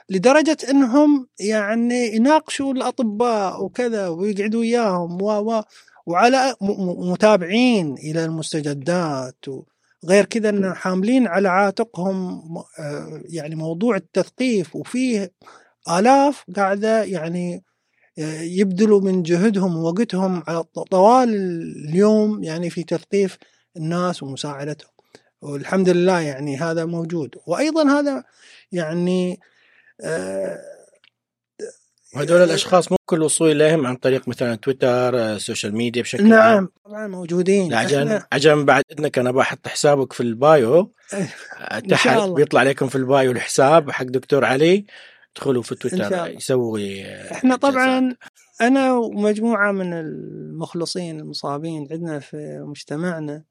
لدرجة 0.10 0.58
إنهم 0.70 1.28
يعني 1.40 2.16
يناقشوا 2.16 2.74
الأطباء 2.74 3.64
وكذا 3.64 4.08
ويقعدوا 4.08 4.60
وياهم 4.60 5.22
و... 5.22 5.32
و... 5.32 5.64
وعلى 6.06 6.56
م... 6.62 7.12
متابعين 7.12 7.94
إلى 7.94 8.26
المستجدات 8.26 9.48
و... 9.48 9.64
غير 10.06 10.26
كذا 10.26 10.50
انه 10.50 10.74
حاملين 10.74 11.28
على 11.28 11.50
عاتقهم 11.50 12.42
آه، 12.80 13.22
يعني 13.30 13.56
موضوع 13.56 13.96
التثقيف 13.96 14.76
وفيه 14.76 15.32
آلاف 15.90 16.46
قاعدة 16.56 17.04
يعني 17.04 17.64
يبذلوا 18.42 19.02
من 19.02 19.24
جهدهم 19.24 19.78
ووقتهم 19.78 20.44
على 20.48 20.64
طوال 20.92 21.30
اليوم 21.90 22.44
يعني 22.44 22.70
في 22.70 22.84
تثقيف 22.84 23.38
الناس 23.78 24.24
ومساعدتهم. 24.24 24.90
والحمد 25.42 25.90
لله 25.90 26.20
يعني 26.20 26.58
هذا 26.58 26.86
موجود. 26.86 27.36
وأيضا 27.48 28.00
هذا 28.00 28.24
يعني 28.72 29.40
آه، 30.02 30.58
وهذول 32.16 32.42
الأشخاص 32.44 32.92
ممكن 32.92 33.16
الوصول 33.18 33.52
إليهم 33.52 33.88
عن 33.88 33.96
طريق 33.96 34.28
مثلا 34.28 34.56
تويتر 34.56 35.38
social 35.38 35.76
media 35.76 36.02
بشكل 36.02 36.28
نعم 36.30 36.42
عام 36.56 36.70
طبعا 36.86 37.08
موجودين. 37.08 37.74
عشان 37.74 38.20
إحنا- 38.20 38.24
عشان 38.32 38.66
بعد 38.66 38.84
اذنك 38.92 39.20
أنا 39.20 39.32
بحط 39.32 39.68
حسابك 39.68 40.14
في 40.14 40.22
ال 40.22 40.36
bio. 40.36 40.92
تحت. 41.90 42.30
بيطلع 42.30 42.64
لكم 42.64 42.88
في 42.88 42.96
ال 42.96 43.05
bio 43.05 43.32
الحساب 43.32 43.92
حق 43.92 44.06
دكتور 44.06 44.46
علي. 44.46 44.86
ادخلوا 45.36 45.62
في 45.62 45.76
تويتر. 45.76 45.98
يسوي 46.28 47.06
إحنا 47.32 47.56
طبعا. 47.56 48.16
أنا 48.62 48.94
ومجموعة 48.94 49.72
من 49.72 49.94
المخلصين 49.94 51.20
المصابين 51.20 51.88
عندنا 51.92 52.20
في 52.20 52.60
مجتمعنا 52.68 53.44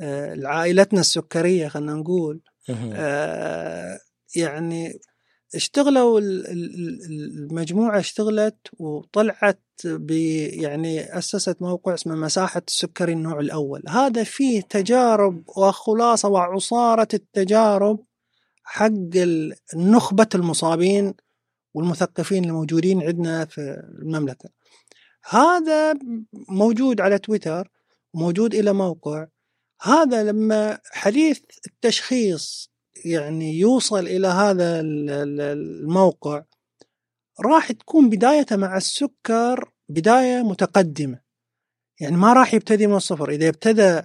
آه، 0.00 0.38
عائلتنا 0.44 1.00
السكرية 1.00 1.68
خلينا 1.68 1.94
نقول. 1.94 2.40
آه، 2.94 3.98
يعني 4.36 5.00
اشتغلوا 5.54 6.18
ال- 6.20 6.46
ال- 6.46 6.74
ال- 6.74 7.50
المجموعة 7.50 7.98
اشتغلت 7.98 8.56
وطلعت 8.78 9.62
يعني 10.60 11.18
أسست 11.18 11.62
موقع 11.62 11.94
اسمه 11.94 12.14
مساحة 12.14 12.62
السكري 12.68 13.12
النوع 13.12 13.40
الأول 13.40 13.82
هذا 13.88 14.24
فيه 14.24 14.60
تجارب 14.60 15.42
وخلاصة 15.56 16.28
وعصارة 16.28 17.08
التجارب 17.14 18.04
حق 18.62 19.18
نخبة 19.76 20.28
المصابين 20.34 21.14
والمثقفين 21.74 22.44
الموجودين 22.44 23.02
عندنا 23.02 23.44
في 23.44 23.60
المملكة. 24.02 24.48
هذا 25.30 25.94
موجود 26.48 27.00
على 27.00 27.18
تويتر 27.18 27.70
وموجود 28.14 28.54
إلى 28.54 28.72
موقع. 28.72 29.26
هذا 29.82 30.24
لما 30.24 30.78
حديث 30.84 31.40
التشخيص 31.66 32.70
يعني 33.04 33.58
يوصل 33.58 34.06
إلى 34.06 34.26
هذا 34.28 34.80
ال- 34.80 35.10
ال- 35.10 35.40
الموقع 35.40 36.42
راح 37.40 37.72
تكون 37.72 38.10
بدايته 38.10 38.56
مع 38.56 38.76
السكر 38.76 39.72
بداية 39.88 40.42
متقدمة. 40.42 41.20
يعني 42.00 42.16
ما 42.16 42.32
راح 42.32 42.54
يبتدي 42.54 42.86
من 42.86 42.94
الصفر. 42.94 43.30
إذا 43.30 43.48
ابتدى 43.48 44.02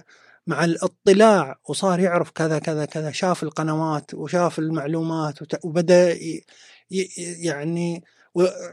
مع 0.48 0.64
الاطلاع 0.64 1.58
وصار 1.68 2.00
يعرف 2.00 2.30
كذا 2.30 2.58
كذا 2.58 2.84
كذا 2.84 3.10
شاف 3.10 3.42
القنوات 3.42 4.14
وشاف 4.14 4.58
المعلومات 4.58 5.38
وبدأ 5.64 6.18
يعني 7.40 8.04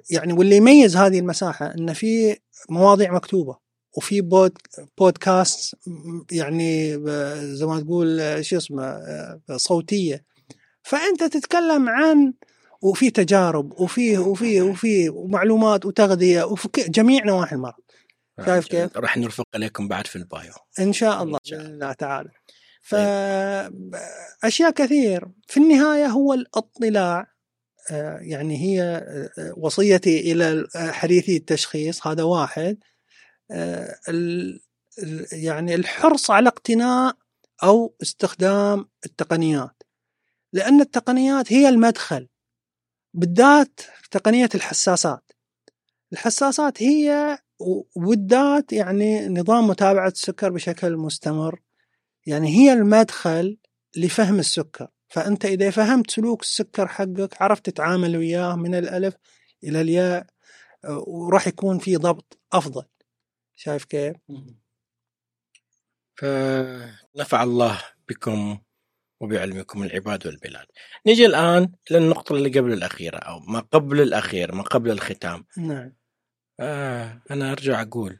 يعني 0.09 0.33
واللي 0.33 0.55
يميز 0.57 0.97
هذه 0.97 1.19
المساحة 1.19 1.65
إن 1.77 1.93
في 1.93 2.37
مواضيع 2.69 3.13
مكتوبة 3.13 3.57
وفي 3.97 4.21
بود 4.21 4.57
بودكاست 4.97 5.75
يعني 6.31 6.93
زي 7.55 7.65
ما 7.65 7.79
تقول 7.81 8.37
شو 8.45 8.57
اسمه 8.57 9.01
صوتية. 9.55 10.25
فأنت 10.83 11.23
تتكلم 11.23 11.89
عن 11.89 12.33
وفي 12.81 13.09
تجارب 13.09 13.81
وفي 13.81 14.17
وفي 14.17 14.61
وفي 14.61 15.09
معلومات 15.09 15.85
وتغذية 15.85 16.43
وفي 16.43 16.69
جميع 16.77 17.25
نواحي 17.25 17.55
المرض. 17.55 17.84
شايف 18.45 18.67
كيف؟ 18.67 18.97
راح 18.97 19.17
نرفق 19.17 19.47
عليكم 19.55 19.87
بعد 19.87 20.07
في 20.07 20.15
البايو. 20.15 20.53
إن 20.79 20.93
شاء 20.93 21.23
الله 21.23 21.39
بإذن 21.51 21.65
الله. 21.65 21.93
تعالى. 21.93 22.29
فاشياء 22.81 24.71
كثير. 24.71 25.27
في 25.47 25.59
النهاية 25.59 26.05
هو 26.05 26.33
الاطلاع 26.33 27.35
آه، 27.91 28.19
يعني 28.21 28.57
هي 28.57 28.81
آه، 29.37 29.53
وصيتي 29.57 30.31
إلى 30.31 30.67
حديثي 30.75 31.37
التشخيص 31.37 32.07
هذا 32.07 32.23
واحد. 32.23 32.77
آه، 33.51 33.95
يعني 35.31 35.75
الحرص 35.75 36.31
على 36.31 36.49
اقتناء 36.49 37.15
أو 37.63 37.95
استخدام 38.01 38.89
التقنيات. 39.05 39.83
لأن 40.53 40.81
التقنيات 40.81 41.53
هي 41.53 41.69
المدخل 41.69 42.27
بالذات 43.13 43.79
تقنية 44.11 44.49
الحساسات. 44.55 45.31
الحساسات 46.13 46.83
هي 46.83 47.37
وبالذات 47.59 48.73
يعني 48.73 49.27
نظام 49.27 49.67
متابعة 49.67 50.07
السكر 50.07 50.49
بشكل 50.49 50.97
مستمر. 50.97 51.61
يعني 52.25 52.47
هي 52.47 52.73
المدخل 52.73 53.57
لفهم 53.97 54.39
السكر. 54.39 54.87
فأنت 55.07 55.45
إذا 55.45 55.69
فهمت 55.69 56.11
سلوك 56.11 56.41
السكر 56.41 56.87
حقك 56.87 57.41
عرفت 57.41 57.65
تتعامل 57.69 58.17
وياه 58.17 58.55
من 58.55 58.75
الألف 58.75 59.15
إلى 59.63 59.81
الياء 59.81 60.25
وراح 61.07 61.47
يكون 61.47 61.79
في 61.79 61.95
ضبط 61.95 62.39
أفضل. 62.53 62.85
شايف 63.55 63.85
كيف؟ 63.85 64.15
فنفع 66.15 67.43
الله 67.43 67.81
بكم 68.09 68.57
وبعلمكم 69.19 69.83
العباد 69.83 70.27
والبلاد. 70.27 70.65
نجي 71.07 71.25
الآن 71.25 71.71
للنقطة 71.91 72.35
اللي 72.35 72.59
قبل 72.59 72.73
الأخيرة 72.73 73.17
أو 73.17 73.39
ما 73.39 73.59
قبل 73.59 74.01
الأخير 74.01 74.55
ما 74.55 74.63
قبل 74.63 74.91
الختام. 74.91 75.45
نعم. 75.57 75.93
آه 76.59 77.21
أنا 77.31 77.51
أرجع 77.51 77.81
أقول 77.81 78.19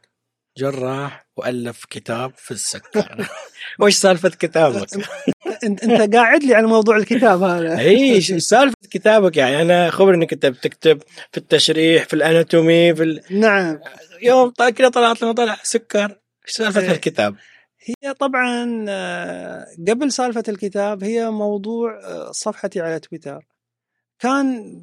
جراح 0.58 1.28
وألف 1.38 1.86
كتاب 1.90 2.32
في 2.38 2.52
السكر 2.52 3.28
وش 3.82 3.94
سالفة 3.94 4.30
كتابك؟ 4.30 4.88
أنت 5.64 5.84
أنت 5.84 6.16
قاعد 6.16 6.44
لي 6.44 6.56
على 6.56 6.68
موضوع 6.68 6.98
الكتاب 6.98 7.44
هذا 7.44 7.80
إيش 7.90 8.34
سالفة 8.34 8.76
كتابك 8.92 9.38
يعني 9.38 9.62
أنا 9.62 9.90
خبر 9.90 10.14
إنك 10.14 10.34
أنت 10.34 10.46
بتكتب 10.46 11.02
في 11.32 11.38
التشريح 11.38 12.06
في 12.06 12.14
الأناتومي 12.14 12.96
في 12.96 13.04
ال... 13.04 13.22
نعم 13.32 13.80
يوم 14.22 14.52
كذا 14.52 14.90
طلعت 14.90 15.22
لنا 15.22 15.32
طلع 15.32 15.58
سكر 15.64 16.20
إيش 16.46 16.56
سالفة 16.56 16.82
إيه. 16.82 16.92
الكتاب؟ 16.92 17.36
هي 17.86 18.14
طبعا 18.14 18.86
آه، 18.90 19.66
قبل 19.88 20.12
سالفة 20.12 20.44
الكتاب 20.50 21.04
هي 21.04 21.30
موضوع 21.30 22.00
آه، 22.04 22.32
صفحتي 22.32 22.82
على 22.82 23.00
تويتر 23.00 23.48
كان 24.20 24.82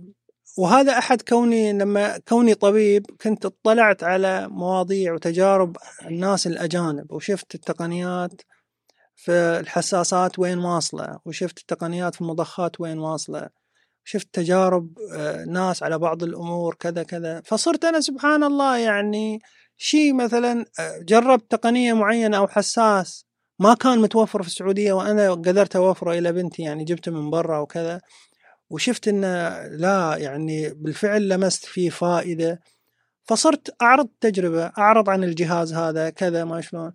وهذا 0.59 0.99
أحد 0.99 1.23
كوني 1.23 1.73
لما 1.73 2.19
كوني 2.19 2.55
طبيب 2.55 3.07
كنت 3.21 3.47
اطلعت 3.47 4.05
على 4.05 4.49
مواضيع 4.49 5.15
وتجارب 5.15 5.77
الناس 6.07 6.47
الأجانب 6.47 7.13
وشفت 7.13 7.55
التقنيات 7.55 8.43
في 9.17 9.33
الحساسات 9.33 10.39
وين 10.39 10.59
واصلة 10.59 11.19
وشفت 11.25 11.59
التقنيات 11.59 12.15
في 12.15 12.21
المضخات 12.21 12.81
وين 12.81 12.99
واصلة 12.99 13.49
شفت 14.05 14.29
تجارب 14.33 14.99
آه، 15.13 15.45
ناس 15.45 15.83
على 15.83 15.99
بعض 15.99 16.23
الأمور 16.23 16.75
كذا 16.75 17.03
كذا. 17.03 17.43
فصرت 17.45 17.85
أنا 17.85 18.01
سبحان 18.01 18.45
الله 18.45 18.77
يعني 18.79 19.41
شيء 19.77 20.15
مثلا 20.15 20.65
آه، 20.81 20.99
جربت 20.99 21.51
تقنية 21.51 21.93
معينة 21.93 22.37
أو 22.37 22.49
حساس 22.49 23.25
ما 23.59 23.75
كان 23.75 23.99
متوفر 23.99 24.43
في 24.43 24.49
السعودية 24.49 24.93
وأنا 24.93 25.31
قدرت 25.31 25.77
أوفره 25.77 26.13
إلى 26.19 26.33
بنتي 26.33 26.63
يعني 26.63 26.85
جبته 26.85 27.13
من 27.13 27.31
برا 27.31 27.59
وكذا. 27.59 28.01
وشفت 28.73 29.09
إنه 29.09 29.67
لا 29.67 30.17
يعني 30.19 30.75
بالفعل 30.75 31.29
لمست 31.29 31.65
فيه 31.65 31.91
فائدة. 31.91 32.61
فصرت 33.25 33.83
أعرض 33.83 34.09
تجربة 34.21 34.73
أعرض 34.79 35.11
عن 35.11 35.25
الجهاز 35.25 35.73
هذا 35.73 36.11
كذا 36.11 36.45
ما 36.45 36.61
شلون. 36.61 36.93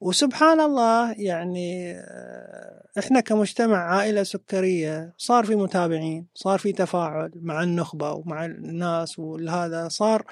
وسبحان 0.00 0.60
الله 0.60 1.12
يعني 1.12 1.92
آه، 1.98 2.82
إحنا 2.98 3.20
كمجتمع 3.20 3.76
عائلة 3.76 4.22
سكرية 4.22 5.14
صار 5.18 5.44
في 5.46 5.56
متابعين 5.56 6.26
صار 6.34 6.58
في 6.58 6.72
تفاعل 6.72 7.30
مع 7.36 7.62
النخبة 7.62 8.12
ومع 8.12 8.44
الناس 8.44 9.18
وهذا 9.18 9.88
صار 9.88 10.24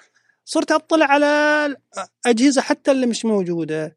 صرت 0.45 0.73
أطلع 0.73 1.07
على 1.07 1.77
أجهزة 2.27 2.63
حتى 2.63 2.91
اللي 2.91 3.07
مش 3.07 3.25
موجودة. 3.25 3.97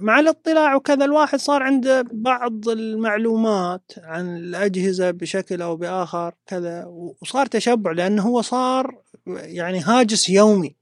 مع 0.00 0.20
الاطلاع 0.20 0.74
وكذا 0.74 1.04
الواحد 1.04 1.38
صار 1.38 1.62
عنده 1.62 2.04
بعض 2.12 2.68
المعلومات 2.68 3.92
عن 3.98 4.36
الأجهزة 4.36 5.10
بشكل 5.10 5.62
أو 5.62 5.76
بآخر 5.76 6.34
كذا 6.46 6.84
وصار 7.22 7.46
تشبع 7.46 7.92
لأنه 7.92 8.22
هو 8.22 8.42
صار 8.42 9.02
يعني 9.26 9.80
هاجس 9.80 10.28
يومي. 10.30 10.76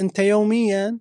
أنت 0.00 0.18
يوميا 0.18 0.98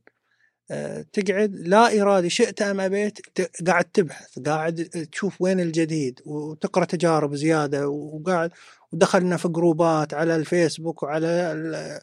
آه، 0.71 1.05
تقعد 1.13 1.55
لا 1.55 2.01
إرادي 2.01 2.29
شئت 2.29 2.61
أم 2.61 2.79
أبيت 2.79 3.19
قاعد 3.67 3.85
تبحث 3.85 4.39
قاعد 4.39 4.75
تشوف 5.11 5.41
وين 5.41 5.59
الجديد 5.59 6.19
وتقرأ 6.25 6.85
تجارب 6.85 7.35
زيادة 7.35 7.89
وقاعد 7.89 8.51
ودخلنا 8.91 9.37
في 9.37 9.47
جروبات 9.47 10.13
على 10.13 10.35
الفيسبوك 10.35 11.03
وعلى 11.03 12.01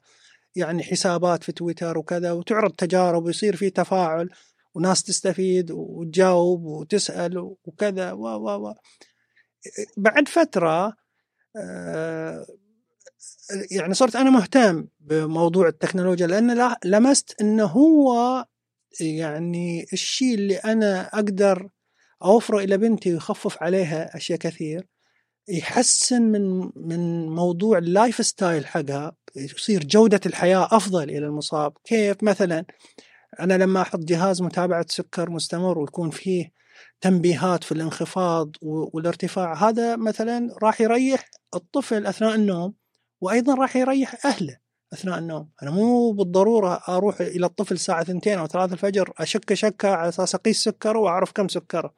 يعني 0.57 0.83
حسابات 0.83 1.45
في 1.45 1.53
تويتر 1.53 1.99
وكذا 1.99 2.33
وتعرض 2.33 2.73
تجارب 2.73 3.25
ويصير 3.25 3.57
في 3.57 3.71
تفاعل. 3.71 4.29
وناس 4.75 5.03
تستفيد 5.03 5.71
وتجاوب 5.71 6.65
وتسأل 6.65 7.39
وكذا 7.65 8.13
و 8.13 8.23
و 8.23 8.69
و. 8.69 8.75
بعد 9.97 10.29
فترة 10.29 10.93
آه، 11.57 12.47
يعني 13.71 13.95
صرت 13.95 14.17
أنا 14.17 14.31
مهتم 14.31 14.87
بموضوع 15.01 15.69
التكنولوجيا 15.69 16.27
لأن 16.27 16.75
لمست 16.85 17.41
أنه 17.41 17.65
هو 17.65 18.45
يعني 19.01 19.87
الشيء 19.93 20.35
اللي 20.35 20.57
أنا 20.57 21.09
أقدر 21.15 21.69
أوفره 22.25 22.59
إلى 22.59 22.79
بنتي 22.79 23.13
ويخفف 23.13 23.63
عليها 23.63 24.17
أشياء 24.17 24.39
كثير. 24.39 24.87
يحسن 25.49 26.23
من 26.23 26.71
من 26.77 27.29
موضوع 27.29 27.79
ال 27.79 28.27
lifestyle 28.27 28.67
حقها 28.67 29.17
يصير 29.37 29.85
جودة 29.85 30.21
الحياة 30.27 30.69
أفضل 30.73 31.03
إلى 31.03 31.27
المصاب. 31.27 31.73
كيف؟ 31.85 32.23
مثلا 32.23 32.65
أنا 33.41 33.55
لما 33.55 33.83
أحط 33.83 33.99
جهاز 33.99 34.43
متابعة 34.43 34.87
سكر 34.89 35.31
مستمر 35.31 35.79
ويكون 35.79 36.11
فيه 36.11 36.53
تنبيهات 37.01 37.65
في 37.65 37.73
الانخفاض 37.73 38.51
والارتفاع 38.63 39.69
هذا 39.69 39.97
مثلا 39.97 40.57
راح 40.63 40.81
يريح 40.81 41.31
الطفل 41.55 42.07
أثناء 42.07 42.35
النوم 42.35 42.75
وأيضا 43.21 43.55
راح 43.55 43.77
يريح 43.77 44.27
أهله 44.27 44.59
أثناء 44.93 45.19
النوم. 45.19 45.49
أنا 45.63 45.71
مو 45.71 46.13
بالضرورة 46.13 46.83
أروح 46.89 47.21
إلى 47.21 47.47
الطفل 47.47 47.75
الساعة 47.75 48.03
2 48.03 48.39
أو 48.39 48.47
3 48.47 48.73
الفجر 48.73 49.13
أشك 49.19 49.55
شكة 49.55 49.89
على 49.89 50.09
أساس 50.09 50.35
أقيس 50.35 50.65
سكره 50.65 50.99
وأعرف 50.99 51.33
كم 51.33 51.49
سكره. 51.49 51.95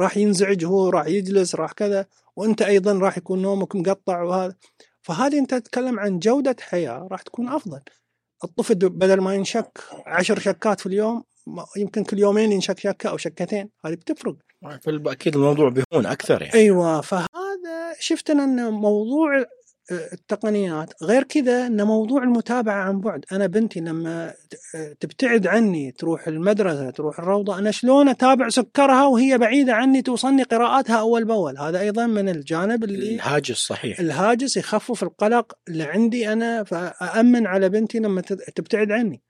راح 0.00 0.16
ينزعج 0.16 0.64
هو 0.64 0.88
راح 0.88 1.06
يجلس 1.06 1.54
راح 1.54 1.72
كذا 1.72 2.06
وأنت 2.36 2.62
أيضا 2.62 2.92
راح 2.92 3.18
يكون 3.18 3.42
نومك 3.42 3.76
مقطع 3.76 4.22
وهذا. 4.22 4.54
فهذه 5.02 5.38
أنت 5.38 5.54
تتكلم 5.54 6.00
عن 6.00 6.18
جودة 6.18 6.56
حياة 6.60 7.08
راح 7.10 7.22
تكون 7.22 7.48
أفضل. 7.48 7.80
الطفل 8.44 8.74
بدل 8.74 9.20
ما 9.20 9.34
ينشك 9.34 9.78
عشر 10.06 10.38
شكات 10.38 10.80
في 10.80 10.86
اليوم 10.86 11.24
يمكن 11.76 12.04
كل 12.04 12.18
يومين 12.18 12.52
ينشك 12.52 12.78
شكة 12.78 13.10
أو 13.10 13.16
شكتين. 13.16 13.70
هذه 13.84 13.94
بتفرق. 13.94 14.36
أكيد 15.12 15.36
الموضوع 15.36 15.68
بيهون 15.68 16.06
أكثر 16.06 16.42
يعني. 16.42 16.54
أيوه 16.54 17.00
فهذا 17.00 17.94
شفت 18.00 18.30
إن 18.30 18.70
موضوع 18.72 19.44
التقنيات. 19.90 21.02
غير 21.02 21.22
كذا 21.22 21.66
إن 21.66 21.82
موضوع 21.82 22.22
المتابعة 22.22 22.82
عن 22.82 23.00
بعد. 23.00 23.24
أنا 23.32 23.46
بنتي 23.46 23.80
لما 23.80 24.34
تبتعد 25.00 25.46
عني 25.46 25.92
تروح 25.92 26.28
المدرسة 26.28 26.90
تروح 26.90 27.18
الروضة 27.18 27.58
أنا 27.58 27.70
شلون 27.70 28.08
أتابع 28.08 28.48
سكرها 28.48 29.06
وهي 29.06 29.38
بعيدة 29.38 29.74
عني 29.74 30.02
توصلني 30.02 30.42
قراءاتها 30.42 31.00
أول 31.00 31.24
بأول؟ 31.24 31.58
هذا 31.58 31.80
أيضا 31.80 32.06
من 32.06 32.28
الجانب 32.28 32.84
اللي 32.84 33.14
الهاجس 33.14 33.56
صحيح. 33.56 34.00
الهاجس 34.00 34.56
يخفف 34.56 35.02
القلق 35.02 35.52
اللي 35.68 35.84
عندي 35.84 36.32
أنا 36.32 36.64
فامن 36.64 37.46
على 37.46 37.68
بنتي 37.68 37.98
لما 37.98 38.20
تبتعد 38.54 38.90
عني. 38.90 39.22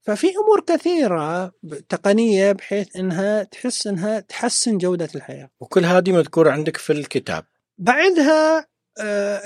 ففي 0.00 0.26
أمور 0.26 0.60
كثيرة 0.66 1.52
تقنية 1.88 2.52
بحيث 2.52 2.96
إنها 2.96 3.42
تحس 3.42 3.86
إنها 3.86 4.20
تحسن 4.20 4.78
جودة 4.78 5.08
الحياة. 5.14 5.50
وكل 5.60 5.84
هذه 5.84 6.12
مذكورة 6.12 6.50
عندك 6.50 6.76
في 6.76 6.92
الكتاب. 6.92 7.44
بعدها 7.78 8.66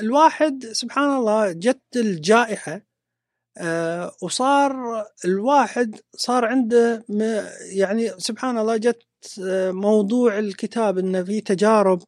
الواحد 0.01 0.67
سبحان 0.73 1.17
الله 1.17 1.53
جت 1.53 1.97
الجائحة 1.97 2.83
آه، 3.59 4.13
وصار 4.23 5.05
الواحد 5.25 6.01
صار 6.17 6.45
عنده 6.45 7.05
يعني 7.73 8.11
سبحان 8.19 8.59
الله 8.59 8.77
جت 8.77 9.03
آه، 9.45 9.71
موضوع 9.71 10.39
الكتاب 10.39 10.99
إنه 10.99 11.23
في 11.23 11.41
تجارب 11.41 12.03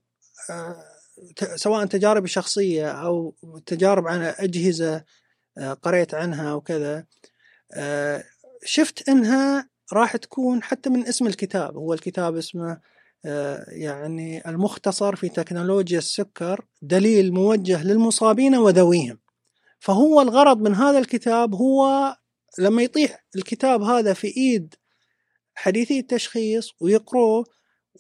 سواء 1.57 1.87
تجارب 1.87 2.27
شخصية 2.27 2.91
أو 2.91 3.35
تجارب 3.67 4.09
عن 4.09 4.23
أجهزة 4.23 5.05
قريت 5.83 6.15
عنها 6.15 6.55
وكذا 6.55 7.07
شفت 8.65 9.09
إنها 9.09 9.69
راح 9.93 10.17
تكون 10.17 10.63
حتى 10.63 10.91
من 10.91 11.07
اسم 11.07 11.27
الكتاب 11.27 11.77
هو 11.77 11.93
الكتاب 11.93 12.37
اسمه 12.37 12.71
آه، 12.71 12.81
يعني 13.69 14.49
المختصر 14.49 15.17
في 15.17 15.29
تكنولوجيا 15.29 15.99
السكر 15.99 16.65
دليل 16.83 17.33
موجه 17.33 17.85
للمصابين 17.85 18.55
وذويهم. 18.55 19.19
فهو 19.79 20.21
الغرض 20.21 20.61
من 20.61 20.75
هذا 20.75 20.99
الكتاب 20.99 21.55
هو 21.55 22.17
لما 22.59 22.83
يطيح 22.83 23.25
الكتاب 23.37 23.83
هذا 23.83 24.13
في 24.13 24.37
إيد 24.37 24.75
حديثي 25.55 25.99
التشخيص 25.99 26.71
ويقروه 26.81 27.45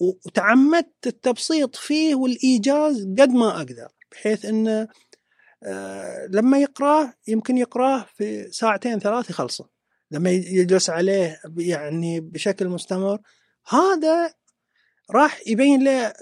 وتعمدت 0.01 1.07
التبسيط 1.07 1.77
فيه 1.77 2.15
والإيجاز 2.15 3.03
قد 3.19 3.31
ما 3.31 3.57
أقدر 3.57 3.89
بحيث 4.13 4.45
انه 4.45 4.89
آه، 5.63 6.27
لما 6.31 6.59
يقرأه 6.59 7.15
يمكن 7.29 7.59
يقرأه 7.59 8.07
في 8.15 8.51
ساعتين 8.51 8.99
ثلاث 8.99 9.31
يخلصه. 9.31 9.69
لما 10.11 10.31
يجلس 10.31 10.91
عليه 10.91 11.41
يعني 11.57 12.21
بشكل 12.21 12.69
مستمر 12.69 13.21
هذا 13.69 14.35
راح 15.11 15.41
يبين 15.47 15.85
له 15.85 16.13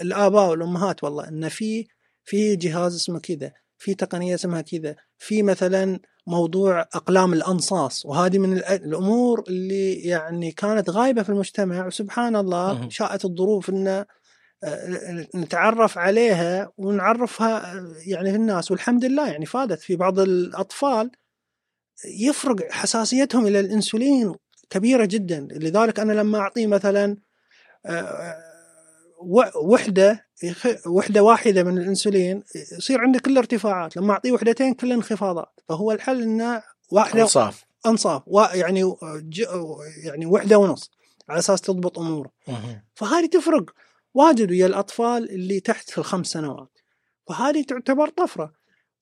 الآباء 0.00 0.50
والأمهات 0.50 1.04
والله 1.04 1.28
ان 1.28 1.48
في 1.48 1.86
في 2.24 2.56
جهاز 2.56 2.94
اسمه 2.94 3.18
كذا 3.18 3.52
في 3.78 3.94
تقنية 3.94 4.34
اسمها 4.34 4.60
كذا 4.60 4.96
في 5.18 5.42
مثلا 5.42 6.00
موضوع 6.26 6.80
أقلام 6.80 7.32
الأنصاص 7.32 8.06
وهذه 8.06 8.38
من 8.38 8.58
الأمور 8.58 9.44
اللي 9.48 9.94
يعني 9.94 10.52
كانت 10.52 10.90
غايبة 10.90 11.22
في 11.22 11.28
المجتمع. 11.28 11.86
وسبحان 11.86 12.36
الله 12.36 12.88
شاءت 12.88 13.24
الظروف 13.24 13.70
إن 13.70 14.04
آه، 14.64 15.26
نتعرف 15.34 15.98
عليها 15.98 16.72
ونعرفها 16.76 17.76
آه، 17.76 17.94
يعني 18.06 18.30
في 18.30 18.36
الناس. 18.36 18.70
والحمد 18.70 19.04
لله 19.04 19.30
يعني 19.30 19.46
فادت 19.46 19.80
في 19.80 19.96
بعض 19.96 20.18
الأطفال 20.18 21.10
يفرق 22.04 22.70
حساسيتهم 22.70 23.46
إلى 23.46 23.60
الإنسولين 23.60 24.34
كبيرة 24.70 25.04
جدا. 25.04 25.48
لذلك 25.50 26.00
أنا 26.00 26.12
لما 26.12 26.38
أعطيه 26.38 26.66
مثلا 26.66 27.16
وحدة 29.56 30.26
وحدة 30.86 31.22
واحدة 31.22 31.62
من 31.62 31.78
الإنسولين 31.78 32.42
يصير 32.54 33.00
عنده 33.00 33.18
كل 33.18 33.38
ارتفاعات 33.38 33.96
لما 33.96 34.12
أعطيه 34.12 34.32
وحدتين 34.32 34.74
كل 34.74 34.92
انخفاضات 34.92 35.60
فهو 35.68 35.92
الحل 35.92 36.22
إنه 36.22 36.62
واحدة 36.90 37.22
أنصاف. 37.22 37.64
أنصاف. 37.86 38.22
يعني 38.54 38.94
يعني 40.04 40.26
وحدة 40.26 40.58
ونص 40.58 40.90
على 41.28 41.38
أساس 41.38 41.60
تضبط 41.60 41.98
أموره. 41.98 42.30
فهذه 42.94 43.26
تفرق 43.26 43.64
واجد 44.14 44.50
ويا 44.50 44.66
الأطفال 44.66 45.30
اللي 45.30 45.60
تحت 45.60 45.90
في 45.90 45.98
الخمس 45.98 46.26
سنوات. 46.26 46.78
فهذه 47.28 47.62
تعتبر 47.62 48.08
طفرة. 48.08 48.52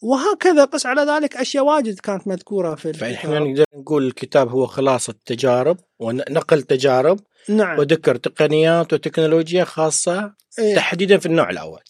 وهكذا 0.03 0.65
قس 0.65 0.87
على 0.87 1.03
ذلك 1.03 1.37
أشياء 1.37 1.65
واجد 1.65 2.01
كانت 2.01 2.29
مذكورة 2.29 2.75
في 2.75 2.87
الكتاب 2.91 3.11
فإحنا 3.11 3.39
نقدر 3.39 3.65
نقول 3.75 4.07
الكتاب 4.07 4.49
هو 4.49 4.67
خلاصه 4.67 5.15
تجارب 5.27 5.79
ونقل 5.99 6.63
تجارب 6.63 7.21
نعم 7.49 7.79
وذكر 7.79 8.17
تقنيات 8.17 8.93
وتكنولوجيا 8.93 9.65
خاصة 9.65 10.35
إيه؟ 10.59 10.77
تحديدا 10.77 11.19
في 11.19 11.27
النوع 11.27 11.51
الأول 11.51 11.81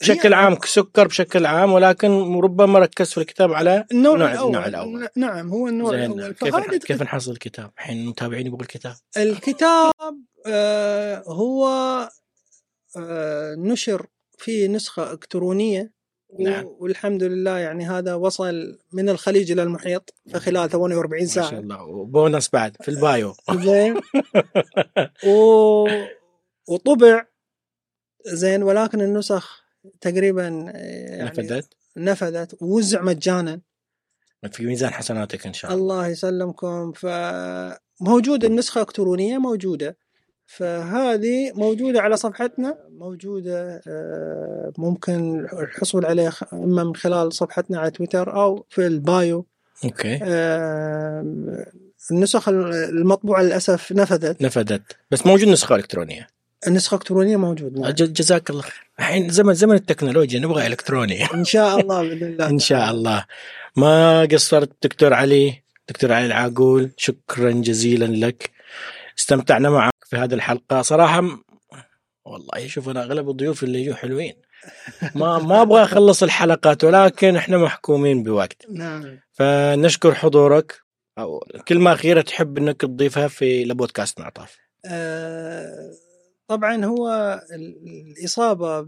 بشكل 0.00 0.34
عام 0.34 0.58
سكر 0.64 1.06
بشكل 1.06 1.46
عام 1.46 1.72
ولكن 1.72 2.40
ربما 2.40 2.78
ركز 2.78 3.10
في 3.12 3.18
الكتاب 3.18 3.52
على 3.52 3.84
النوع, 3.92 4.14
النوع 4.14 4.32
الأول. 4.32 4.46
النوع 4.46 4.66
الأول 4.66 5.08
نعم 5.16 5.48
هو 5.48 5.68
النوع 5.68 5.94
الأول 5.94 6.32
كيف, 6.32 6.84
كيف 6.84 7.02
نحصل 7.02 7.32
الكتاب؟ 7.32 7.70
الحين 7.78 8.00
المتابعين 8.00 8.46
يبغوا 8.46 8.62
الكتاب 8.62 8.94
الكتاب 9.16 9.92
آه 10.46 11.22
هو 11.26 11.66
آه 12.96 13.54
نشر 13.54 14.06
في 14.38 14.68
نسخة 14.68 15.12
إلكترونية 15.12 15.93
نعم. 16.38 16.64
والحمد 16.78 17.22
لله 17.22 17.58
يعني 17.58 17.86
هذا 17.86 18.14
وصل 18.14 18.78
من 18.92 19.08
الخليج 19.08 19.52
إلى 19.52 19.62
المحيط 19.62 20.14
في 20.28 20.40
خلال 20.40 20.70
48 20.70 21.26
ساعه 21.26 21.44
ما 21.44 21.50
شاء 21.50 21.60
الله. 21.60 21.82
وبونص 21.82 22.48
بعد 22.48 22.76
في 22.80 22.88
ال 22.88 22.97
bio. 22.97 23.34
زين. 23.54 24.00
و... 25.28 25.88
وطبع. 26.68 27.26
زين 28.26 28.62
ولكن 28.62 29.00
النسخ 29.00 29.62
تقريبا 30.00 30.42
يعني 30.42 31.24
نفذت؟ 31.24 31.68
نفذت. 31.96 32.62
ووزع 32.62 33.02
مجانا. 33.02 33.60
في 34.52 34.66
ميزان 34.66 34.90
حسناتك 34.90 35.46
إن 35.46 35.52
شاء 35.52 35.74
الله. 35.74 35.82
الله 35.82 36.08
يسلمكم. 36.08 36.92
فموجود 36.92 38.44
النسخة 38.44 38.80
إلكترونية 38.80 39.38
موجودة. 39.38 39.96
فهذه 40.46 41.52
موجودة 41.54 42.00
على 42.00 42.16
صفحتنا 42.16 42.78
موجودة 42.98 43.82
آه، 43.88 44.72
ممكن 44.78 45.46
الحصول 45.52 46.06
عليها 46.06 46.32
إما 46.52 46.84
من 46.84 46.96
خلال 46.96 47.32
صفحتنا 47.32 47.78
على 47.78 47.90
تويتر 47.90 48.36
أو 48.36 48.66
في 48.68 48.86
ال 48.86 48.98
bio. 48.98 49.46
أوكي. 49.84 50.18
آه، 50.22 51.24
النسخ 52.10 52.48
المطبوعة 52.48 53.42
للأسف 53.42 53.92
نفذت. 53.92 54.42
نفذت. 54.42 54.82
بس 55.10 55.26
موجود 55.26 55.48
نسخة 55.48 55.76
إلكترونية. 55.76 56.26
النسخة 56.66 56.94
الإلكترونية 56.94 57.36
موجود 57.36 57.78
نعم. 57.78 57.90
جزاك 57.90 58.50
الله 58.50 58.62
خير. 58.62 58.90
الحين 58.98 59.28
زمن 59.28 59.54
زمن 59.54 59.74
التكنولوجيا 59.74 60.40
نبغى 60.40 60.66
إلكتروني 60.66 61.24
إن 61.24 61.44
شاء 61.44 61.80
الله 61.80 62.02
بإذن 62.02 62.26
الله 62.26 62.48
إن 62.48 62.58
شاء 62.58 62.90
الله. 62.90 63.24
ما 63.76 64.24
قصرت 64.24 64.70
دكتور 64.82 65.14
علي؟ 65.14 65.62
دكتور 65.88 66.12
علي 66.12 66.26
العاقول 66.26 66.90
شكرا 66.96 67.50
جزيلا 67.50 68.26
لك. 68.26 68.50
استمتعنا 69.18 69.70
معك. 69.70 69.93
في 70.14 70.20
هذه 70.20 70.34
الحلقة 70.34 70.82
صراحة 70.82 71.22
والله 72.24 72.66
شوف 72.66 72.88
أنا 72.88 73.02
أغلب 73.02 73.30
الضيوف 73.30 73.64
اللي 73.64 73.80
يجوا 73.80 73.94
حلوين. 73.94 74.34
ما 75.14 75.38
ما 75.38 75.62
أبغى 75.62 75.82
أخلص 75.82 76.22
الحلقات 76.22 76.84
ولكن 76.84 77.36
إحنا 77.36 77.58
محكومين 77.58 78.22
بوقت. 78.22 78.66
نعم. 78.70 79.20
فنشكر 79.32 80.14
حضورك. 80.14 80.84
أو 81.18 81.40
كلمة 81.68 81.92
أخيرة 81.92 82.20
تحب 82.20 82.58
إنك 82.58 82.80
تضيفها 82.80 83.28
في 83.28 83.64
لبودكاست 83.64 84.20
معطاف 84.20 84.58
أه 84.86 85.90
طبعا 86.48 86.84
هو 86.84 87.40
الإصابة 87.52 88.86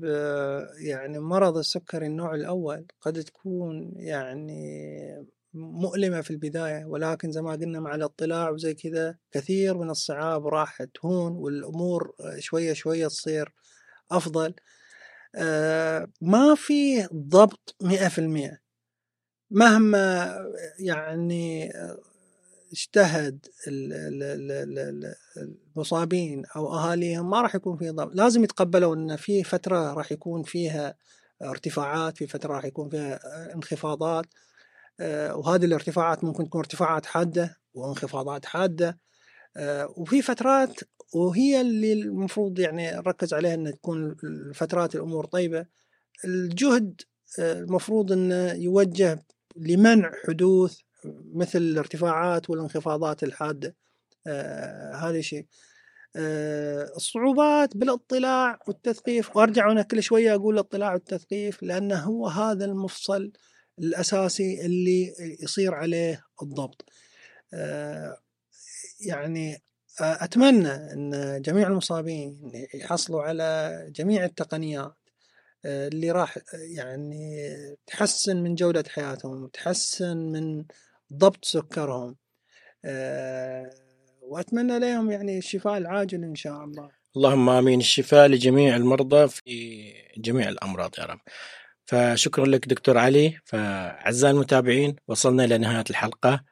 يعني 0.80 1.18
مرض 1.18 1.56
السكري 1.58 2.06
النوع 2.06 2.34
الأول 2.34 2.86
قد 3.00 3.22
تكون 3.24 3.92
يعني 3.96 4.62
مؤلمة 5.54 6.20
في 6.20 6.30
البداية 6.30 6.84
ولكن 6.84 7.32
زي 7.32 7.42
ما 7.42 7.52
قلنا 7.52 7.80
مع 7.80 7.94
الاطلاع 7.94 8.50
وزي 8.50 8.74
كذا 8.74 9.16
كثير 9.32 9.78
من 9.78 9.90
الصعاب 9.90 10.46
راح 10.46 10.82
تهون 10.82 11.32
والأمور 11.32 12.12
شوية 12.38 12.72
شوية 12.72 13.06
تصير 13.06 13.52
أفضل. 14.10 14.54
آه، 15.34 16.08
ما 16.20 16.54
في 16.54 17.06
ضبط 17.14 17.76
مئة 17.82 18.08
في 18.08 18.18
المئة. 18.18 18.58
مهما 19.50 20.36
يعني 20.78 21.72
اجتهد 22.72 23.46
المصابين 25.76 26.44
أو 26.56 26.74
أهاليهم 26.74 27.30
ما 27.30 27.40
راح 27.40 27.54
يكون 27.54 27.76
في 27.76 27.90
ضبط 27.90 28.14
لازم 28.14 28.44
يتقبلوا 28.44 28.94
إن 28.94 29.16
في 29.16 29.44
فترة 29.44 29.92
راح 29.92 30.12
يكون 30.12 30.42
فيها 30.42 30.94
ارتفاعات 31.42 32.16
في 32.16 32.26
فترة 32.26 32.54
راح 32.54 32.64
يكون 32.64 32.88
فيها 32.88 33.20
انخفاضات. 33.54 34.26
آه، 35.00 35.36
وهذه 35.36 35.64
الارتفاعات 35.64 36.24
ممكن 36.24 36.44
تكون 36.44 36.58
ارتفاعات 36.58 37.06
حادة 37.06 37.56
وانخفاضات 37.74 38.46
حادة. 38.46 38.98
آه، 39.56 39.94
وفي 39.96 40.22
فترات 40.22 40.80
وهي 41.14 41.60
اللي 41.60 41.92
المفروض 41.92 42.58
يعني 42.58 42.90
نركز 42.90 43.34
عليها 43.34 43.54
إن 43.54 43.72
تكون 43.74 44.16
فترات 44.54 44.94
الأمور 44.94 45.26
طيبة. 45.26 45.66
الجهد 46.24 47.00
آه، 47.38 47.52
المفروض 47.52 48.12
إنه 48.12 48.52
يوجه 48.52 49.22
لمنع 49.56 50.12
حدوث 50.26 50.78
مثل 51.34 51.58
الارتفاعات 51.58 52.50
والانخفاضات 52.50 53.22
الحادة 53.22 53.76
آه 54.26 54.94
هذا 54.94 55.20
شيء. 55.20 55.46
آه 56.16 56.92
الصعوبات 56.96 57.76
بالاطلاع 57.76 58.58
والتثقيف 58.68 59.36
وأرجع 59.36 59.72
هنا 59.72 59.82
كل 59.82 60.02
شوية 60.02 60.34
أقول 60.34 60.54
الاطلاع 60.54 60.92
والتثقيف 60.92 61.62
لأنه 61.62 61.96
هو 61.96 62.26
هذا 62.28 62.64
المفصل 62.64 63.32
الأساسي 63.78 64.66
اللي 64.66 65.14
يصير 65.40 65.74
عليه 65.74 66.24
الضبط. 66.42 66.84
آه 67.54 68.18
يعني 69.00 69.62
أتمنى 70.00 70.68
إن 70.68 71.42
جميع 71.42 71.68
المصابين 71.68 72.52
يحصلوا 72.74 73.22
على 73.22 73.76
جميع 73.90 74.24
التقنيات 74.24 74.94
اللي 75.64 76.10
راح 76.10 76.38
يعني 76.52 77.46
تحسن 77.86 78.42
من 78.42 78.54
جودة 78.54 78.84
حياتهم 78.88 79.48
تحسن 79.48 80.16
من 80.16 80.64
ضبط 81.12 81.44
سكرهم. 81.44 82.16
آه، 82.84 83.70
وأتمنى 84.22 84.78
لهم 84.78 85.10
يعني 85.10 85.38
الشفاء 85.38 85.78
العاجل 85.78 86.24
إن 86.24 86.34
شاء 86.34 86.64
الله. 86.64 86.90
اللهم 87.16 87.48
آمين. 87.48 87.80
الشفاء 87.80 88.28
لجميع 88.28 88.76
المرضى 88.76 89.28
في 89.28 89.92
جميع 90.16 90.48
الأمراض 90.48 90.90
يا 90.98 91.04
رب. 91.04 91.20
فشكرا 91.86 92.46
لك 92.46 92.68
دكتور 92.68 92.98
علي. 92.98 93.38
فأعزائي 93.44 94.34
المتابعين 94.34 94.96
وصلنا 95.08 95.44
إلى 95.44 95.58
نهاية 95.58 95.84
الحلقة. 95.90 96.44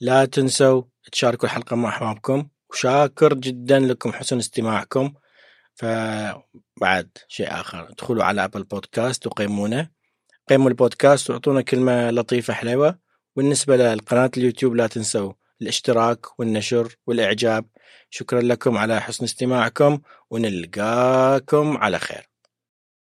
لا 0.00 0.24
تنسوا 0.24 0.82
تشاركوا 1.12 1.48
الحلقة 1.48 1.76
مع 1.76 1.88
أحبابكم. 1.88 2.48
وشاكر 2.70 3.34
جدا 3.34 3.78
لكم 3.78 4.12
حسن 4.12 4.38
استماعكم. 4.38 5.14
فبعد 5.74 7.10
شيء 7.28 7.60
آخر 7.60 7.88
ادخلوا 7.88 8.24
على 8.24 8.44
أبل 8.44 8.64
بودكاست 8.64 9.26
وقيمونا. 9.26 9.90
قيموا 10.48 10.68
البودكاست 10.68 11.30
واعطونا 11.30 11.62
كلمة 11.62 12.10
لطيفة 12.10 12.54
حلوة 12.54 13.05
بالنسبة 13.36 13.76
للقناة 13.76 14.30
اليوتيوب 14.36 14.74
لا 14.74 14.86
تنسوا 14.86 15.32
الاشتراك 15.62 16.40
والنشر 16.40 16.96
والإعجاب. 17.06 17.66
شكرا 18.10 18.40
لكم 18.40 18.78
على 18.78 19.00
حسن 19.00 19.24
استماعكم 19.24 20.00
ونلقاكم 20.30 21.76
على 21.76 21.98
خير. 21.98 22.35